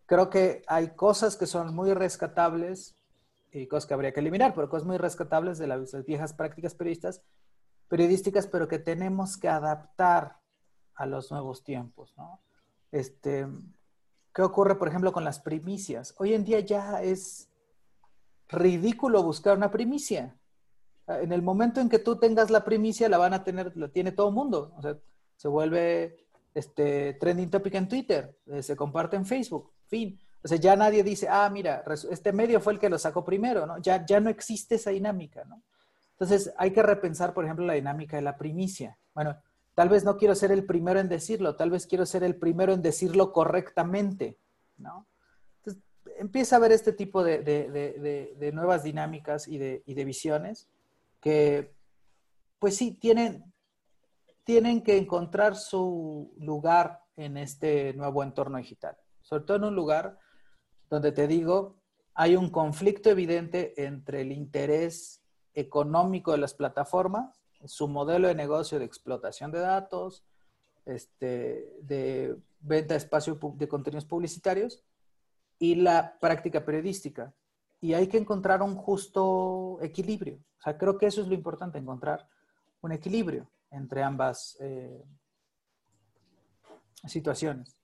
creo 0.07 0.29
que 0.29 0.63
hay 0.67 0.89
cosas 0.89 1.37
que 1.37 1.45
son 1.45 1.73
muy 1.73 1.93
rescatables 1.93 2.97
y 3.53 3.67
cosas 3.67 3.87
que 3.87 3.93
habría 3.93 4.11
que 4.11 4.19
eliminar, 4.19 4.53
pero 4.53 4.69
cosas 4.69 4.85
muy 4.85 4.97
rescatables 4.97 5.57
de 5.57 5.67
las 5.67 6.05
viejas 6.05 6.33
prácticas 6.33 6.75
periodistas, 6.75 7.23
periodísticas, 7.87 8.45
pero 8.45 8.67
que 8.67 8.79
tenemos 8.79 9.37
que 9.37 9.47
adaptar 9.47 10.41
a 10.95 11.05
los 11.05 11.31
nuevos 11.31 11.63
tiempos, 11.63 12.13
¿no? 12.17 12.41
Este, 12.93 13.47
¿Qué 14.35 14.43
ocurre, 14.43 14.75
por 14.75 14.87
ejemplo, 14.87 15.11
con 15.11 15.23
las 15.23 15.39
primicias? 15.39 16.13
Hoy 16.19 16.35
en 16.35 16.43
día 16.43 16.59
ya 16.59 17.01
es 17.01 17.49
ridículo 18.47 19.23
buscar 19.23 19.57
una 19.57 19.71
primicia. 19.71 20.37
En 21.07 21.31
el 21.31 21.41
momento 21.41 21.81
en 21.81 21.89
que 21.89 21.97
tú 21.97 22.17
tengas 22.19 22.51
la 22.51 22.63
primicia, 22.63 23.09
la 23.09 23.17
van 23.17 23.33
a 23.33 23.43
tener, 23.43 23.75
la 23.75 23.87
tiene 23.87 24.11
todo 24.11 24.29
el 24.29 24.35
mundo. 24.35 24.73
O 24.77 24.81
sea, 24.83 24.95
se 25.37 25.47
vuelve 25.47 26.27
este, 26.53 27.15
trending 27.15 27.49
topic 27.49 27.73
en 27.73 27.87
Twitter, 27.87 28.37
eh, 28.45 28.61
se 28.61 28.75
comparte 28.75 29.15
en 29.15 29.25
Facebook, 29.25 29.73
fin. 29.87 30.19
O 30.43 30.47
sea, 30.47 30.59
ya 30.59 30.75
nadie 30.75 31.03
dice, 31.03 31.27
ah, 31.27 31.49
mira, 31.49 31.83
este 32.11 32.31
medio 32.31 32.61
fue 32.61 32.73
el 32.73 32.79
que 32.79 32.89
lo 32.89 32.99
sacó 32.99 33.25
primero, 33.25 33.65
¿no? 33.65 33.79
Ya, 33.79 34.05
ya 34.05 34.19
no 34.19 34.29
existe 34.29 34.75
esa 34.75 34.91
dinámica, 34.91 35.43
¿no? 35.45 35.63
Entonces, 36.11 36.53
hay 36.57 36.71
que 36.71 36.83
repensar, 36.83 37.33
por 37.33 37.43
ejemplo, 37.43 37.65
la 37.65 37.73
dinámica 37.73 38.17
de 38.17 38.21
la 38.21 38.37
primicia. 38.37 38.99
Bueno, 39.15 39.35
tal 39.75 39.89
vez 39.89 40.03
no 40.03 40.17
quiero 40.17 40.35
ser 40.35 40.51
el 40.51 40.65
primero 40.65 40.99
en 40.99 41.09
decirlo, 41.09 41.55
tal 41.55 41.71
vez 41.71 41.87
quiero 41.87 42.05
ser 42.05 42.23
el 42.23 42.35
primero 42.35 42.73
en 42.73 42.81
decirlo 42.81 43.31
correctamente, 43.31 44.37
¿no? 44.77 45.07
Entonces, 45.57 45.83
empieza 46.17 46.57
a 46.57 46.59
ver 46.59 46.71
este 46.71 46.93
tipo 46.93 47.23
de, 47.23 47.39
de, 47.39 48.35
de, 48.37 48.51
nuevas 48.51 48.83
dinámicas 48.83 49.47
y, 49.47 49.55
y 49.55 49.93
de, 49.93 50.05
visiones 50.05 50.69
que, 51.19 51.73
pues 52.59 52.77
sí, 52.77 52.93
tienen, 52.93 53.51
tienen 54.43 54.83
que 54.83 54.97
encontrar 54.97 55.55
su 55.55 56.33
lugar 56.37 57.01
en 57.15 57.37
este 57.37 57.93
nuevo 57.93 58.23
entorno 58.23 58.57
digital, 58.57 58.97
sobre 59.21 59.43
todo 59.43 59.57
en 59.57 59.63
un 59.65 59.75
lugar 59.75 60.19
donde 60.89 61.11
te 61.11 61.27
digo, 61.27 61.77
hay 62.13 62.35
un 62.35 62.49
conflicto 62.49 63.09
evidente 63.09 63.73
entre 63.83 64.21
el 64.21 64.31
interés 64.31 65.23
económico 65.55 66.31
de 66.31 66.37
las 66.37 66.53
plataformas, 66.53 67.42
su 67.65 67.87
modelo 67.87 68.27
de 68.27 68.35
negocio 68.35 68.79
de 68.79 68.85
explotación 68.85 69.51
de 69.51 69.59
datos, 69.59 70.23
este, 70.85 71.77
de 71.81 72.37
venta 72.59 72.93
de 72.93 72.97
espacio 72.97 73.39
de 73.55 73.67
contenidos 73.67 74.05
publicitarios 74.05 74.83
y 75.59 75.75
la 75.75 76.17
práctica 76.19 76.65
periodística. 76.65 77.33
Y 77.81 77.93
hay 77.93 78.07
que 78.07 78.17
encontrar 78.17 78.61
un 78.61 78.75
justo 78.75 79.77
equilibrio. 79.81 80.39
O 80.59 80.61
sea, 80.63 80.77
creo 80.77 80.97
que 80.97 81.07
eso 81.07 81.21
es 81.21 81.27
lo 81.27 81.33
importante, 81.33 81.77
encontrar 81.77 82.27
un 82.81 82.91
equilibrio 82.91 83.49
entre 83.71 84.03
ambas 84.03 84.57
eh, 84.59 85.03
situaciones. 87.05 87.75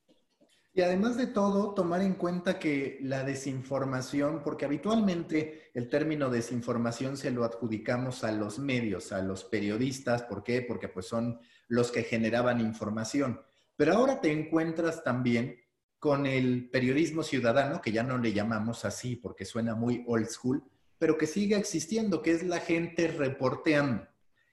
Y 0.74 0.82
además 0.82 1.18
de 1.18 1.28
todo, 1.28 1.74
tomar 1.74 2.02
en 2.02 2.14
cuenta 2.14 2.60
que 2.60 3.00
la 3.02 3.24
desinformación, 3.24 4.44
porque 4.44 4.66
habitualmente 4.66 5.72
el 5.74 5.90
término 5.90 6.30
desinformación 6.30 7.18
se 7.18 7.32
lo 7.32 7.44
adjudicamos 7.44 8.24
a 8.24 8.32
los 8.32 8.60
medios, 8.60 9.12
a 9.12 9.22
los 9.22 9.44
periodistas, 9.44 10.24
¿por 10.24 10.44
qué? 10.44 10.62
Porque 10.62 10.88
pues 10.88 11.08
son 11.08 11.40
los 11.68 11.92
que 11.92 12.04
generaban 12.04 12.62
información. 12.62 13.42
Pero 13.76 13.94
ahora 13.94 14.22
te 14.22 14.32
encuentras 14.32 15.04
también 15.04 15.58
con 15.98 16.26
el 16.26 16.70
periodismo 16.70 17.24
ciudadano, 17.24 17.82
que 17.82 17.92
ya 17.92 18.04
no 18.04 18.18
le 18.18 18.32
llamamos 18.32 18.86
así 18.86 19.16
porque 19.16 19.46
suena 19.46 19.76
muy 19.76 20.04
old 20.08 20.28
school, 20.28 20.64
pero 20.98 21.18
que 21.18 21.28
sigue 21.28 21.58
existiendo, 21.58 22.22
que 22.22 22.32
es 22.32 22.44
la 22.44 22.60
gente 22.60 23.08
reporteando. 23.08 24.08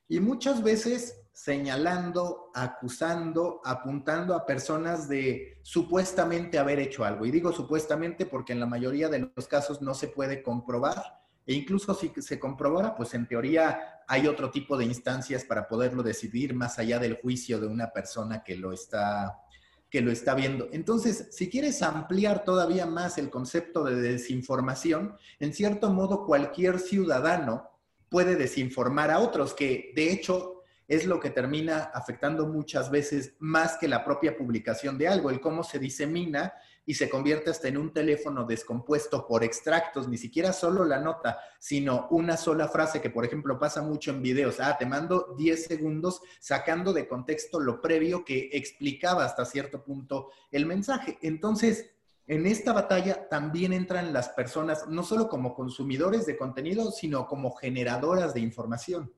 Y 0.08 0.20
muchas 0.20 0.62
veces 0.62 1.26
señalando, 1.37 2.51
acusando, 2.55 3.61
apuntando 3.62 4.34
a 4.34 4.47
personas 4.47 5.07
de 5.07 5.61
supuestamente 5.62 6.59
haber 6.59 6.78
hecho 6.78 7.05
algo. 7.05 7.26
Y 7.26 7.30
digo 7.30 7.53
supuestamente 7.53 8.24
porque 8.24 8.55
en 8.55 8.61
la 8.61 8.64
mayoría 8.64 9.11
de 9.11 9.30
los 9.37 9.47
casos 9.47 9.82
no 9.82 9.93
se 9.93 10.09
puede 10.09 10.43
comprobar. 10.43 11.20
E 11.45 11.53
incluso 11.53 11.93
si 11.93 12.11
se 12.22 12.41
comprobara, 12.41 12.97
pues 12.97 13.12
en 13.12 13.28
teoría 13.28 14.01
hay 14.09 14.26
otro 14.26 14.51
tipo 14.51 14.78
de 14.78 14.87
instancias 14.87 15.45
para 15.45 15.68
poderlo 15.68 16.03
decidir 16.03 16.55
más 16.55 16.78
allá 16.78 16.99
del 16.99 17.20
juicio 17.20 17.61
de 17.61 17.66
una 17.66 17.93
persona 17.93 18.43
que 18.43 18.57
lo 18.57 18.72
está 18.72 19.43
que 19.91 20.01
lo 20.01 20.11
está 20.11 20.34
viendo. 20.34 20.68
Entonces, 20.72 21.28
si 21.30 21.49
quieres 21.51 21.82
ampliar 21.82 22.45
todavía 22.45 22.87
más 22.87 23.18
el 23.18 23.30
concepto 23.30 23.84
de 23.84 23.95
desinformación, 23.95 25.16
en 25.39 25.53
cierto 25.53 25.91
modo 25.91 26.24
cualquier 26.24 26.80
ciudadano 26.80 27.70
puede 28.09 28.37
desinformar 28.37 29.11
a 29.11 29.20
otros, 29.20 29.55
que 29.55 29.93
de 29.95 30.11
hecho 30.11 30.55
es 30.89 31.05
lo 31.07 31.18
que 31.18 31.30
termina 31.30 31.91
afectando 31.95 32.47
muchas 32.47 32.91
veces 32.91 33.34
más 33.39 33.76
que 33.78 33.89
la 33.89 34.05
propia 34.05 34.37
publicación 34.37 34.99
de 34.99 35.09
algo, 35.09 35.30
el 35.30 35.41
cómo 35.41 35.64
se 35.64 35.78
disemina 35.78 36.53
y 36.84 36.95
se 36.95 37.11
convierte 37.11 37.51
hasta 37.51 37.66
en 37.66 37.76
un 37.76 37.93
teléfono 37.93 38.45
descompuesto 38.45 39.26
por 39.26 39.43
extractos, 39.43 40.09
ni 40.09 40.16
siquiera 40.16 40.53
solo 40.53 40.84
la 40.84 41.01
nota, 41.01 41.39
sino 41.59 42.07
una 42.11 42.37
sola 42.37 42.68
frase 42.68 43.01
que, 43.01 43.11
por 43.11 43.24
ejemplo, 43.24 43.59
pasa 43.59 43.82
mucho 43.82 44.12
en 44.12 44.22
videos. 44.22 44.61
Ah, 44.61 44.76
te 44.78 44.87
mando 44.87 45.34
10 45.37 45.64
segundos 45.64 46.20
sacando 46.39 46.93
de 46.93 47.09
contexto 47.09 47.59
lo 47.59 47.82
previo 47.82 48.24
que 48.24 48.51
explicaba 48.53 49.24
hasta 49.24 49.45
cierto 49.45 49.82
punto 49.82 50.30
el 50.53 50.64
mensaje. 50.64 51.18
Entonces, 51.22 51.91
en 52.28 52.47
esta 52.47 52.72
batalla 52.72 53.28
también 53.28 53.72
entran 53.72 54.12
las 54.12 54.28
personas, 54.28 54.87
no 54.89 55.03
solo 55.03 55.28
como 55.28 55.55
consumidores 55.55 56.24
de 56.24 56.37
contenido, 56.37 56.93
sino 56.93 57.26
como 57.26 57.53
generadoras 57.53 58.32
de 58.32 58.41
información. 58.41 59.12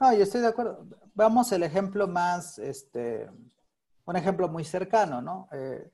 No, 0.00 0.14
yo 0.14 0.22
estoy 0.22 0.40
de 0.40 0.46
acuerdo. 0.46 0.86
Vamos 1.14 1.52
el 1.52 1.62
ejemplo 1.62 2.08
más, 2.08 2.58
este, 2.58 3.28
un 4.06 4.16
ejemplo 4.16 4.48
muy 4.48 4.64
cercano, 4.64 5.20
¿no? 5.20 5.46
Eh, 5.52 5.92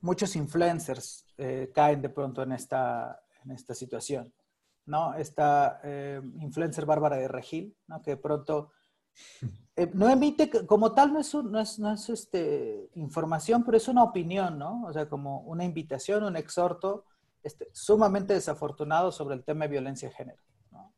muchos 0.00 0.34
influencers 0.34 1.26
eh, 1.36 1.70
caen 1.74 2.00
de 2.00 2.08
pronto 2.08 2.42
en 2.42 2.52
esta, 2.52 3.20
en 3.44 3.50
esta 3.50 3.74
situación, 3.74 4.32
¿no? 4.86 5.12
Esta 5.14 5.78
eh, 5.84 6.22
influencer 6.40 6.86
Bárbara 6.86 7.16
de 7.16 7.28
Regil, 7.28 7.76
¿no? 7.86 8.00
Que 8.00 8.12
de 8.12 8.16
pronto 8.16 8.70
no 9.92 10.08
emite, 10.08 10.50
como 10.66 10.92
tal 10.92 11.12
no 11.12 11.20
es, 11.20 11.34
no 11.34 11.60
es, 11.60 11.78
no 11.78 11.92
es 11.92 12.08
este, 12.08 12.88
información, 12.94 13.62
pero 13.62 13.76
es 13.76 13.88
una 13.88 14.04
opinión, 14.04 14.58
¿no? 14.58 14.84
O 14.86 14.92
sea, 14.94 15.06
como 15.06 15.42
una 15.42 15.64
invitación, 15.64 16.24
un 16.24 16.36
exhorto 16.38 17.04
este, 17.42 17.68
sumamente 17.74 18.32
desafortunado 18.32 19.12
sobre 19.12 19.34
el 19.34 19.44
tema 19.44 19.66
de 19.66 19.72
violencia 19.72 20.08
de 20.08 20.14
género, 20.14 20.42
¿no? 20.70 20.94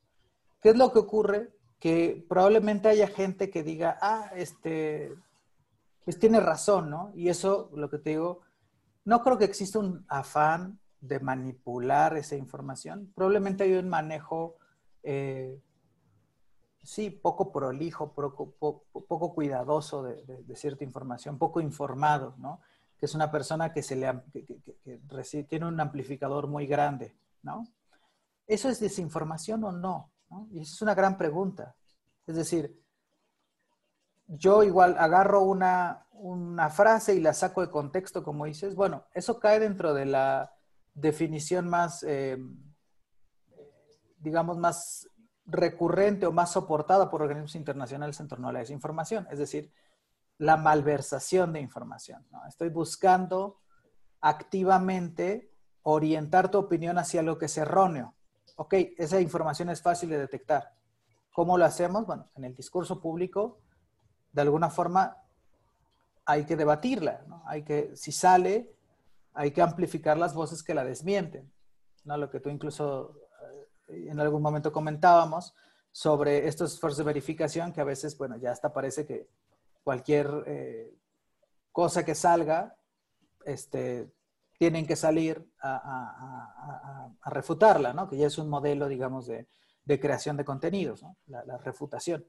¿Qué 0.63 0.69
es 0.69 0.77
lo 0.77 0.93
que 0.93 1.01
ocurre? 1.01 1.53
Que 1.85 2.25
probablemente 2.31 2.89
haya 2.89 3.09
gente 3.09 3.51
que 3.51 3.63
diga, 3.63 3.99
ah, 4.01 4.31
este, 4.37 5.15
pues 6.03 6.19
tiene 6.19 6.41
razón, 6.41 6.89
¿no? 6.89 7.13
Y 7.15 7.29
eso, 7.29 7.69
lo 7.75 7.91
que 7.91 7.99
te 7.99 8.09
digo, 8.09 8.41
no 9.05 9.23
creo 9.23 9.37
que 9.37 9.45
exista 9.45 9.81
un 9.81 10.03
afán 10.09 10.81
de 11.03 11.21
manipular 11.21 12.17
esa 12.17 12.37
información. 12.37 13.13
Probablemente 13.15 13.65
hay 13.65 13.75
un 13.75 13.91
manejo, 13.91 14.57
eh, 15.03 15.61
sí, 16.83 17.11
poco 17.11 17.53
prolijo, 17.53 18.15
poco, 18.15 19.35
cuidadoso 19.35 20.05
de, 20.05 20.57
cierta 20.57 20.85
información, 20.85 21.37
poco 21.37 21.61
informado, 21.61 22.35
¿no? 22.39 22.63
Que 22.97 23.05
es 23.05 23.15
una 23.15 23.31
persona 23.31 23.75
que, 23.75 23.83
se 23.83 23.97
le, 23.97 24.23
tiene 25.51 25.67
un 25.67 25.79
amplificador 25.79 26.47
muy 26.47 26.67
grande, 26.67 27.15
¿no? 27.43 27.63
¿Eso 28.47 28.71
es 28.71 28.81
desinformación 28.81 29.65
o 29.65 29.73
no? 29.73 30.14
Y 30.51 30.61
esa 30.61 30.75
es 30.75 30.83
una 30.83 30.95
gran 30.95 31.17
pregunta. 31.17 31.75
Es 32.27 32.37
decir, 32.37 32.81
yo 34.27 34.63
igual 34.63 34.97
agarro 34.99 35.43
una, 35.43 36.01
frase 36.71 37.15
y 37.15 37.21
la 37.21 37.35
saco 37.35 37.61
de 37.61 37.71
contexto, 37.71 38.23
como 38.23 38.47
dices. 38.47 38.75
Bueno, 38.75 39.05
eso 39.13 39.39
cae 39.39 39.61
dentro 39.61 39.93
de 39.95 40.07
la 40.07 40.55
definición 40.95 41.69
más, 41.69 42.03
eh, 42.05 42.39
digamos, 44.19 44.57
más 44.57 45.09
recurrente 45.47 46.27
o 46.27 46.33
más 46.33 46.53
soportada 46.53 47.11
por 47.11 47.23
organismos 47.23 47.55
internacionales 47.55 48.19
en 48.21 48.29
torno 48.29 48.49
a 48.49 48.53
la 48.53 48.61
desinformación, 48.61 49.27
es 49.31 49.39
decir, 49.39 49.71
la 50.39 50.57
malversación 50.57 51.53
de 51.53 51.61
información. 51.61 52.27
Estoy 52.49 52.71
buscando 52.71 53.61
activamente 54.21 55.53
orientar 55.83 56.51
tu 56.51 56.59
opinión 56.59 56.97
hacia 56.97 57.23
lo 57.23 57.37
que 57.37 57.47
es 57.47 57.59
erróneo 57.59 58.15
ok, 58.57 58.75
esa 58.99 59.21
información 59.21 59.69
es 59.71 59.83
fácil 59.83 60.11
de 60.11 60.19
detectar. 60.19 60.75
¿Cómo 61.33 61.59
lo 61.59 61.65
hacemos? 61.65 62.07
Bueno, 62.07 62.29
en 62.37 62.45
el 62.45 62.55
discurso 62.55 63.01
público, 63.01 63.59
de 64.33 64.43
alguna 64.43 64.71
forma, 64.71 65.17
hay 66.25 66.45
que 66.45 66.57
debatirla. 66.57 67.25
Hay 67.47 67.63
que, 67.65 67.97
si 67.97 68.13
sale, 68.13 68.75
hay 69.33 69.51
que 69.51 69.63
amplificar 69.63 70.17
las 70.17 70.35
voces 70.35 70.63
que 70.63 70.75
la 70.75 70.85
desmienten, 70.85 71.53
¿no? 72.05 72.17
Lo 72.17 72.31
que 72.31 72.41
tú 72.41 72.51
incluso 72.51 73.17
eh, 73.89 74.09
en 74.11 74.21
algún 74.21 74.43
momento 74.43 74.73
comentábamos 74.73 75.55
sobre 75.91 76.49
estos 76.49 76.75
esfuerzos 76.75 76.99
de 76.99 77.05
verificación 77.05 77.73
que 77.73 77.81
a 77.81 77.85
veces, 77.85 78.17
bueno, 78.17 78.37
ya 78.37 78.51
hasta 78.51 78.73
parece 78.73 79.07
que 79.07 79.29
cualquier 79.83 80.29
eh, 80.47 80.95
cosa 81.73 82.05
que 82.05 82.15
salga, 82.15 82.77
este, 83.45 84.11
tienen 84.59 84.87
que 84.87 84.97
salir 84.97 85.47
a, 85.61 87.11
refutarla, 87.27 87.93
¿no? 87.93 88.09
Que 88.09 88.17
ya 88.17 88.27
es 88.27 88.39
un 88.39 88.49
modelo, 88.49 88.89
digamos, 88.89 89.27
de, 89.27 89.49
creación 90.01 90.37
de 90.37 90.45
contenidos. 90.45 91.05
La, 91.27 91.59
refutación. 91.59 92.27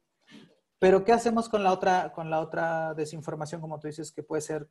Pero, 0.79 1.03
¿qué 1.03 1.13
hacemos 1.13 1.49
con 1.49 1.63
la, 1.63 1.71
otra, 1.71 2.11
con 2.13 2.29
la 2.29 2.39
otra 2.39 2.93
desinformación, 2.93 3.61
como 3.61 3.79
tú 3.79 3.87
dices, 3.87 4.11
que 4.11 4.23
puede 4.23 4.41
ser 4.41 4.69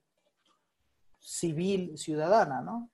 civil, 1.18 1.96
ciudadana, 1.96 2.60
¿no? 2.60 2.90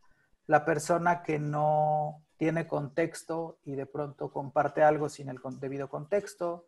La 0.47 0.65
persona 0.65 1.23
que 1.23 1.39
no 1.39 2.25
tiene 2.37 2.67
contexto 2.67 3.59
y 3.65 3.75
de 3.75 3.87
pronto 3.87 4.31
comparte 4.31 4.83
algo 4.83 5.09
sin 5.09 5.29
el 5.29 5.39
debido 5.61 5.89
contexto, 5.89 6.67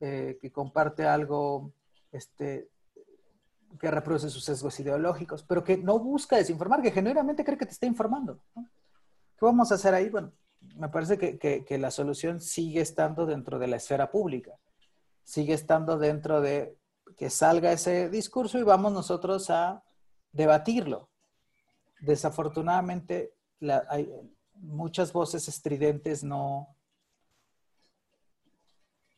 eh, 0.00 0.38
que 0.40 0.50
comparte 0.50 1.06
algo 1.06 1.72
este, 2.10 2.70
que 3.78 3.90
reproduce 3.90 4.30
sus 4.30 4.44
sesgos 4.44 4.78
ideológicos, 4.80 5.42
pero 5.42 5.64
que 5.64 5.76
no 5.76 5.98
busca 5.98 6.36
desinformar, 6.36 6.82
que 6.82 6.90
genuinamente 6.90 7.44
cree 7.44 7.58
que 7.58 7.66
te 7.66 7.72
está 7.72 7.86
informando. 7.86 8.40
¿Qué 8.54 9.44
vamos 9.44 9.72
a 9.72 9.76
hacer 9.76 9.94
ahí? 9.94 10.08
Bueno, 10.08 10.32
me 10.76 10.88
parece 10.88 11.18
que, 11.18 11.38
que, 11.38 11.78
la 11.78 11.90
solución 11.90 12.40
sigue 12.40 12.80
estando 12.80 13.26
dentro 13.26 13.58
de 13.58 13.66
la 13.66 13.76
esfera 13.76 14.10
pública, 14.10 14.52
sigue 15.24 15.54
estando 15.54 15.98
dentro 15.98 16.40
de 16.40 16.76
que 17.16 17.30
salga 17.30 17.72
ese 17.72 18.08
discurso 18.08 18.58
y 18.58 18.62
vamos 18.62 18.92
nosotros 18.92 19.50
a 19.50 19.82
debatirlo. 20.32 21.10
Desafortunadamente, 22.00 23.34
hay 23.88 24.12
muchas 24.54 25.12
voces 25.12 25.48
estridentes 25.48 26.24
no, 26.24 26.76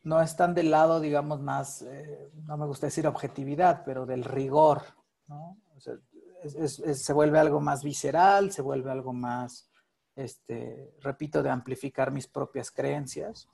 no 0.05 0.21
están 0.21 0.53
del 0.53 0.69
lado, 0.69 0.99
digamos, 0.99 1.41
más, 1.41 1.81
eh, 1.81 2.29
no 2.45 2.57
me 2.57 2.67
gusta 2.67 2.85
decir 2.85 3.07
objetividad, 3.07 3.83
pero 3.83 4.05
del 4.05 4.23
rigor, 4.23 4.83
¿no? 5.27 5.57
se 6.47 7.13
vuelve 7.13 7.39
algo 7.39 7.59
más 7.59 7.83
visceral, 7.83 8.51
se 8.51 8.61
vuelve 8.61 8.91
algo 8.91 9.13
más, 9.13 9.67
este, 10.15 10.93
repito, 11.01 11.41
de 11.41 11.49
amplificar 11.49 12.11
mis 12.11 12.27
propias 12.27 12.69
creencias. 12.69 13.49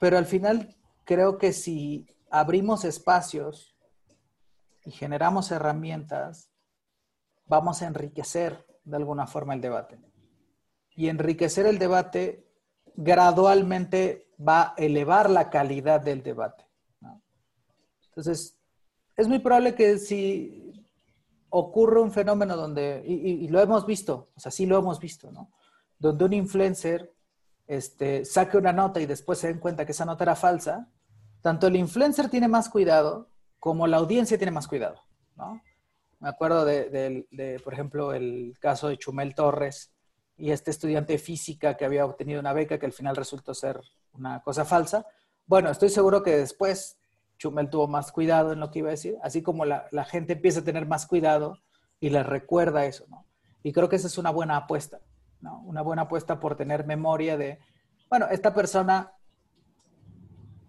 Pero 0.00 0.18
al 0.18 0.26
final 0.26 0.76
creo 1.04 1.38
que 1.38 1.52
si 1.52 2.08
abrimos 2.28 2.84
espacios 2.84 3.76
y 4.84 4.90
generamos 4.90 5.52
herramientas, 5.52 6.50
vamos 7.46 7.82
a 7.82 7.86
enriquecer 7.86 8.66
de 8.82 8.96
alguna 8.96 9.28
forma 9.28 9.54
el 9.54 9.60
debate. 9.60 10.00
Y 10.96 11.08
enriquecer 11.08 11.66
el 11.66 11.78
debate 11.78 12.47
gradualmente 13.00 14.26
va 14.36 14.62
a 14.62 14.74
elevar 14.76 15.30
la 15.30 15.50
calidad 15.50 16.00
del 16.00 16.20
debate. 16.20 16.64
Entonces, 18.08 18.58
es 19.16 19.28
muy 19.28 19.38
probable 19.38 19.76
que 19.76 19.98
si 19.98 20.84
ocurre 21.48 22.00
un 22.00 22.10
fenómeno 22.10 22.56
donde, 22.56 23.00
y, 23.06 23.46
lo 23.48 23.60
hemos 23.60 23.86
visto, 23.86 24.30
o 24.34 24.40
sea, 24.40 24.50
sí 24.50 24.66
lo 24.66 24.76
hemos 24.76 24.98
visto, 24.98 25.30
¿no? 25.30 25.52
Donde 25.96 26.24
un 26.24 26.32
influencer 26.32 27.14
este, 27.68 28.24
saque 28.24 28.58
una 28.58 28.72
nota 28.72 29.00
y 29.00 29.06
después 29.06 29.38
se 29.38 29.46
den 29.46 29.60
cuenta 29.60 29.86
que 29.86 29.92
esa 29.92 30.04
nota 30.04 30.24
era 30.24 30.34
falsa, 30.34 30.88
tanto 31.40 31.68
el 31.68 31.76
influencer 31.76 32.28
tiene 32.28 32.48
más 32.48 32.68
cuidado 32.68 33.30
como 33.60 33.86
la 33.86 33.98
audiencia 33.98 34.38
tiene 34.38 34.50
más 34.50 34.66
cuidado, 34.66 35.00
¿no? 35.36 35.62
Me 36.18 36.28
acuerdo 36.28 36.64
de, 36.64 36.90
de 37.30 37.60
por 37.60 37.74
ejemplo, 37.74 38.12
el 38.12 38.56
caso 38.58 38.88
de 38.88 38.98
Chumel 38.98 39.36
Torres, 39.36 39.92
y 40.38 40.52
este 40.52 40.70
estudiante 40.70 41.14
de 41.14 41.18
física 41.18 41.76
que 41.76 41.84
había 41.84 42.06
obtenido 42.06 42.40
una 42.40 42.52
beca 42.52 42.78
que 42.78 42.86
al 42.86 42.92
final 42.92 43.16
resultó 43.16 43.54
ser 43.54 43.80
una 44.12 44.40
cosa 44.42 44.64
falsa. 44.64 45.04
Bueno, 45.46 45.70
estoy 45.70 45.88
seguro 45.88 46.22
que 46.22 46.36
después 46.36 46.98
Chumel 47.38 47.68
tuvo 47.68 47.88
más 47.88 48.12
cuidado 48.12 48.52
en 48.52 48.60
lo 48.60 48.70
que 48.70 48.80
iba 48.80 48.88
a 48.88 48.92
decir, 48.92 49.16
así 49.22 49.42
como 49.42 49.64
la, 49.64 49.88
gente 50.04 50.34
empieza 50.34 50.60
a 50.60 50.64
tener 50.64 50.86
más 50.86 51.06
cuidado 51.06 51.58
y 52.00 52.10
le 52.10 52.22
recuerda 52.22 52.84
eso, 52.84 53.04
¿no? 53.08 53.24
Y 53.62 53.72
creo 53.72 53.88
que 53.88 53.96
esa 53.96 54.06
es 54.06 54.18
una 54.18 54.30
buena 54.30 54.56
apuesta, 54.56 55.00
¿no? 55.40 55.60
Una 55.62 55.82
buena 55.82 56.02
apuesta 56.02 56.38
por 56.38 56.56
tener 56.56 56.86
memoria 56.86 57.36
de, 57.36 57.58
bueno, 58.08 58.26
esta 58.30 58.54
persona 58.54 59.12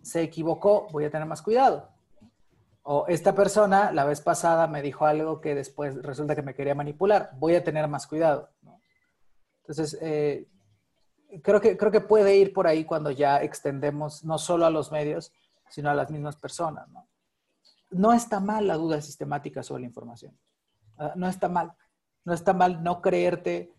se 0.02 0.22
equivocó, 0.24 0.88
voy 0.92 1.06
a 1.06 1.12
tener 1.12 1.28
más 1.28 1.42
cuidado. 1.42 1.90
O 2.84 3.06
esta 3.08 3.36
persona 3.36 3.92
la 3.92 4.06
vez 4.06 4.22
pasada 4.22 4.66
me 4.68 4.82
dijo 4.82 5.06
algo 5.06 5.42
que 5.42 5.54
después 5.54 6.02
resulta 6.02 6.36
que 6.36 6.42
me 6.42 6.56
quería 6.56 6.74
manipular, 6.74 7.32
voy 7.38 7.56
a 7.56 7.64
tener 7.64 7.88
más 7.88 8.08
cuidado. 8.08 8.50
Entonces, 9.70 10.00
eh, 10.02 10.48
creo, 11.44 11.62
que, 11.62 11.78
creo 11.78 11.92
que 11.92 12.02
puede 12.02 12.36
ir 12.36 12.54
por 12.54 12.66
ahí 12.66 12.86
cuando 12.86 13.12
ya 13.12 13.44
extendemos 13.44 14.26
no 14.26 14.40
solo 14.40 14.66
a 14.66 14.72
los 14.72 14.92
medios, 14.92 15.32
sino 15.70 15.92
a 15.92 15.94
las 15.94 16.10
mismas 16.10 16.38
personas. 16.38 16.90
No, 16.90 17.08
no 17.92 18.12
está 18.12 18.40
mal 18.40 18.66
la 18.66 18.78
duda 18.78 19.00
sistemática 19.00 19.62
sobre 19.62 19.82
la 19.82 19.88
información. 19.88 20.36
Ah, 20.98 21.14
no 21.16 21.28
está 21.28 21.50
mal. 21.50 21.72
No 22.26 22.34
está 22.34 22.54
mal 22.54 22.82
no 22.82 23.00
creerte 23.00 23.72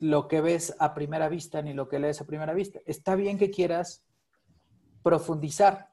lo 0.00 0.26
que 0.26 0.40
ves 0.40 0.74
a 0.80 0.92
primera 0.92 1.28
vista 1.28 1.62
ni 1.62 1.72
lo 1.72 1.88
que 1.88 2.00
lees 2.00 2.20
a 2.20 2.26
primera 2.26 2.52
vista. 2.52 2.80
Está 2.84 3.14
bien 3.14 3.38
que 3.38 3.52
quieras 3.52 4.04
profundizar. 5.04 5.92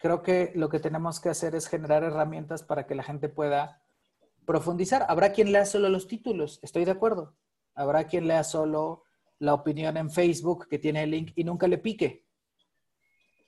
Creo 0.00 0.22
que 0.22 0.50
lo 0.56 0.68
que 0.68 0.80
tenemos 0.80 1.20
que 1.20 1.28
hacer 1.28 1.54
es 1.54 1.68
generar 1.68 2.02
herramientas 2.02 2.64
para 2.64 2.88
que 2.88 2.96
la 2.96 3.04
gente 3.04 3.28
pueda 3.28 3.80
profundizar. 4.44 5.06
Habrá 5.08 5.30
quien 5.30 5.52
lea 5.52 5.66
solo 5.66 5.88
los 5.88 6.08
títulos, 6.08 6.58
estoy 6.62 6.84
de 6.84 6.90
acuerdo. 6.90 7.36
Habrá 7.74 8.06
quien 8.06 8.26
lea 8.28 8.44
solo 8.44 9.04
la 9.38 9.54
opinión 9.54 9.96
en 9.96 10.10
Facebook 10.10 10.68
que 10.68 10.78
tiene 10.78 11.02
el 11.02 11.10
link 11.10 11.32
y 11.34 11.44
nunca 11.44 11.66
le 11.66 11.78
pique. 11.78 12.24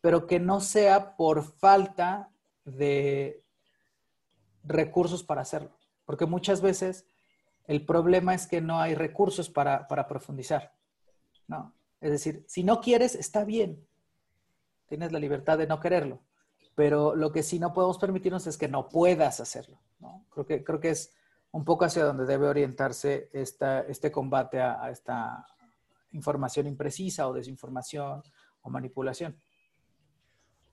Pero 0.01 0.27
que 0.27 0.41
no 0.41 0.61
sea 0.61 1.17
por 1.17 1.43
falta 1.43 2.31
de 2.65 3.43
recursos 4.65 5.23
para 5.23 5.43
hacerlo. 5.43 5.77
Porque 6.05 6.27
muchas 6.27 6.61
veces 6.61 7.07
el 7.67 7.85
problema 7.85 8.35
es 8.35 8.47
que 8.47 8.61
no 8.61 8.81
hay 8.81 8.95
recursos 8.95 9.49
para, 9.49 9.87
profundizar. 10.09 10.75
¿no? 11.47 11.75
Es 12.01 12.11
decir, 12.11 12.45
si 12.47 12.65
no 12.65 12.81
quieres, 12.81 13.15
está 13.15 13.45
bien. 13.45 13.87
Tienes 14.87 15.13
la 15.13 15.19
libertad 15.19 15.59
de 15.59 15.67
no 15.67 15.81
quererlo. 15.81 16.21
Pero 16.75 17.15
lo 17.15 17.31
que 17.33 17.43
sí 17.43 17.59
no 17.59 17.73
podemos 17.73 17.99
permitirnos 17.99 18.47
es 18.47 18.59
que 18.59 18.69
no 18.69 18.89
puedas 18.89 19.41
hacerlo. 19.41 19.81
Creo, 20.31 20.47
que, 20.47 20.65
creo 20.65 20.81
que 20.81 20.91
es 20.91 21.13
un 21.55 21.65
poco 21.65 21.85
hacia 21.85 22.05
donde 22.05 22.27
debe 22.27 22.49
orientarse 22.49 23.31
este 23.33 24.11
combate 24.11 24.61
a, 24.61 24.91
esta 24.91 25.47
información 26.11 26.67
imprecisa 26.67 27.29
o 27.29 27.33
desinformación 27.33 28.23
o 28.63 28.71
manipulación. 28.71 29.37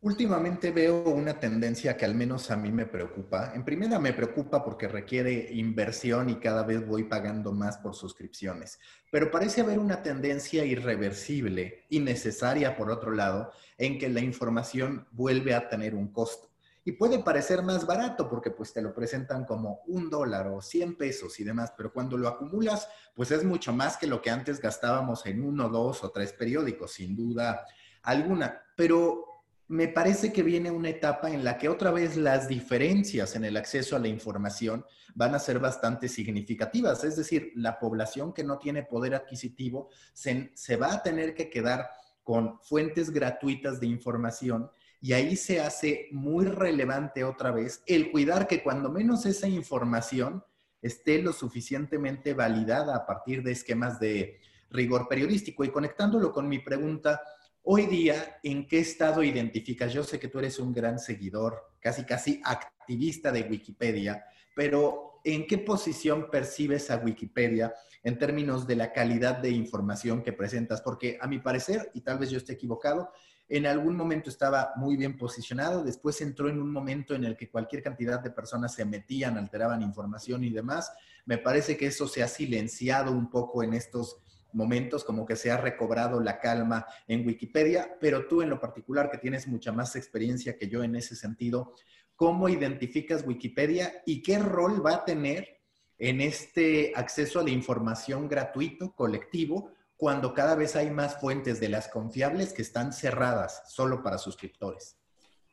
Últimamente 0.02 0.72
veo 0.72 1.04
una 1.04 1.40
tendencia 1.40 1.96
que 1.96 2.06
al 2.06 2.16
menos 2.16 2.50
a 2.50 2.58
mí 2.58 2.72
me 2.72 2.88
preocupa. 2.88 3.54
En 3.54 3.64
primera 3.64 4.00
me 4.00 4.14
preocupa 4.14 4.64
porque 4.64 4.88
requiere 4.88 5.54
inversión 5.54 6.32
y 6.32 6.38
cada 6.38 6.64
vez 6.64 6.84
voy 6.88 7.04
pagando 7.04 7.52
más 7.52 7.78
por 7.78 7.94
suscripciones. 7.94 8.80
Pero 9.12 9.30
parece 9.30 9.62
haber 9.62 9.78
una 9.78 10.02
tendencia 10.02 10.66
irreversible 10.66 11.86
y 11.90 12.00
necesaria, 12.00 12.76
por 12.76 12.90
otro 12.90 13.12
lado, 13.12 13.52
en 13.78 14.00
que 14.00 14.10
la 14.10 14.22
información 14.22 15.08
vuelve 15.12 15.54
a 15.54 15.70
tener 15.70 15.94
un 15.94 16.12
costo 16.12 16.51
y 16.84 16.94
puede 16.94 17.20
parecer 17.20 17.62
más 17.62 17.86
barato 17.86 18.28
porque 18.28 18.52
pues 18.52 18.74
te 18.74 18.82
lo 18.82 18.94
presentan 18.94 19.46
como 19.46 19.82
un 19.88 20.10
dólar 20.10 20.48
o 20.48 20.62
100 20.62 20.98
pesos 20.98 21.40
y 21.40 21.44
demás, 21.44 21.74
pero 21.78 21.94
cuando 21.94 22.18
lo 22.18 22.28
acumulas, 22.28 22.88
pues 23.14 23.32
es 23.32 23.44
mucho 23.44 23.72
más 23.72 23.98
que 23.98 24.08
lo 24.08 24.22
que 24.22 24.32
antes 24.32 24.60
gastábamos 24.60 25.26
en 25.26 25.44
uno, 25.44 25.70
dos 25.70 26.04
o 26.04 26.12
tres 26.12 26.34
periódicos, 26.34 26.94
sin 26.94 27.16
duda 27.16 27.66
alguna. 28.02 28.62
Pero 28.76 29.26
me 29.68 29.88
parece 29.88 30.34
que 30.34 30.44
viene 30.44 30.72
una 30.72 30.90
etapa 30.90 31.30
en 31.30 31.44
la 31.44 31.58
que 31.58 31.70
otra 31.70 31.92
vez 31.92 32.18
las 32.18 32.48
diferencias 32.48 33.36
en 33.36 33.46
el 33.46 33.56
acceso 33.58 33.96
a 33.96 34.00
la 34.00 34.08
información 34.08 34.84
van 35.14 35.36
a 35.36 35.40
ser 35.40 35.60
bastante 35.60 36.10
significativas. 36.10 37.04
Es 37.04 37.16
decir, 37.16 37.52
la 37.56 37.80
población 37.80 38.34
que 38.34 38.44
no 38.44 38.58
tiene 38.58 38.84
poder 38.84 39.14
adquisitivo 39.14 39.90
se, 40.14 40.52
se 40.56 40.78
va 40.78 40.94
a 40.94 41.04
tener 41.04 41.36
que 41.36 41.50
quedar 41.50 41.90
con 42.24 42.60
fuentes 42.62 43.12
gratuitas 43.12 43.80
de 43.80 43.88
información 43.88 44.70
y 45.02 45.14
ahí 45.14 45.36
se 45.36 45.60
hace 45.60 46.08
muy 46.12 46.46
relevante 46.46 47.24
otra 47.24 47.52
vez 47.52 47.84
el 47.88 48.12
cuidar 48.12 48.48
que 48.48 48.62
cuando 48.62 48.92
menos 48.92 49.26
esa 49.26 49.48
información 49.48 50.44
esté 50.82 51.22
lo 51.22 51.34
suficientemente 51.34 52.34
validada 52.34 52.96
a 52.96 53.06
partir 53.06 53.42
de 53.44 53.52
esquemas 53.52 54.00
de 54.00 54.40
rigor 54.70 55.08
periodístico. 55.08 55.64
Y 55.64 55.70
conectándolo 55.70 56.32
con 56.32 56.48
mi 56.48 56.60
pregunta, 56.60 57.22
hoy 57.64 57.88
día, 57.88 58.40
¿en 58.44 58.68
qué 58.68 58.80
estado 58.80 59.24
identificas? 59.24 59.92
Yo 59.92 60.04
sé 60.04 60.20
que 60.20 60.28
tú 60.28 60.40
eres 60.40 60.60
un 60.60 60.72
gran 60.72 61.00
seguidor, 61.00 61.74
casi 61.80 62.06
casi 62.06 62.40
activista 62.44 63.32
de 63.32 63.44
Wikipedia, 63.44 64.26
pero 64.56 65.20
¿en 65.24 65.48
qué 65.48 65.58
posición 65.58 66.30
percibes 66.32 66.92
a 66.92 66.98
Wikipedia 66.98 67.74
en 68.04 68.18
términos 68.18 68.68
de 68.68 68.76
la 68.76 68.92
calidad 68.92 69.38
de 69.38 69.50
información 69.50 70.24
que 70.24 70.34
presentas? 70.34 70.82
Porque 70.82 71.18
a 71.22 71.28
mi 71.28 71.40
parecer, 71.40 71.92
y 71.94 72.02
tal 72.02 72.18
vez 72.20 72.30
yo 72.30 72.38
esté 72.38 72.54
equivocado, 72.54 73.12
en 73.54 73.66
algún 73.66 73.98
momento 73.98 74.30
estaba 74.30 74.72
muy 74.78 74.96
bien 74.96 75.18
posicionado, 75.18 75.84
después 75.84 76.22
entró 76.22 76.48
en 76.48 76.62
un 76.62 76.72
momento 76.72 77.14
en 77.16 77.26
el 77.26 77.36
que 77.36 77.50
cualquier 77.50 77.84
cantidad 77.84 78.22
de 78.22 78.32
personas 78.32 78.74
se 78.74 78.86
metían, 78.86 79.38
alteraban 79.38 79.82
información 79.82 80.46
y 80.46 80.52
demás. 80.52 80.94
Me 81.26 81.38
parece 81.38 81.76
que 81.76 81.88
eso 81.88 82.08
se 82.08 82.24
ha 82.24 82.30
silenciado 82.30 83.12
un 83.12 83.30
poco 83.30 83.62
en 83.62 83.74
estos 83.74 84.22
momentos, 84.54 85.04
como 85.04 85.26
que 85.26 85.36
se 85.36 85.52
ha 85.52 85.58
recobrado 85.58 86.22
la 86.22 86.40
calma 86.40 86.86
en 87.10 87.28
Wikipedia, 87.28 87.98
pero 88.00 88.26
tú 88.26 88.42
en 88.42 88.50
lo 88.50 88.62
particular, 88.62 89.12
que 89.12 89.18
tienes 89.18 89.50
mucha 89.50 89.74
más 89.74 89.98
experiencia 89.98 90.56
que 90.58 90.70
yo 90.70 90.82
en 90.82 90.96
ese 90.96 91.18
sentido, 91.18 91.74
¿cómo 92.16 92.48
identificas 92.48 93.28
Wikipedia 93.28 94.02
y 94.06 94.22
qué 94.22 94.40
rol 94.40 94.86
va 94.86 94.96
a 94.96 95.06
tener 95.06 95.60
en 95.98 96.22
este 96.22 96.94
acceso 96.96 97.42
a 97.42 97.44
la 97.44 97.50
información 97.50 98.30
gratuito, 98.30 98.96
colectivo, 98.96 99.74
cuando 100.02 100.34
cada 100.34 100.56
vez 100.56 100.76
hay 100.76 100.90
más 100.90 101.18
fuentes 101.18 101.60
de 101.60 101.70
las 101.70 101.88
confiables 101.88 102.54
que 102.54 102.64
están 102.64 102.92
cerradas 102.92 103.62
solo 103.68 104.02
para 104.02 104.18
suscriptores. 104.18 104.98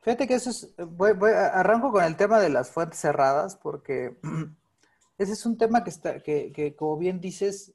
Fíjate 0.01 0.26
que 0.26 0.36
eso 0.36 0.49
es, 0.49 0.74
arranco 1.53 1.92
con 1.92 2.03
el 2.03 2.16
tema 2.16 2.40
de 2.40 2.49
las 2.49 2.70
fuentes 2.70 2.99
cerradas 2.99 3.57
porque 3.57 4.16
ese 5.18 5.32
es 5.32 5.44
un 5.44 5.59
tema 5.59 5.84
que, 5.84 5.90
está, 5.90 6.20
que 6.22 6.74
como 6.78 6.96
bien 6.96 7.20
dices, 7.20 7.74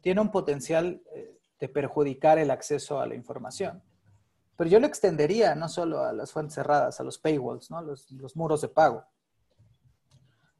tiene 0.00 0.22
un 0.22 0.30
potencial 0.30 1.02
eh, 1.14 1.38
de 1.60 1.68
perjudicar 1.68 2.38
el 2.38 2.50
acceso 2.50 3.02
a 3.02 3.06
la 3.06 3.14
información. 3.14 3.82
Pero 4.56 4.70
yo 4.70 4.80
lo 4.80 4.86
extendería 4.86 5.54
no 5.56 5.68
solo 5.68 6.04
a 6.04 6.14
las 6.14 6.32
fuentes 6.32 6.54
cerradas, 6.54 6.98
a 7.00 7.04
los 7.04 7.18
paywalls, 7.18 7.70
¿no? 7.70 7.82
los, 7.82 8.10
los 8.12 8.34
muros 8.34 8.62
de 8.62 8.68
pago. 8.68 9.04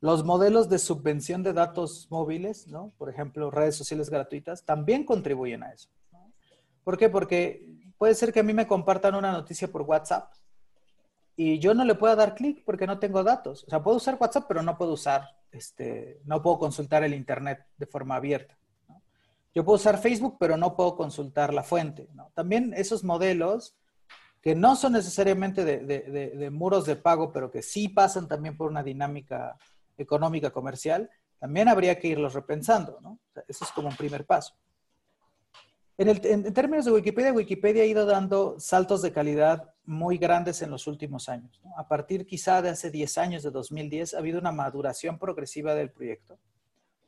Los 0.00 0.24
modelos 0.24 0.68
de 0.68 0.78
subvención 0.78 1.42
de 1.42 1.52
datos 1.52 2.06
móviles, 2.10 2.68
¿no? 2.68 2.92
por 2.98 3.10
ejemplo, 3.10 3.50
redes 3.50 3.76
sociales 3.76 4.10
gratuitas, 4.10 4.64
también 4.64 5.04
contribuyen 5.04 5.62
a 5.62 5.72
eso. 5.72 5.88
¿Por 6.84 6.96
qué? 6.96 7.08
Porque 7.08 7.66
puede 7.98 8.14
ser 8.14 8.32
que 8.32 8.40
a 8.40 8.44
mí 8.44 8.54
me 8.54 8.66
compartan 8.66 9.14
una 9.14 9.32
noticia 9.32 9.68
por 9.68 9.82
WhatsApp 9.82 10.32
y 11.36 11.58
yo 11.58 11.72
no 11.72 11.84
le 11.84 11.94
pueda 11.94 12.16
dar 12.16 12.34
clic 12.34 12.64
porque 12.64 12.86
no 12.86 12.98
tengo 12.98 13.22
datos. 13.22 13.64
O 13.64 13.70
sea, 13.70 13.82
puedo 13.82 13.96
usar 13.96 14.16
WhatsApp, 14.18 14.46
pero 14.48 14.62
no 14.62 14.76
puedo 14.76 14.92
usar, 14.92 15.36
este, 15.52 16.20
no 16.24 16.42
puedo 16.42 16.58
consultar 16.58 17.04
el 17.04 17.14
Internet 17.14 17.64
de 17.76 17.86
forma 17.86 18.16
abierta. 18.16 18.58
Yo 19.54 19.64
puedo 19.64 19.76
usar 19.76 19.98
Facebook, 19.98 20.36
pero 20.38 20.56
no 20.56 20.74
puedo 20.76 20.96
consultar 20.96 21.54
la 21.54 21.62
fuente. 21.62 22.08
También 22.34 22.74
esos 22.76 23.04
modelos 23.04 23.76
que 24.40 24.54
no 24.54 24.76
son 24.76 24.94
necesariamente 24.94 25.64
de, 25.64 26.50
muros 26.50 26.86
de 26.86 26.96
pago, 26.96 27.32
pero 27.32 27.50
que 27.50 27.62
sí 27.62 27.88
pasan 27.88 28.28
también 28.28 28.56
por 28.56 28.70
una 28.70 28.82
dinámica 28.82 29.58
económica 29.98 30.50
comercial, 30.50 31.10
también 31.38 31.68
habría 31.68 31.98
que 31.98 32.08
irlos 32.08 32.34
repensando. 32.34 32.98
¿no? 33.00 33.18
eso 33.46 33.64
es 33.64 33.72
como 33.72 33.88
un 33.88 33.96
primer 33.96 34.24
paso. 34.24 34.54
En, 35.98 36.52
términos 36.52 36.84
de 36.84 36.92
Wikipedia, 36.92 37.32
Wikipedia 37.32 37.82
ha 37.82 37.86
ido 37.86 38.06
dando 38.06 38.60
saltos 38.60 39.02
de 39.02 39.10
calidad 39.10 39.74
muy 39.84 40.16
grandes 40.16 40.62
en 40.62 40.70
los 40.70 40.86
últimos 40.86 41.28
años. 41.28 41.60
A 41.76 41.88
partir 41.88 42.24
quizá 42.24 42.62
de 42.62 42.68
hace 42.68 42.92
10 42.92 43.18
años, 43.18 43.42
de 43.42 43.50
2010, 43.50 44.14
ha 44.14 44.18
habido 44.18 44.38
una 44.38 44.52
maduración 44.52 45.18
progresiva 45.18 45.74
del 45.74 45.90
proyecto, 45.90 46.38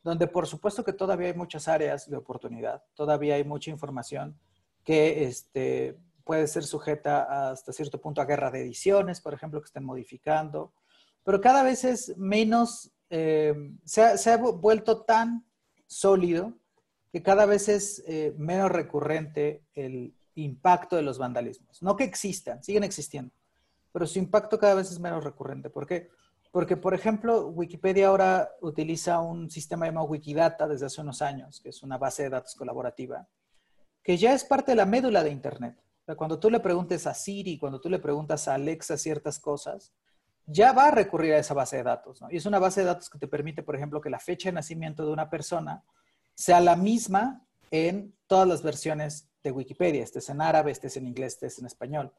donde 0.03 0.26
por 0.26 0.49
supuesto 0.49 0.82
que 0.82 0.93
todavía 0.93 1.28
hay 1.28 1.34
muchas 1.34 1.68
áreas 1.68 2.11
de 2.11 2.16
oportunidad, 2.16 2.82
todavía 2.95 3.36
hay 3.36 3.45
mucha 3.45 3.70
información 3.70 4.36
que 4.82 5.22
este, 5.22 5.97
puede 6.24 6.49
ser 6.49 6.64
sujeta 6.64 7.51
hasta 7.51 7.72
cierto 7.72 8.01
punto 8.01 8.20
a 8.20 8.24
guerra 8.24 8.51
de 8.51 8.62
ediciones, 8.62 9.20
por 9.20 9.34
ejemplo, 9.34 9.61
que 9.61 9.66
estén 9.66 9.84
modificando, 9.84 10.72
pero 11.31 11.41
cada 11.41 11.62
vez 11.62 11.85
es 11.85 12.18
menos, 12.18 12.91
eh, 13.09 13.55
se 13.85 14.31
ha 14.31 14.37
vuelto 14.37 15.03
tan 15.03 15.47
sólido 15.87 16.59
que 17.12 17.22
cada 17.22 17.47
vez 17.47 17.68
es 17.68 18.03
eh, 18.09 18.35
menos 18.37 18.68
recurrente 18.68 19.62
el 19.74 20.12
impacto 20.35 20.97
de 20.97 21.03
los 21.03 21.18
vandalismos. 21.18 21.85
No 21.85 21.95
que 21.95 22.03
existan, 22.03 22.64
siguen 22.64 22.83
existiendo, 22.83 23.33
pero 23.93 24.09
su 24.09 24.18
impacto 24.18 24.59
cada 24.59 24.74
vez 24.74 24.91
es 24.91 24.99
menos 24.99 25.22
recurrente. 25.22 25.70
¿Por 25.70 25.87
qué? 25.87 26.09
Porque, 26.51 26.76
por 26.76 26.95
ejemplo, 26.95 27.47
Wikipedia 27.47 28.09
ahora 28.09 28.51
utiliza 28.61 29.20
un 29.20 29.51
sistema 29.51 29.87
llamado 29.87 30.09
Wikidata 30.09 30.66
desde 30.66 30.87
hace 30.87 31.01
unos 31.01 31.22
años, 31.22 31.61
que 31.61 31.68
es 31.68 31.85
una 31.85 31.97
base 31.97 32.24
de 32.24 32.31
datos 32.31 32.57
colaborativa, 32.57 33.28
que 34.03 34.16
ya 34.16 34.35
es 34.35 34.43
parte 34.43 34.72
de 34.72 34.76
la 34.78 34.85
médula 34.85 35.22
de 35.22 35.31
Internet. 35.31 35.76
cuando 36.16 36.41
tú 36.41 36.51
le 36.51 36.59
preguntes 36.59 37.07
a 37.07 37.14
Siri, 37.14 37.57
cuando 37.57 37.81
tú 37.81 37.89
le 37.89 38.01
preguntas 38.01 38.49
a 38.49 38.55
Alexa 38.55 38.97
ciertas 38.97 39.39
cosas, 39.39 39.93
ya 40.51 40.73
va 40.73 40.89
a 40.89 40.91
recurrir 40.91 41.35
a 41.35 41.39
esa 41.39 41.55
base 41.55 41.77
de 41.77 41.83
datos. 41.83 42.21
Y 42.31 42.37
es 42.37 42.47
una 42.47 42.59
base 42.59 42.81
de 42.81 42.87
datos 42.87 43.09
que 43.09 43.19
te 43.19 43.29
permite, 43.29 43.63
por 43.63 43.77
ejemplo, 43.77 44.01
que 44.01 44.11
la 44.11 44.19
fecha 44.19 44.49
de 44.49 44.55
nacimiento 44.55 45.05
de 45.05 45.13
una 45.13 45.31
persona 45.31 45.85
sea 46.35 46.61
la 46.61 46.77
misma 46.77 47.47
en 47.71 48.15
todas 48.27 48.49
las 48.49 48.63
versiones 48.63 49.29
de 49.43 49.53
Wikipedia, 49.53 50.03
estés 50.03 50.29
en 50.29 50.41
árabe, 50.41 50.71
estés 50.71 50.97
en 50.97 51.07
inglés, 51.07 51.35
estés 51.35 51.59
en 51.59 51.67
español. 51.67 52.13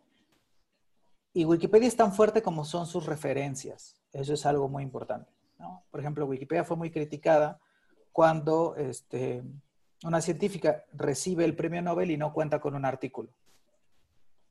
Y 1.34 1.46
Wikipedia 1.46 1.88
es 1.88 1.96
tan 1.96 2.14
fuerte 2.14 2.42
como 2.42 2.66
son 2.66 2.88
sus 2.88 3.06
referencias. 3.06 3.96
Eso 4.12 4.34
es 4.34 4.46
algo 4.46 4.68
muy 4.68 4.84
importante. 4.84 5.32
Por 5.90 6.00
ejemplo, 6.00 6.26
Wikipedia 6.26 6.64
fue 6.64 6.76
muy 6.76 6.90
criticada 6.90 7.60
cuando 8.12 8.76
este, 8.76 9.44
una 10.04 10.22
científica 10.22 10.84
recibe 10.94 11.46
el 11.46 11.56
premio 11.56 11.82
Nobel 11.82 12.12
y 12.12 12.18
no 12.18 12.34
cuenta 12.34 12.60
con 12.60 12.76
un 12.76 12.86
artículo. 12.86 13.30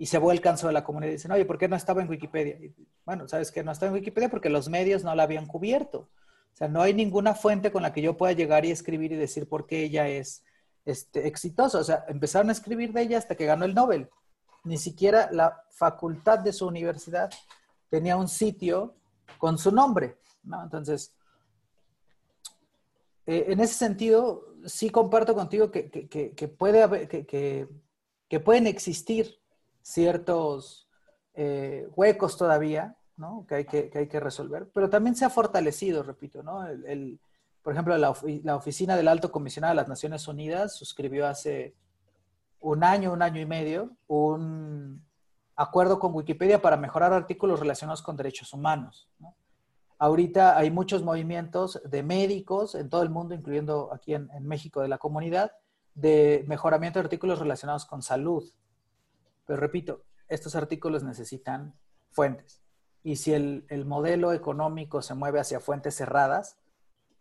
Y 0.01 0.07
se 0.07 0.17
vuelcan 0.17 0.57
sobre 0.57 0.73
la 0.73 0.83
comunidad 0.83 1.11
y 1.11 1.17
dicen, 1.17 1.31
oye, 1.31 1.45
¿por 1.45 1.59
qué 1.59 1.69
no 1.69 1.77
estaba 1.77 2.01
en 2.01 2.09
Wikipedia? 2.09 2.57
bueno, 3.05 3.29
¿sabes 3.29 3.53
qué? 3.53 3.63
No 3.63 3.71
estaba 3.71 3.89
en 3.89 3.97
Wikipedia 3.97 4.31
porque 4.31 4.49
los 4.49 4.71
medios 4.71 5.05
no 5.05 5.15
la 5.15 5.25
habían 5.25 5.45
cubierto. 5.45 6.09
O 6.55 6.57
sea, 6.57 6.69
no 6.69 6.81
hay 6.81 6.95
ninguna 6.95 7.35
fuente 7.35 7.71
con 7.71 7.83
la 7.83 7.93
que 7.93 8.01
yo 8.01 8.17
pueda 8.17 8.33
llegar 8.33 8.65
y 8.65 8.71
escribir 8.71 9.13
y 9.13 9.17
decir 9.17 9.47
por 9.47 9.67
qué 9.67 9.85
ella 9.85 10.09
es 10.09 10.43
este, 10.87 11.29
exitosa. 11.29 11.79
O 11.79 11.85
sea, 11.85 12.07
empezaron 12.09 12.49
a 12.49 12.53
escribir 12.53 12.95
de 12.95 13.03
ella 13.03 13.19
hasta 13.19 13.35
que 13.35 13.45
ganó 13.45 13.67
el 13.67 13.75
Nobel. 13.75 14.09
Ni 14.65 14.79
siquiera 14.79 15.29
la 15.33 15.63
facultad 15.69 16.39
de 16.39 16.55
su 16.55 16.67
universidad 16.67 17.29
tenía 17.91 18.17
un 18.17 18.29
sitio 18.29 18.95
con 19.37 19.59
su 19.59 19.71
nombre. 19.71 20.17
¿no? 20.45 20.63
Entonces, 20.63 21.13
eh, 23.27 23.47
en 23.49 23.61
ese 23.61 23.75
sentido, 23.75 24.55
sí 24.65 24.89
comparto 24.89 25.35
contigo 25.35 25.71
que, 25.71 26.55
puede 26.57 26.83
haber, 26.83 27.07
que, 27.07 28.41
pueden 28.43 28.67
existir 28.67 29.40
ciertos 29.83 30.89
eh, 31.35 31.89
huecos 31.95 32.37
todavía 32.37 32.97
que 33.47 33.55
hay 33.55 33.65
que, 33.65 33.91
hay 33.95 34.09
que 34.09 34.21
resolver, 34.21 34.71
pero 34.73 34.89
también 34.89 35.15
se 35.15 35.25
ha 35.25 35.31
fortalecido, 35.31 36.03
repito, 36.03 36.43
¿no? 36.43 36.67
El, 36.67 37.21
por 37.63 37.75
ejemplo, 37.75 37.97
la, 37.99 38.15
la, 38.43 38.57
Oficina 38.57 38.97
del 38.97 39.09
Alto 39.09 39.31
Comisionado 39.31 39.73
de 39.73 39.77
las 39.77 39.89
Naciones 39.89 40.27
Unidas 40.27 40.75
suscribió 40.77 41.27
hace 41.27 41.75
un 42.61 42.83
año, 42.83 43.13
un 43.13 43.21
año 43.21 43.41
y 43.41 43.47
medio, 43.47 43.95
un 44.07 45.05
acuerdo 45.55 45.99
con 45.99 46.15
Wikipedia 46.15 46.63
para 46.63 46.79
mejorar 46.79 47.13
artículos 47.13 47.61
relacionados 47.61 48.01
con 48.01 48.17
derechos 48.17 48.55
humanos. 48.55 49.11
Ahorita 49.99 50.57
hay 50.57 50.71
muchos 50.71 51.03
movimientos 51.03 51.83
de 51.85 52.03
médicos 52.03 52.75
en 52.75 52.89
todo 52.89 53.03
el 53.03 53.11
mundo, 53.11 53.35
incluyendo 53.35 53.91
aquí 53.93 54.15
en 54.15 54.31
México 54.41 54.81
de 54.81 54.89
la 54.89 54.97
comunidad, 54.97 55.53
de 55.95 56.45
mejoramiento 56.49 56.99
de 56.99 57.05
artículos 57.05 57.39
relacionados 57.39 57.85
con 57.85 58.01
salud. 58.01 58.51
Pero 59.51 59.63
repito, 59.63 60.05
estos 60.29 60.55
artículos 60.55 61.03
necesitan 61.03 61.75
fuentes. 62.13 62.63
Y 63.03 63.17
si 63.17 63.33
el, 63.33 63.85
modelo 63.85 64.33
económico 64.33 65.03
se 65.03 65.15
mueve 65.15 65.41
hacia 65.41 65.59
fuentes 65.59 65.97
cerradas, 65.97 66.57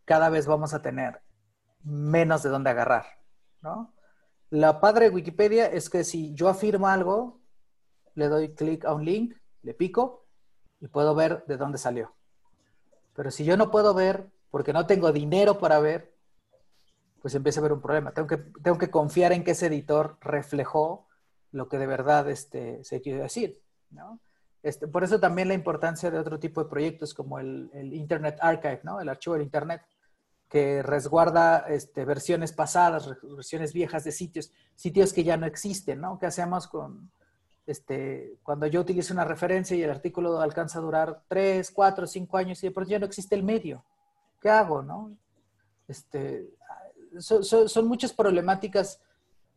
cada 0.06 0.30
vez 0.30 0.46
vamos 0.46 0.76
a 0.76 0.84
tener 0.84 1.24
menos 1.82 2.44
de 2.44 2.50
dónde 2.50 2.70
agarrar, 2.70 3.08
¿no? 3.64 3.96
La 4.52 4.80
padre 4.80 5.06
de 5.06 5.16
Wikipedia 5.16 5.66
es 5.66 5.90
que 5.90 6.04
si 6.04 6.36
yo 6.36 6.50
afirmo 6.50 6.88
algo, 6.88 7.42
le 8.14 8.28
doy 8.28 8.54
clic 8.54 8.86
a 8.86 8.94
un 8.94 9.06
link, 9.06 9.36
le 9.64 9.74
pico 9.74 10.28
y 10.80 10.88
puedo 10.88 11.16
ver 11.16 11.44
de 11.48 11.58
dónde 11.58 11.80
salió. 11.80 12.14
Pero 13.16 13.32
si 13.32 13.44
yo 13.44 13.58
no 13.58 13.72
puedo 13.72 13.96
ver, 13.96 14.30
porque 14.52 14.72
no 14.72 14.86
tengo 14.86 15.12
dinero 15.12 15.58
para 15.58 15.80
ver, 15.80 16.14
pues 17.24 17.34
empieza 17.34 17.60
a 17.60 17.62
haber 17.62 17.74
un 17.74 17.82
problema. 17.82 18.12
Tengo 18.12 18.28
que, 18.28 18.38
tengo 18.38 18.78
que 18.78 18.92
confiar 18.92 19.32
en 19.32 19.44
que 19.44 19.52
ese 19.52 19.66
editor 19.66 20.20
reflejó 20.22 21.09
lo 21.52 21.68
que 21.68 21.78
de 21.78 21.88
verdad 21.88 22.30
este, 22.30 22.84
se 22.84 23.02
quiere 23.02 23.20
decir, 23.20 23.62
¿no? 23.92 24.20
Este, 24.62 24.88
por 24.88 25.04
eso 25.04 25.20
también 25.20 25.48
la 25.48 25.54
importancia 25.54 26.12
de 26.12 26.20
otro 26.20 26.40
tipo 26.40 26.62
de 26.62 26.70
proyectos 26.70 27.14
como 27.14 27.40
el, 27.40 27.70
Internet 27.94 28.38
Archive, 28.42 28.82
¿no? 28.84 29.00
El 29.00 29.10
archivo 29.10 29.36
del 29.36 29.44
Internet, 29.44 29.82
que 30.50 30.84
resguarda 30.84 31.60
este, 31.70 32.06
versiones 32.06 32.52
pasadas, 32.52 33.10
versiones 33.24 33.72
viejas 33.72 34.04
de 34.04 34.12
sitios, 34.12 34.52
sitios 34.76 35.14
que 35.14 35.24
ya 35.24 35.38
no 35.38 35.46
existen, 35.46 36.02
¿no? 36.02 36.20
¿Qué 36.20 36.26
hacemos 36.26 36.68
con, 36.68 37.10
este, 37.66 38.38
cuando 38.44 38.68
yo 38.68 38.82
utilizo 38.82 39.14
una 39.14 39.24
referencia 39.24 39.78
y 39.78 39.84
el 39.84 39.92
artículo 39.92 40.42
alcanza 40.42 40.80
a 40.80 40.82
durar 40.82 41.24
3, 41.28 41.72
4, 41.72 42.08
5 42.08 42.38
años 42.38 42.64
y 42.64 42.68
de 42.68 42.74
pronto 42.74 42.92
ya 42.92 43.00
no 43.00 43.06
existe 43.06 43.36
el 43.36 43.44
medio? 43.44 43.86
¿Qué 44.42 44.50
hago, 44.50 44.82
no? 44.82 45.16
Este, 45.88 46.50
son 47.20 47.88
muchas 47.88 48.12
problemáticas 48.12 49.02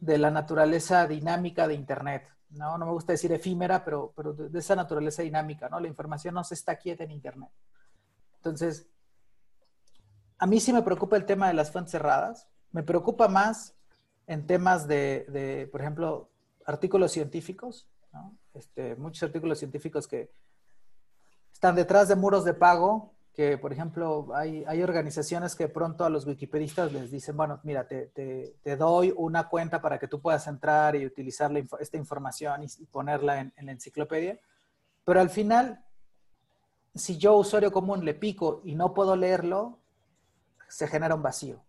de 0.03 0.19
la 0.19 0.33
naturaleza 0.33 1.07
dinámica 1.07 1.69
de 1.69 1.75
Internet. 1.75 2.29
¿no? 2.51 2.77
No 2.77 2.87
me 2.87 2.93
gusta 2.93 3.13
decir 3.13 3.31
efímera, 3.33 3.85
pero, 3.85 4.13
pero 4.17 4.33
de, 4.33 4.59
esa 4.59 4.75
naturaleza 4.75 5.23
dinámica, 5.23 5.69
¿no? 5.69 5.79
La 5.79 5.87
información 5.87 6.35
no 6.35 6.43
se 6.43 6.55
está 6.55 6.75
quieta 6.75 7.05
en 7.05 7.13
Internet. 7.13 7.51
Entonces, 8.35 8.89
a 10.39 10.47
mí 10.49 10.59
sí 10.59 10.73
me 10.73 10.83
preocupa 10.83 11.17
el 11.17 11.25
tema 11.25 11.47
de 11.47 11.55
las 11.55 11.71
fuentes 11.71 11.93
cerradas. 11.93 12.49
Me 12.73 12.83
preocupa 12.83 13.29
más 13.29 13.77
en 14.27 14.45
temas 14.45 14.89
de, 14.89 15.69
por 15.71 15.81
ejemplo, 15.81 16.29
artículos 16.67 17.13
científicos. 17.13 17.89
Este, 18.55 18.97
muchos 18.97 19.23
artículos 19.23 19.61
científicos 19.61 20.09
que 20.09 20.33
están 21.53 21.77
detrás 21.77 22.09
de 22.09 22.17
muros 22.17 22.45
de 22.45 22.55
pago 22.55 23.15
que, 23.35 23.57
por 23.57 23.72
ejemplo, 23.72 24.28
hay, 24.35 24.62
hay, 24.66 24.83
organizaciones 24.83 25.55
que 25.55 25.68
pronto 25.68 26.05
a 26.05 26.11
los 26.11 26.26
wikipedistas 26.26 26.93
les 26.93 27.11
dicen, 27.11 27.35
bueno, 27.37 27.61
mira, 27.62 27.87
te, 27.89 28.07
te, 28.09 28.76
doy 28.76 29.12
una 29.16 29.49
cuenta 29.49 29.80
para 29.80 29.99
que 29.99 30.07
tú 30.07 30.20
puedas 30.20 30.47
entrar 30.47 30.97
y 30.97 31.07
utilizar 31.07 31.51
esta 31.80 31.97
información 31.97 32.62
y, 32.62 32.87
ponerla 32.87 33.41
en, 33.41 33.53
la 33.57 33.72
enciclopedia, 33.72 34.39
pero 35.05 35.20
al 35.20 35.30
final, 35.30 35.83
si 36.95 37.16
yo, 37.16 37.37
usuario 37.37 37.72
común, 37.72 38.05
le 38.05 38.14
pico 38.14 38.61
y 38.64 38.74
no 38.74 38.93
puedo 38.93 39.16
leerlo, 39.16 39.78
se 40.68 40.87
genera 40.87 41.14
un 41.14 41.22
vacío, 41.22 41.64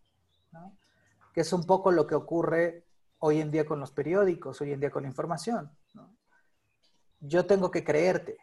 que 1.33 1.41
es 1.41 1.53
un 1.53 1.65
poco 1.65 1.91
lo 1.91 2.05
que 2.05 2.15
ocurre 2.15 2.83
hoy 3.19 3.39
en 3.39 3.51
día 3.51 3.65
con 3.65 3.79
los 3.79 3.91
periódicos, 3.91 4.59
hoy 4.59 4.73
en 4.73 4.81
día 4.81 4.91
con 4.91 5.03
la 5.03 5.09
información. 5.09 5.71
Yo 7.21 7.45
tengo 7.45 7.71
que 7.71 7.85
creerte, 7.85 8.37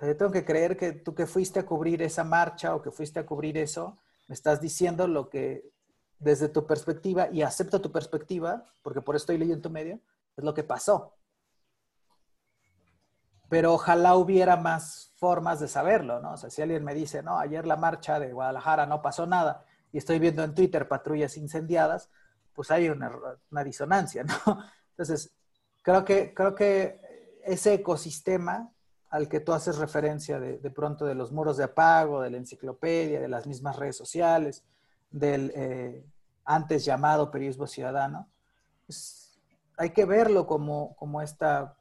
yo 0.00 0.16
tengo 0.16 0.30
que 0.30 0.44
creer 0.44 0.76
que 0.76 0.92
tú 0.92 1.14
que 1.14 1.26
fuiste 1.26 1.60
a 1.60 1.66
cubrir 1.66 2.02
esa 2.02 2.24
marcha 2.24 2.74
o 2.74 2.82
que 2.82 2.90
fuiste 2.90 3.18
a 3.18 3.26
cubrir 3.26 3.58
eso, 3.58 3.98
me 4.28 4.34
estás 4.34 4.60
diciendo 4.60 5.08
lo 5.08 5.28
que 5.28 5.72
desde 6.18 6.48
tu 6.48 6.66
perspectiva, 6.66 7.28
y 7.30 7.42
acepto 7.42 7.80
tu 7.80 7.92
perspectiva, 7.92 8.64
porque 8.82 9.00
por 9.00 9.14
eso 9.14 9.24
estoy 9.24 9.38
leyendo 9.38 9.62
tu 9.62 9.70
medio, 9.70 10.00
es 10.36 10.44
lo 10.44 10.54
que 10.54 10.64
pasó. 10.64 11.14
pero 13.48 13.72
ojalá 13.72 14.14
hubiera 14.16 14.56
más 14.56 15.14
formas 15.16 15.58
de 15.58 15.68
saberlo, 15.68 16.20
¿no? 16.20 16.32
O 16.32 16.36
sea, 16.36 16.50
si 16.50 16.60
alguien 16.60 16.84
me 16.84 16.94
dice, 16.94 17.22
no, 17.22 17.38
ayer 17.38 17.66
la 17.66 17.76
marcha 17.76 18.20
de 18.20 18.32
Guadalajara 18.34 18.84
no 18.84 19.00
pasó 19.00 19.26
nada 19.26 19.64
y 19.90 19.96
estoy 19.98 20.18
viendo 20.18 20.44
en 20.44 20.54
Twitter 20.54 20.86
patrullas 20.86 21.36
incendiadas, 21.38 22.10
pues 22.52 22.70
hay 22.70 22.90
una, 22.90 23.10
una 23.50 23.64
disonancia, 23.64 24.22
¿no? 24.24 24.34
Entonces, 24.90 25.32
creo 25.82 26.04
que, 26.04 26.34
creo 26.34 26.54
que 26.54 27.00
ese 27.42 27.74
ecosistema 27.74 28.70
al 29.10 29.28
que 29.28 29.40
tú 29.40 29.52
haces 29.52 29.78
referencia 29.78 30.38
de, 30.38 30.58
de, 30.58 30.70
pronto 30.70 31.06
de 31.06 31.14
los 31.14 31.32
muros 31.32 31.56
de 31.56 31.64
apago, 31.64 32.20
de 32.20 32.30
la 32.30 32.36
enciclopedia, 32.36 33.20
de 33.20 33.28
las 33.28 33.46
mismas 33.46 33.76
redes 33.76 33.96
sociales, 33.96 34.64
del 35.10 35.52
eh, 35.54 36.04
antes 36.44 36.84
llamado 36.84 37.30
periodismo 37.30 37.66
ciudadano, 37.66 38.28
pues 38.86 39.38
hay 39.76 39.90
que 39.90 40.04
verlo 40.04 40.46
como, 40.46 40.96
como 40.96 41.22
esta 41.22 41.76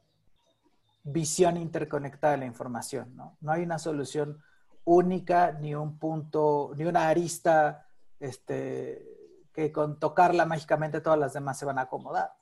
visión 1.03 1.57
interconectada 1.57 2.33
de 2.33 2.39
la 2.39 2.45
información. 2.45 3.15
¿no? 3.15 3.37
no 3.41 3.51
hay 3.51 3.63
una 3.63 3.79
solución 3.79 4.41
única, 4.83 5.53
ni 5.53 5.75
un 5.75 5.97
punto, 5.97 6.71
ni 6.75 6.85
una 6.85 7.07
arista 7.07 7.87
este, 8.19 9.05
que 9.53 9.71
con 9.71 9.99
tocarla 9.99 10.45
mágicamente 10.45 11.01
todas 11.01 11.19
las 11.19 11.33
demás 11.33 11.57
se 11.57 11.65
van 11.65 11.79
a 11.79 11.83
acomodar. 11.83 12.33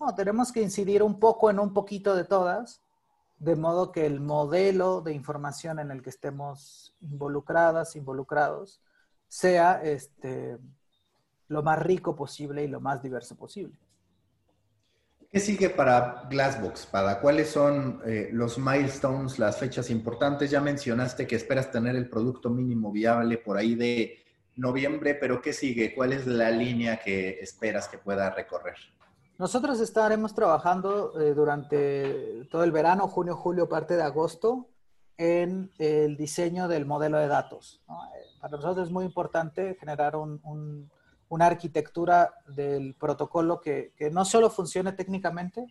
No, 0.00 0.14
tenemos 0.14 0.52
que 0.52 0.62
incidir 0.62 1.02
un 1.02 1.20
poco 1.20 1.50
en 1.50 1.58
un 1.58 1.72
poquito 1.72 2.14
de 2.16 2.24
todas 2.24 2.82
de 3.38 3.56
modo 3.56 3.92
que 3.92 4.06
el 4.06 4.20
modelo 4.20 5.00
de 5.00 5.12
información 5.12 5.78
en 5.78 5.90
el 5.90 6.02
que 6.02 6.10
estemos 6.10 6.94
involucradas, 7.00 7.96
involucrados, 7.96 8.80
sea 9.28 9.82
este, 9.82 10.58
lo 11.48 11.62
más 11.62 11.82
rico 11.82 12.14
posible 12.14 12.64
y 12.64 12.68
lo 12.68 12.80
más 12.80 13.02
diverso 13.02 13.36
posible. 13.36 13.76
¿Qué 15.30 15.40
sigue 15.40 15.68
para 15.68 16.28
Glassbox? 16.30 16.86
¿Para 16.86 17.20
cuáles 17.20 17.48
son 17.48 18.00
eh, 18.06 18.28
los 18.32 18.56
milestones, 18.56 19.40
las 19.40 19.58
fechas 19.58 19.90
importantes? 19.90 20.48
Ya 20.48 20.60
mencionaste 20.60 21.26
que 21.26 21.34
esperas 21.34 21.72
tener 21.72 21.96
el 21.96 22.08
producto 22.08 22.50
mínimo 22.50 22.92
viable 22.92 23.38
por 23.38 23.56
ahí 23.56 23.74
de 23.74 24.22
noviembre, 24.54 25.16
pero 25.16 25.42
¿qué 25.42 25.52
sigue? 25.52 25.92
¿Cuál 25.92 26.12
es 26.12 26.28
la 26.28 26.52
línea 26.52 27.00
que 27.00 27.40
esperas 27.40 27.88
que 27.88 27.98
pueda 27.98 28.30
recorrer? 28.30 28.76
Nosotros 29.38 29.80
estaremos 29.80 30.32
trabajando 30.32 31.20
eh, 31.20 31.34
durante 31.34 32.44
todo 32.50 32.62
el 32.62 32.70
verano, 32.70 33.08
junio, 33.08 33.36
julio, 33.36 33.68
parte 33.68 33.96
de 33.96 34.02
agosto, 34.02 34.68
en 35.16 35.70
el 35.78 36.16
diseño 36.16 36.68
del 36.68 36.86
modelo 36.86 37.18
de 37.18 37.26
datos. 37.26 37.82
Eh, 37.88 38.40
para 38.40 38.56
nosotros 38.56 38.86
es 38.86 38.92
muy 38.92 39.04
importante 39.04 39.76
generar 39.78 40.14
una 40.16 41.46
arquitectura 41.46 42.34
del 42.46 42.94
protocolo 42.94 43.60
que, 43.60 43.92
no 44.12 44.24
solo 44.24 44.50
funcione 44.50 44.92
técnicamente, 44.92 45.66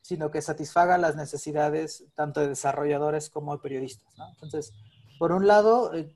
sino 0.00 0.30
que 0.30 0.42
satisfaga 0.42 0.98
las 0.98 1.16
necesidades 1.16 2.04
tanto 2.14 2.40
de 2.40 2.48
desarrolladores 2.48 3.30
como 3.30 3.56
de 3.56 3.62
periodistas. 3.62 4.12
Entonces, 4.32 4.72
por 5.18 5.32
un 5.32 5.46
lado, 5.46 5.94
eh, 5.94 6.14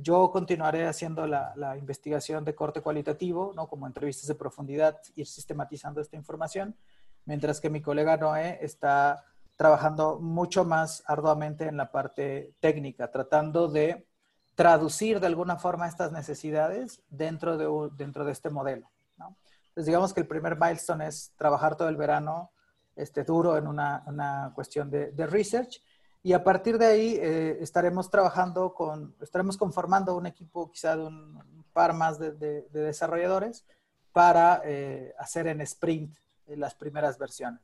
yo 0.00 0.30
continuaré 0.30 0.86
haciendo 0.86 1.26
la, 1.26 1.76
investigación 1.78 2.44
de 2.44 2.54
corte 2.54 2.80
cualitativo, 2.80 3.52
¿no? 3.54 3.68
como 3.68 3.86
entrevistas 3.86 4.26
de 4.26 4.34
profundidad, 4.34 4.98
ir 5.14 5.26
sistematizando 5.26 6.00
esta 6.00 6.16
información, 6.16 6.76
mientras 7.24 7.60
que 7.60 7.70
mi 7.70 7.80
colega 7.80 8.16
Noé 8.16 8.58
está 8.62 9.24
trabajando 9.56 10.18
mucho 10.20 10.64
más 10.64 11.02
arduamente 11.06 11.66
en 11.66 11.76
la 11.76 11.90
parte 11.90 12.54
técnica, 12.60 13.10
tratando 13.10 13.68
de 13.68 14.06
traducir 14.54 15.20
de 15.20 15.26
alguna 15.26 15.56
forma 15.56 15.88
estas 15.88 16.12
necesidades 16.12 17.02
dentro 17.08 17.56
de, 17.56 17.90
dentro 17.96 18.24
de 18.24 18.32
este 18.32 18.50
modelo. 18.50 18.90
Entonces, 19.16 19.86
digamos 19.86 20.14
que 20.14 20.20
el 20.20 20.26
primer 20.26 20.58
milestone 20.58 21.06
es 21.06 21.32
trabajar 21.36 21.76
todo 21.76 21.88
el 21.88 21.96
verano 21.96 22.50
este, 22.94 23.24
duro 23.24 23.58
en 23.58 23.66
una, 23.66 24.02
una 24.06 24.52
cuestión 24.54 24.90
de 24.90 25.26
research 25.26 25.82
y 26.26 26.32
a 26.32 26.42
partir 26.42 26.76
de 26.76 26.86
ahí 26.86 27.18
eh, 27.22 27.58
estaremos 27.60 28.10
trabajando 28.10 28.74
con, 28.74 29.14
estaremos 29.20 29.56
conformando 29.56 30.16
un 30.16 30.26
equipo 30.26 30.68
quizá 30.72 30.96
de 30.96 31.04
un, 31.04 31.64
par 31.72 31.92
más 31.94 32.18
de, 32.18 32.66
desarrolladores 32.72 33.64
para 34.10 34.60
eh, 34.64 35.14
hacer 35.20 35.46
en 35.46 35.60
sprint 35.60 36.16
eh, 36.48 36.56
las 36.56 36.74
primeras 36.74 37.16
versiones. 37.16 37.60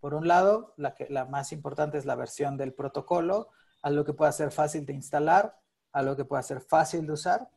Por 0.00 0.14
un 0.14 0.26
lado, 0.26 0.72
la, 0.78 0.94
que, 0.94 1.08
la 1.10 1.26
más 1.26 1.52
importante 1.52 1.98
es 1.98 2.06
la 2.06 2.14
versión 2.14 2.56
del 2.56 2.72
protocolo, 2.72 3.48
algo 3.82 4.02
que 4.02 4.14
pueda 4.14 4.32
ser 4.32 4.50
fácil 4.50 4.86
de 4.86 4.94
instalar, 4.94 5.60
algo 5.92 6.16
que 6.16 6.24
pueda 6.24 6.42
ser 6.42 6.62
fácil 6.62 7.06
de 7.06 7.12
usar. 7.12 7.50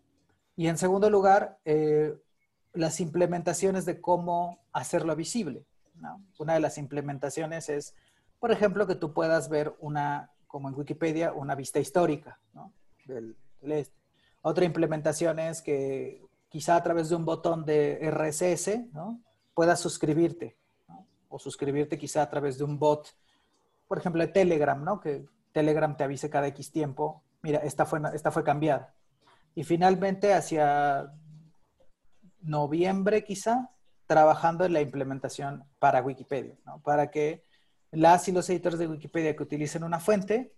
Y 0.57 0.67
en 0.67 0.77
segundo 0.77 1.09
lugar, 1.09 1.57
las 2.73 2.99
implementaciones 2.99 3.85
de 3.85 4.01
cómo 4.01 4.59
hacerlo 4.73 5.15
visible. 5.15 5.63
Una 6.37 6.55
de 6.55 6.59
las 6.59 6.77
implementaciones 6.77 7.69
es, 7.69 7.95
por 8.41 8.51
ejemplo, 8.51 8.85
que 8.85 8.95
tú 8.95 9.13
puedas 9.13 9.47
ver 9.47 9.73
una 9.79 10.32
como 10.53 10.69
en 10.69 10.75
Wikipedia, 10.75 11.33
una 11.33 11.55
vista 11.55 11.79
histórica 11.79 12.39
este. 13.59 13.97
Otra 14.43 14.65
implementación 14.65 15.39
es 15.39 15.63
que 15.63 16.21
quizá 16.47 16.75
a 16.75 16.83
través 16.83 17.09
de 17.09 17.15
un 17.15 17.25
botón 17.25 17.65
de 17.65 17.97
RSS 18.11 18.91
¿no? 18.93 19.19
puedas 19.55 19.79
suscribirte 19.79 20.55
o 21.27 21.39
suscribirte 21.39 21.97
quizá 21.97 22.21
a 22.21 22.29
través 22.29 22.59
de 22.59 22.65
un 22.65 22.77
bot, 22.77 23.17
por 23.87 23.97
ejemplo, 23.97 24.21
de 24.21 24.27
Telegram, 24.27 24.83
¿no? 24.83 25.01
que 25.01 25.25
Telegram 25.53 25.97
te 25.97 26.03
avise 26.03 26.29
cada 26.29 26.45
X 26.49 26.71
tiempo, 26.71 27.23
mira, 27.41 27.57
esta 27.63 27.87
fue, 27.87 27.99
esta 28.13 28.29
fue 28.29 28.43
cambiada. 28.43 28.93
Y 29.55 29.63
finalmente, 29.63 30.35
hacia 30.35 31.11
noviembre 32.41 33.23
quizá, 33.23 33.71
trabajando 34.05 34.65
en 34.65 34.73
la 34.73 34.81
implementación 34.81 35.63
para 35.79 36.03
Wikipedia, 36.03 36.55
para 36.83 37.09
que 37.09 37.41
las 37.93 38.27
y 38.27 38.31
los 38.31 38.49
editores 38.49 38.79
de 38.79 38.87
Wikipedia 38.87 39.35
que 39.35 39.43
utilicen 39.43 39.83
una 39.83 39.99
fuente, 39.99 40.53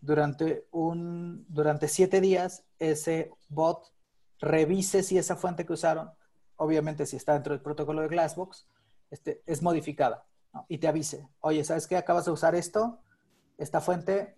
durante, 0.00 0.66
un, 0.70 1.46
durante 1.48 1.88
siete 1.88 2.20
días 2.20 2.64
ese 2.78 3.30
bot 3.48 3.90
revise 4.38 5.02
si 5.02 5.16
esa 5.16 5.36
fuente 5.36 5.64
que 5.64 5.72
usaron, 5.72 6.10
obviamente 6.56 7.06
si 7.06 7.16
está 7.16 7.32
dentro 7.32 7.54
del 7.54 7.62
protocolo 7.62 8.02
de 8.02 8.08
Glassbox, 8.08 8.68
este, 9.10 9.42
es 9.46 9.62
modificada 9.62 10.26
y 10.68 10.78
te 10.78 10.88
avise, 10.88 11.26
oye, 11.40 11.64
¿sabes 11.64 11.86
qué? 11.86 11.96
Acabas 11.96 12.26
de 12.26 12.30
usar 12.30 12.54
esto, 12.54 13.00
esta 13.58 13.80
fuente, 13.80 14.36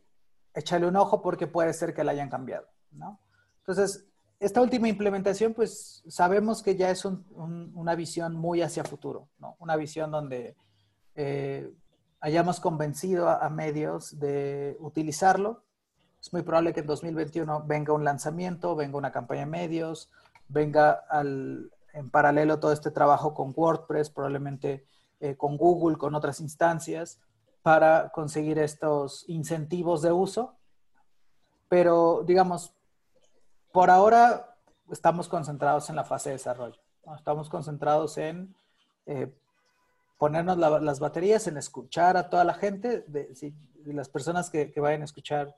échale 0.54 0.86
un 0.86 0.96
ojo 0.96 1.20
porque 1.20 1.46
puede 1.46 1.72
ser 1.72 1.94
que 1.94 2.04
la 2.04 2.12
hayan 2.12 2.30
cambiado. 2.30 2.68
¿no? 2.92 3.20
Entonces, 3.58 4.06
esta 4.38 4.62
última 4.62 4.88
implementación, 4.88 5.52
pues 5.52 6.04
sabemos 6.08 6.62
que 6.62 6.76
ya 6.76 6.90
es 6.90 7.04
una 7.04 7.94
visión 7.94 8.34
muy 8.34 8.62
hacia 8.62 8.84
futuro, 8.84 9.28
¿no? 9.38 9.56
una 9.58 9.76
visión 9.76 10.10
donde 10.10 10.56
eh, 11.14 11.70
hayamos 12.20 12.60
convencido 12.60 13.28
a, 13.28 13.48
medios 13.50 14.18
de 14.18 14.76
utilizarlo. 14.80 15.62
Es 16.20 16.32
muy 16.32 16.42
probable 16.42 16.72
que 16.72 16.80
en 16.80 16.86
2021 16.86 17.64
venga 17.66 17.92
un 17.92 18.04
lanzamiento, 18.04 18.74
venga 18.74 18.98
una 18.98 19.12
campaña 19.12 19.40
de 19.40 19.46
medios, 19.46 20.10
venga 20.48 21.04
en 21.92 22.10
paralelo 22.10 22.58
todo 22.58 22.72
este 22.72 22.90
trabajo 22.90 23.34
con 23.34 23.52
WordPress, 23.54 24.10
probablemente 24.10 24.86
eh, 25.20 25.36
con 25.36 25.56
Google, 25.56 25.98
con 25.98 26.14
otras 26.14 26.40
instancias, 26.40 27.20
para 27.62 28.10
conseguir 28.10 28.58
estos 28.58 29.24
incentivos 29.28 30.02
de 30.02 30.12
uso. 30.12 30.56
Pero, 31.68 32.22
digamos, 32.24 32.72
por 33.72 33.90
ahora 33.90 34.56
estamos 34.90 35.28
concentrados 35.28 35.90
en 35.90 35.96
la 35.96 36.04
fase 36.04 36.30
de 36.30 36.36
desarrollo. 36.36 36.80
Estamos 37.16 37.48
concentrados 37.48 38.18
en 38.18 38.54
eh, 39.06 39.32
ponernos 40.18 40.56
las 40.58 41.00
baterías, 41.00 41.46
en 41.46 41.56
escuchar 41.56 42.16
a 42.16 42.28
toda 42.30 42.44
la 42.44 42.54
gente, 42.54 43.04
de, 43.06 43.28
las 43.84 44.08
personas 44.08 44.50
que, 44.50 44.72
vayan 44.76 45.02
a 45.02 45.04
escuchar 45.04 45.56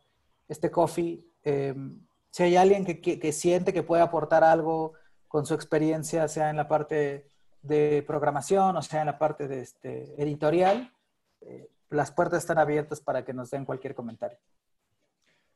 este 0.49 0.71
coffee, 0.71 1.25
em, 1.45 2.01
si 2.31 2.43
hay 2.43 2.57
alguien 2.57 2.85
que, 2.85 3.33
siente 3.33 3.73
que 3.73 3.83
puede 3.83 4.03
aportar 4.03 4.45
algo 4.45 4.95
con 5.29 5.47
su 5.47 5.55
experiencia, 5.55 6.29
sea 6.29 6.51
en 6.51 6.57
la 6.57 6.69
parte 6.69 7.27
de 7.63 8.05
programación 8.07 8.77
o 8.77 8.83
sea 8.83 9.01
en 9.01 9.07
la 9.07 9.19
parte 9.19 9.49
de 9.49 9.61
este, 9.61 10.21
editorial, 10.23 10.93
eh, 11.41 11.69
las 11.91 12.13
puertas 12.13 12.41
están 12.41 12.59
abiertas 12.59 13.01
para 13.01 13.25
que 13.25 13.33
nos 13.33 13.51
den 13.51 13.65
cualquier 13.65 13.95
comentario. 13.95 14.39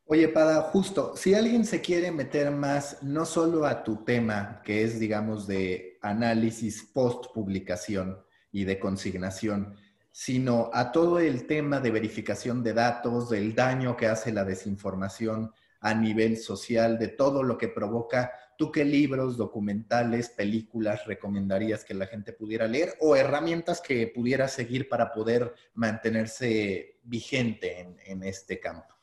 Oye, 0.06 0.28
Pada, 0.28 0.62
justo, 0.62 1.16
si 1.16 1.34
alguien 1.34 1.64
se 1.64 1.80
quiere 1.80 2.10
meter 2.10 2.50
más, 2.50 3.02
no 3.02 3.24
solo 3.24 3.64
a 3.64 3.82
tu 3.84 4.04
tema, 4.04 4.60
que 4.64 4.82
es, 4.82 4.98
digamos, 4.98 5.46
de 5.46 5.98
análisis 6.02 6.82
post 6.82 7.32
publicación, 7.32 8.21
y 8.52 8.64
de 8.64 8.78
consignación, 8.78 9.74
sino 10.12 10.70
a 10.74 10.92
todo 10.92 11.18
el 11.18 11.46
tema 11.46 11.80
de 11.80 11.90
verificación 11.90 12.62
de 12.62 12.74
datos, 12.74 13.30
del 13.30 13.54
daño 13.54 13.96
que 13.96 14.06
hace 14.06 14.30
la 14.30 14.44
desinformación 14.44 15.50
a 15.80 15.94
nivel 15.94 16.36
social, 16.36 16.98
de 16.98 17.08
todo 17.08 17.42
lo 17.42 17.58
que 17.58 17.68
provoca. 17.68 18.32
¿Tú 18.56 18.70
qué 18.70 18.84
libros, 18.84 19.36
documentales, 19.36 20.28
películas 20.28 21.06
recomendarías 21.06 21.84
que 21.84 21.94
la 21.94 22.06
gente 22.06 22.32
pudiera 22.32 22.68
leer 22.68 22.94
o 23.00 23.16
herramientas 23.16 23.80
que 23.80 24.06
pudiera 24.06 24.46
seguir 24.46 24.88
para 24.88 25.12
poder 25.12 25.54
mantenerse 25.74 27.00
vigente 27.02 27.96
en, 28.04 28.22
este 28.22 28.60
campo? 28.60 28.94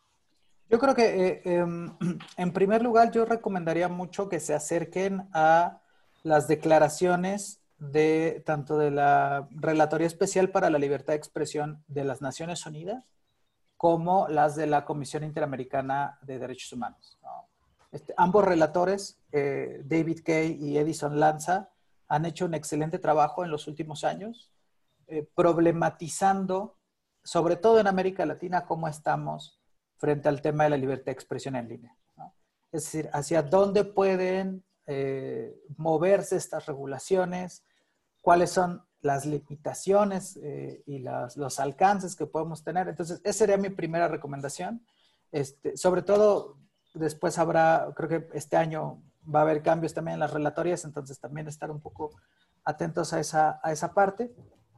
Yo 0.69 0.79
creo 0.79 0.93
que, 0.93 1.27
eh, 1.27 1.41
em, 1.43 1.91
en 2.37 2.53
primer 2.53 2.81
lugar, 2.83 3.11
yo 3.11 3.25
recomendaría 3.25 3.89
mucho 3.89 4.29
que 4.29 4.39
se 4.39 4.53
acerquen 4.53 5.27
a 5.33 5.81
las 6.23 6.47
declaraciones 6.47 7.58
de 7.79 8.43
tanto 8.45 8.77
de 8.77 8.91
la 8.91 9.47
Relatoría 9.51 10.07
Especial 10.07 10.49
para 10.51 10.69
la 10.69 10.79
Libertad 10.79 11.13
de 11.13 11.17
Expresión 11.17 11.83
de 11.87 12.03
las 12.03 12.21
Naciones 12.21 12.65
Unidas 12.65 13.03
como 13.77 14.27
las 14.27 14.55
de 14.57 14.67
la 14.67 14.83
Comisión 14.83 15.23
Interamericana 15.23 16.19
de 16.21 16.37
Derechos 16.37 16.73
Humanos. 16.73 17.17
Este, 17.91 18.13
ambos 18.17 18.43
relatores, 18.43 19.17
eh, 19.31 19.81
David 19.85 20.19
Kay 20.23 20.57
y 20.61 20.77
Edison 20.77 21.19
Lanza, 21.19 21.69
han 22.09 22.25
hecho 22.25 22.45
un 22.45 22.53
excelente 22.53 22.99
trabajo 22.99 23.43
en 23.43 23.51
los 23.51 23.67
últimos 23.67 24.03
años, 24.03 24.51
eh, 25.07 25.27
problematizando, 25.33 26.77
sobre 27.23 27.55
todo 27.55 27.79
en 27.79 27.87
América 27.87 28.25
Latina, 28.25 28.65
cómo 28.65 28.87
estamos 28.87 29.59
frente 29.97 30.27
al 30.27 30.41
tema 30.41 30.65
de 30.65 30.71
la 30.71 30.77
libertad 30.77 31.05
de 31.05 31.11
expresión 31.13 31.55
en 31.55 31.69
línea. 31.69 31.95
Es 32.71 32.83
decir, 32.83 33.09
hacia 33.13 33.41
dónde 33.41 33.83
pueden 33.83 34.63
eh, 34.85 35.55
moverse 35.77 36.35
estas 36.35 36.65
regulaciones, 36.65 37.63
cuáles 38.29 38.51
son 38.51 38.83
las 39.01 39.25
limitaciones 39.25 40.37
eh, 40.43 40.83
y 40.85 40.99
los 40.99 41.59
alcances 41.59 42.15
que 42.15 42.27
podemos 42.27 42.63
tener. 42.63 42.87
Entonces, 42.87 43.19
esa 43.23 43.39
sería 43.39 43.57
mi 43.57 43.71
primera 43.71 44.07
recomendación. 44.07 44.85
Este, 45.31 45.75
sobre 45.75 46.03
todo, 46.03 46.59
después 46.93 47.39
habrá, 47.39 47.91
creo 47.95 48.07
que 48.07 48.27
este 48.37 48.55
año 48.55 49.01
va 49.25 49.39
a 49.39 49.41
haber 49.41 49.63
cambios 49.63 49.95
también 49.95 50.13
en 50.13 50.19
las 50.19 50.31
relatorias, 50.31 50.85
entonces 50.85 51.19
también 51.19 51.47
estar 51.47 51.71
un 51.71 51.81
poco 51.81 52.11
atentos 52.63 53.13
a 53.13 53.19
esa, 53.19 53.59
a 53.63 53.71
esa 53.71 53.95
parte. 53.95 54.31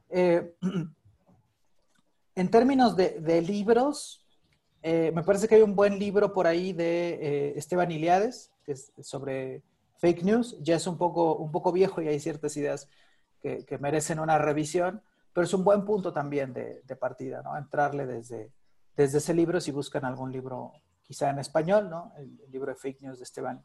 Eh, 0.08 0.56
en 2.36 2.50
términos 2.52 2.96
de, 2.96 3.42
libros, 3.42 4.26
eh, 4.82 5.12
me 5.14 5.24
parece 5.24 5.50
que 5.50 5.56
hay 5.56 5.62
un 5.62 5.76
buen 5.76 6.00
libro 6.00 6.32
por 6.32 6.48
ahí 6.48 6.72
de 6.72 7.52
Esteban 7.58 7.92
Iliades, 7.92 8.50
que 8.64 8.72
es 8.72 8.94
sobre 9.02 9.62
fake 9.98 10.24
news. 10.24 10.56
Ya 10.62 10.78
es 10.78 10.88
un 10.88 10.98
poco, 10.98 11.36
un 11.36 11.52
poco 11.52 11.74
viejo 11.74 12.02
y 12.02 12.08
hay 12.08 12.22
ciertas 12.22 12.56
ideas 12.56 12.88
que, 13.42 13.78
merecen 13.80 14.20
una 14.20 14.38
revisión, 14.38 15.02
pero 15.34 15.46
es 15.46 15.54
un 15.54 15.64
buen 15.64 15.84
punto 15.84 16.14
también 16.14 16.54
de, 16.54 16.96
partida, 17.00 17.42
¿no? 17.42 17.58
Entrarle 17.58 18.06
desde, 18.06 18.52
desde 18.96 19.18
ese 19.18 19.34
libro 19.34 19.60
si 19.60 19.72
buscan 19.72 20.06
algún 20.06 20.32
libro 20.32 20.74
quizá 21.02 21.30
en 21.30 21.40
español, 21.40 21.90
¿no? 21.90 22.14
El, 22.18 22.40
libro 22.52 22.72
de 22.72 22.78
fake 22.78 23.02
news 23.02 23.18
de 23.18 23.24
Esteban 23.24 23.64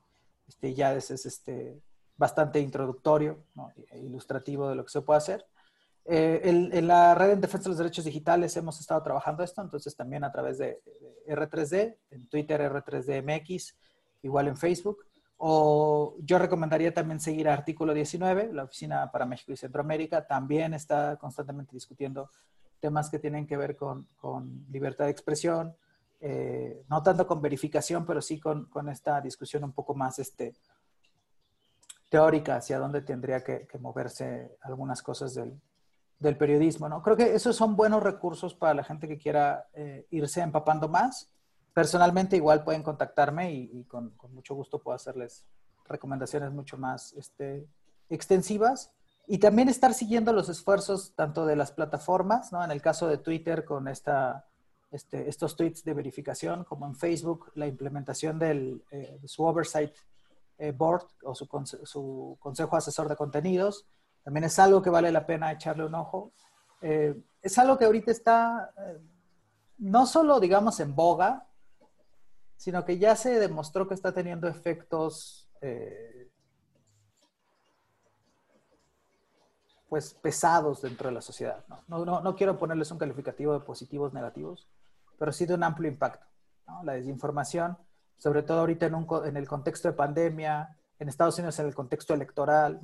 este, 0.49 0.74
ya 0.74 0.95
es, 0.95 1.11
este, 1.11 1.81
bastante 2.16 2.61
introductorio, 2.61 3.45
¿no? 3.55 3.72
E 3.91 3.99
ilustrativo 3.99 4.68
de 4.68 4.77
lo 4.77 4.85
que 4.85 4.91
se 4.91 5.03
puede 5.03 5.18
hacer. 5.18 5.47
Eh, 6.05 6.41
en, 6.45 6.87
la 6.87 7.14
red 7.16 7.31
en 7.31 7.41
defensa 7.41 7.64
de 7.64 7.70
los 7.70 7.79
derechos 7.79 8.05
digitales 8.05 8.57
hemos 8.57 8.81
estado 8.81 9.03
trabajando 9.03 9.43
esto, 9.43 9.61
entonces 9.61 9.97
también 9.97 10.22
a 10.22 10.31
través 10.31 10.57
de, 10.59 10.81
de 11.27 11.37
R3D, 11.37 11.97
en 12.11 12.29
Twitter 12.29 12.61
R3DMX, 12.61 13.74
igual 14.22 14.49
en 14.49 14.57
Facebook. 14.57 15.06
O 15.39 16.16
yo 16.20 16.39
recomendaría 16.39 16.95
también 16.95 17.20
seguir 17.20 17.49
Artículo 17.49 17.93
19, 17.93 18.53
la 18.53 18.64
Oficina 18.64 19.11
para 19.12 19.26
México 19.26 19.53
y 19.53 19.57
Centroamérica, 19.57 20.26
también 20.26 20.72
está 20.72 21.16
constantemente 21.16 21.72
discutiendo 21.74 22.30
temas 22.80 23.11
que 23.11 23.18
tienen 23.18 23.47
que 23.47 23.57
ver 23.57 23.76
con, 23.76 24.07
libertad 24.70 25.07
de 25.07 25.11
expresión, 25.11 25.76
eh, 26.20 26.84
no 26.89 27.03
tanto 27.03 27.26
con 27.26 27.43
verificación, 27.43 28.07
pero 28.07 28.22
sí 28.22 28.41
con, 28.41 28.89
esta 28.89 29.20
discusión 29.20 29.64
un 29.64 29.72
poco 29.72 29.95
más 29.95 30.18
este, 30.18 30.55
teórica 32.09 32.57
hacia 32.57 32.78
dónde 32.78 33.03
tendría 33.03 33.45
que, 33.45 33.68
moverse 33.78 34.57
algunas 34.62 35.03
cosas 35.03 35.34
del, 35.34 35.61
periodismo. 36.39 36.89
¿no? 36.89 37.03
Creo 37.03 37.16
que 37.16 37.34
esos 37.34 37.55
son 37.55 37.76
buenos 37.76 38.03
recursos 38.03 38.55
para 38.55 38.72
la 38.72 38.84
gente 38.84 39.07
que 39.07 39.18
quiera 39.18 39.66
eh, 39.74 40.07
irse 40.11 40.41
empapando 40.41 40.89
más 40.89 41.30
personalmente 41.77 42.37
igual 42.37 42.64
pueden 42.64 42.83
contactarme 42.83 43.53
y, 43.53 43.85
con, 43.85 44.14
mucho 44.31 44.55
gusto 44.55 44.79
puedo 44.79 44.97
hacerles 44.97 45.45
recomendaciones 45.87 46.51
mucho 46.51 46.79
más 46.79 47.12
este, 47.12 47.68
extensivas. 48.09 48.95
Y 49.27 49.37
también 49.37 49.68
estar 49.68 49.93
siguiendo 49.93 50.33
los 50.33 50.49
esfuerzos 50.49 51.12
tanto 51.14 51.45
de 51.45 51.55
las 51.55 51.72
plataformas, 51.72 52.51
¿no? 52.51 52.64
En 52.64 52.70
el 52.70 52.81
caso 52.81 53.07
de 53.09 53.18
Twitter 53.18 53.66
con 53.66 53.89
esta, 53.89 54.47
este, 54.91 55.29
estos 55.29 55.55
tweets 55.55 55.85
de 55.85 55.93
verificación, 55.93 56.64
como 56.64 56.87
en 56.87 56.97
Facebook, 56.97 57.53
la 57.57 57.66
implementación 57.66 58.39
del, 58.39 58.83
eh, 58.91 59.18
de 59.20 59.29
su 59.29 59.45
Oversight 59.45 59.93
eh, 60.57 60.72
Board 60.72 61.05
o 61.24 61.35
su, 61.35 61.47
Consejo 62.41 62.77
Asesor 62.77 63.07
de 63.07 63.16
Contenidos. 63.16 63.85
También 64.24 64.45
es 64.45 64.59
algo 64.59 64.81
que 64.81 64.89
vale 64.89 65.12
la 65.12 65.27
pena 65.27 65.53
echarle 65.53 65.85
un 65.85 65.95
ojo. 65.95 66.33
Eh, 66.81 67.14
es 67.43 67.59
algo 67.59 67.77
que 67.77 67.85
ahorita 67.85 68.12
está 68.12 68.72
no 69.77 70.07
solo, 70.07 70.41
digamos, 70.41 70.81
en 70.81 70.95
boga, 70.95 71.47
sino 72.57 72.85
que 72.85 72.99
ya 72.99 73.17
se 73.17 73.39
demostró 73.39 73.87
que 73.87 73.95
está 73.95 74.13
teniendo 74.13 74.49
efectos 74.49 75.49
eh, 75.61 76.31
pues 79.89 80.15
pesados 80.15 80.83
dentro 80.83 81.09
de 81.09 81.15
la 81.15 81.21
sociedad. 81.21 81.65
¿no? 81.89 82.05
No, 82.05 82.37
quiero 82.37 82.59
ponerles 82.59 82.91
un 82.91 82.99
calificativo 82.99 83.53
de 83.53 83.61
positivos, 83.61 84.13
negativos, 84.13 84.69
pero 85.19 85.33
sí 85.33 85.47
de 85.47 85.55
un 85.55 85.63
amplio 85.63 85.91
impacto. 85.91 86.27
La 86.83 86.95
desinformación, 86.95 87.79
sobre 88.17 88.43
todo 88.43 88.61
ahorita 88.61 88.87
en, 88.87 88.95
un, 88.95 89.07
en, 89.25 89.37
el 89.37 89.47
contexto 89.47 89.89
de 89.89 89.95
pandemia, 89.95 90.77
en 90.99 91.09
Estados 91.09 91.39
Unidos 91.39 91.59
en 91.61 91.67
el 91.67 91.75
contexto 91.75 92.15
electoral, 92.15 92.81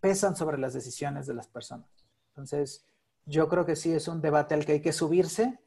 pesan 0.00 0.34
sobre 0.34 0.58
las 0.58 0.74
decisiones 0.74 1.26
de 1.26 1.34
las 1.34 1.46
personas. 1.46 1.88
Entonces, 2.30 2.84
yo 3.26 3.48
creo 3.48 3.64
que 3.64 3.76
sí 3.76 3.92
es 3.92 4.08
un 4.08 4.20
debate 4.20 4.54
al 4.54 4.64
que 4.64 4.72
hay 4.72 4.80
que 4.82 4.92
subirse 4.92 5.60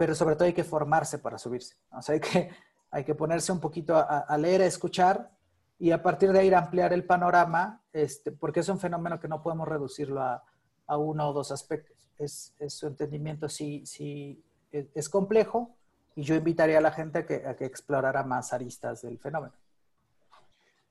pero 0.00 0.14
sobre 0.14 0.34
todo 0.34 0.46
hay 0.46 0.54
que 0.54 0.64
formarse 0.64 1.18
para 1.18 1.36
subirse. 1.36 1.76
O 1.92 2.00
sea, 2.00 2.14
hay 2.14 2.20
que, 2.20 2.48
hay 2.90 3.04
que 3.04 3.14
ponerse 3.14 3.52
un 3.52 3.60
poquito 3.60 3.94
a, 3.94 4.38
leer, 4.38 4.62
a 4.62 4.64
escuchar 4.64 5.30
y 5.78 5.90
a 5.90 6.02
partir 6.02 6.32
de 6.32 6.38
ahí 6.38 6.54
ampliar 6.54 6.94
el 6.94 7.04
panorama, 7.04 7.82
este, 7.92 8.32
porque 8.32 8.60
es 8.60 8.70
un 8.70 8.80
fenómeno 8.80 9.20
que 9.20 9.28
no 9.28 9.42
podemos 9.42 9.68
reducirlo 9.68 10.22
a, 10.22 10.42
a 10.86 10.96
uno 10.96 11.28
o 11.28 11.32
dos 11.34 11.52
aspectos. 11.52 11.98
Es, 12.18 12.54
su 12.68 12.86
entendimiento 12.86 13.46
sí, 13.50 13.84
sí 13.84 14.42
es, 14.72 15.10
complejo 15.10 15.76
y 16.16 16.22
yo 16.22 16.34
invitaría 16.34 16.78
a 16.78 16.80
la 16.80 16.92
gente 16.92 17.18
a 17.18 17.26
que, 17.26 17.46
a 17.46 17.54
que 17.54 17.66
explorara 17.66 18.22
más 18.22 18.54
aristas 18.54 19.02
del 19.02 19.18
fenómeno. 19.18 19.52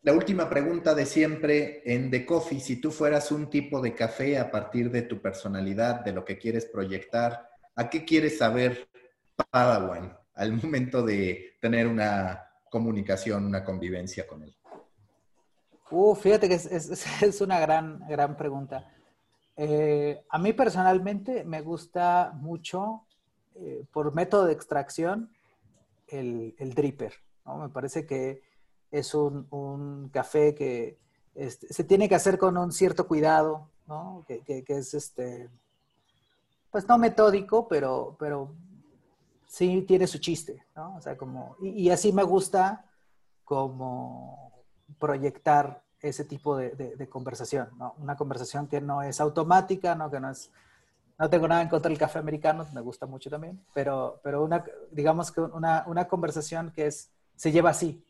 La 0.03 0.13
última 0.13 0.47
pregunta 0.47 0.93
de 0.93 1.07
siempre 1.07 1.81
en 1.83 2.11
The 2.11 2.27
Coffee, 2.27 2.59
si 2.59 2.79
tú 2.79 2.91
fueras 2.91 3.31
un 3.31 3.49
tipo 3.49 3.81
de 3.81 3.95
café 3.95 4.37
a 4.37 4.51
partir 4.51 4.91
de 4.91 5.01
tu 5.01 5.19
personalidad, 5.19 6.01
de 6.01 6.13
lo 6.13 6.23
que 6.23 6.37
quieres 6.37 6.67
proyectar, 6.67 7.49
¿a 7.75 7.89
qué 7.89 8.05
quieres 8.05 8.37
saber 8.37 8.87
Padawan 9.51 10.17
al 10.35 10.53
momento 10.53 11.03
de 11.03 11.57
tener 11.59 11.87
una 11.87 12.49
comunicación, 12.69 13.45
una 13.45 13.63
convivencia 13.63 14.25
con 14.25 14.43
él? 14.43 14.55
Uh, 15.91 16.15
fíjate 16.15 16.47
que 16.47 16.55
es, 16.55 17.41
una 17.41 17.59
gran, 17.59 17.99
gran 18.07 18.37
pregunta. 18.37 18.91
Eh, 19.57 20.23
a 20.29 20.37
mí 20.37 20.53
personalmente 20.53 21.43
me 21.43 21.61
gusta 21.61 22.31
mucho, 22.35 23.05
eh, 23.55 23.85
por 23.91 24.13
método 24.13 24.45
de 24.45 24.53
extracción, 24.53 25.29
el, 26.07 26.55
dripper. 26.57 27.13
Me 27.45 27.69
parece 27.69 28.05
que 28.05 28.41
es 28.91 29.13
un, 29.13 30.09
café 30.13 30.55
que 30.55 30.97
este, 31.35 31.71
se 31.73 31.83
tiene 31.83 32.07
que 32.07 32.15
hacer 32.15 32.37
con 32.37 32.57
un 32.57 32.71
cierto 32.71 33.07
cuidado, 33.07 33.69
que, 34.27 34.41
que, 34.43 34.63
es 34.67 34.93
este, 34.93 35.49
pues 36.71 36.87
no 36.87 36.97
metódico, 36.97 37.67
pero, 37.67 38.15
pero 38.19 38.53
sí 39.49 39.81
tiene 39.81 40.05
su 40.05 40.19
chiste, 40.19 40.63
¿no? 40.75 40.95
O 40.95 41.01
sea, 41.01 41.17
como, 41.17 41.57
y, 41.59 41.89
así 41.89 42.13
me 42.13 42.23
gusta 42.23 42.85
como 43.43 44.63
proyectar 44.99 45.83
ese 46.01 46.23
tipo 46.23 46.55
de, 46.55 47.09
conversación, 47.09 47.69
¿no? 47.77 47.95
Una 47.97 48.15
conversación 48.15 48.67
que 48.67 48.79
no 48.79 49.01
es 49.01 49.19
automática, 49.19 49.95
¿no? 49.95 50.11
Que 50.11 50.19
no 50.19 50.29
es, 50.29 50.51
no 51.17 51.29
tengo 51.31 51.47
nada 51.47 51.63
en 51.63 51.67
contra 51.67 51.89
del 51.89 51.97
café 51.97 52.19
americano, 52.19 52.65
me 52.73 52.81
gusta 52.81 53.07
mucho 53.07 53.29
también, 53.29 53.59
pero, 53.73 54.21
pero 54.23 54.43
una, 54.43 54.63
digamos 54.91 55.31
que 55.31 55.41
una, 55.41 55.83
una 55.87 56.07
conversación 56.07 56.71
que 56.71 56.85
es, 56.85 57.11
se 57.35 57.51
lleva 57.51 57.71
así, 57.71 58.05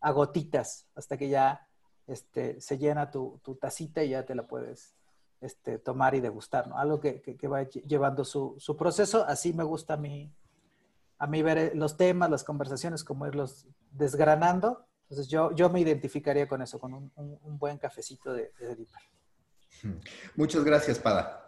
a 0.00 0.12
gotitas, 0.12 0.86
hasta 0.94 1.16
que 1.16 1.28
ya 1.28 1.66
este, 2.06 2.60
se 2.60 2.78
llena 2.78 3.10
tu, 3.10 3.40
tu 3.42 3.56
tacita 3.56 4.04
y 4.04 4.10
ya 4.10 4.24
te 4.24 4.36
la 4.36 4.46
puedes 4.46 4.94
este, 5.40 5.80
tomar 5.80 6.14
y 6.14 6.20
degustar, 6.20 6.68
¿no? 6.68 6.78
Algo 6.78 7.00
que, 7.00 7.20
que, 7.20 7.36
que 7.36 7.48
va 7.48 7.64
llevando 7.64 8.24
su, 8.24 8.54
su, 8.58 8.76
proceso, 8.76 9.24
así 9.26 9.52
me 9.52 9.64
gusta 9.64 9.94
a 9.94 9.96
mí 9.96 10.32
a 11.18 11.26
mí 11.26 11.42
ver 11.42 11.72
los 11.74 11.96
temas, 11.96 12.30
las 12.30 12.44
conversaciones, 12.44 13.04
como 13.04 13.26
irlos 13.26 13.66
desgranando. 13.90 14.86
Entonces 15.02 15.28
yo, 15.28 15.54
yo 15.54 15.70
me 15.70 15.80
identificaría 15.80 16.48
con 16.48 16.62
eso, 16.62 16.78
con 16.78 16.92
un, 16.94 17.58
buen 17.58 17.78
cafecito 17.78 18.32
de, 18.32 18.52
de 18.58 18.86
Muchas 20.34 20.64
gracias, 20.64 20.98
Pada. 20.98 21.42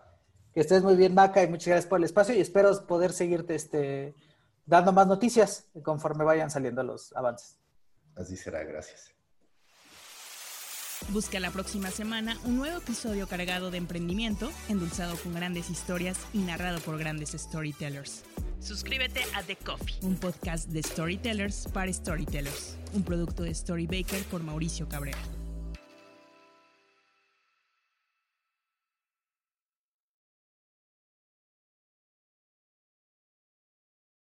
Que 0.52 0.60
estés 0.60 0.82
muy 0.82 0.96
bien, 0.96 1.14
Maca, 1.14 1.42
y 1.42 1.48
muchas 1.48 1.68
gracias 1.68 1.88
por 1.88 1.98
el 1.98 2.04
espacio 2.04 2.34
y 2.34 2.40
espero 2.40 2.86
poder 2.86 3.12
seguirte 3.12 3.54
este, 3.54 4.14
dando 4.64 4.92
más 4.92 5.06
noticias 5.06 5.68
conforme 5.82 6.24
vayan 6.24 6.50
saliendo 6.50 6.82
los 6.82 7.14
avances. 7.14 7.58
Así 8.16 8.36
será, 8.36 8.64
gracias. 8.64 9.17
Busca 11.10 11.40
la 11.40 11.50
próxima 11.50 11.90
semana 11.90 12.36
un 12.44 12.56
nuevo 12.56 12.78
episodio 12.78 13.26
cargado 13.26 13.70
de 13.70 13.78
emprendimiento, 13.78 14.50
endulzado 14.68 15.16
con 15.16 15.32
grandes 15.32 15.70
historias 15.70 16.18
y 16.34 16.38
narrado 16.38 16.80
por 16.80 16.98
grandes 16.98 17.30
storytellers. 17.30 18.24
Suscríbete 18.60 19.22
a 19.34 19.42
The 19.42 19.56
Coffee, 19.56 19.96
un 20.02 20.16
podcast 20.16 20.68
de 20.68 20.82
storytellers 20.82 21.68
para 21.72 21.90
storytellers, 21.90 22.76
un 22.92 23.04
producto 23.04 23.44
de 23.44 23.54
Storybaker 23.54 24.22
por 24.24 24.42
Mauricio 24.42 24.88
Cabrera. 24.88 25.37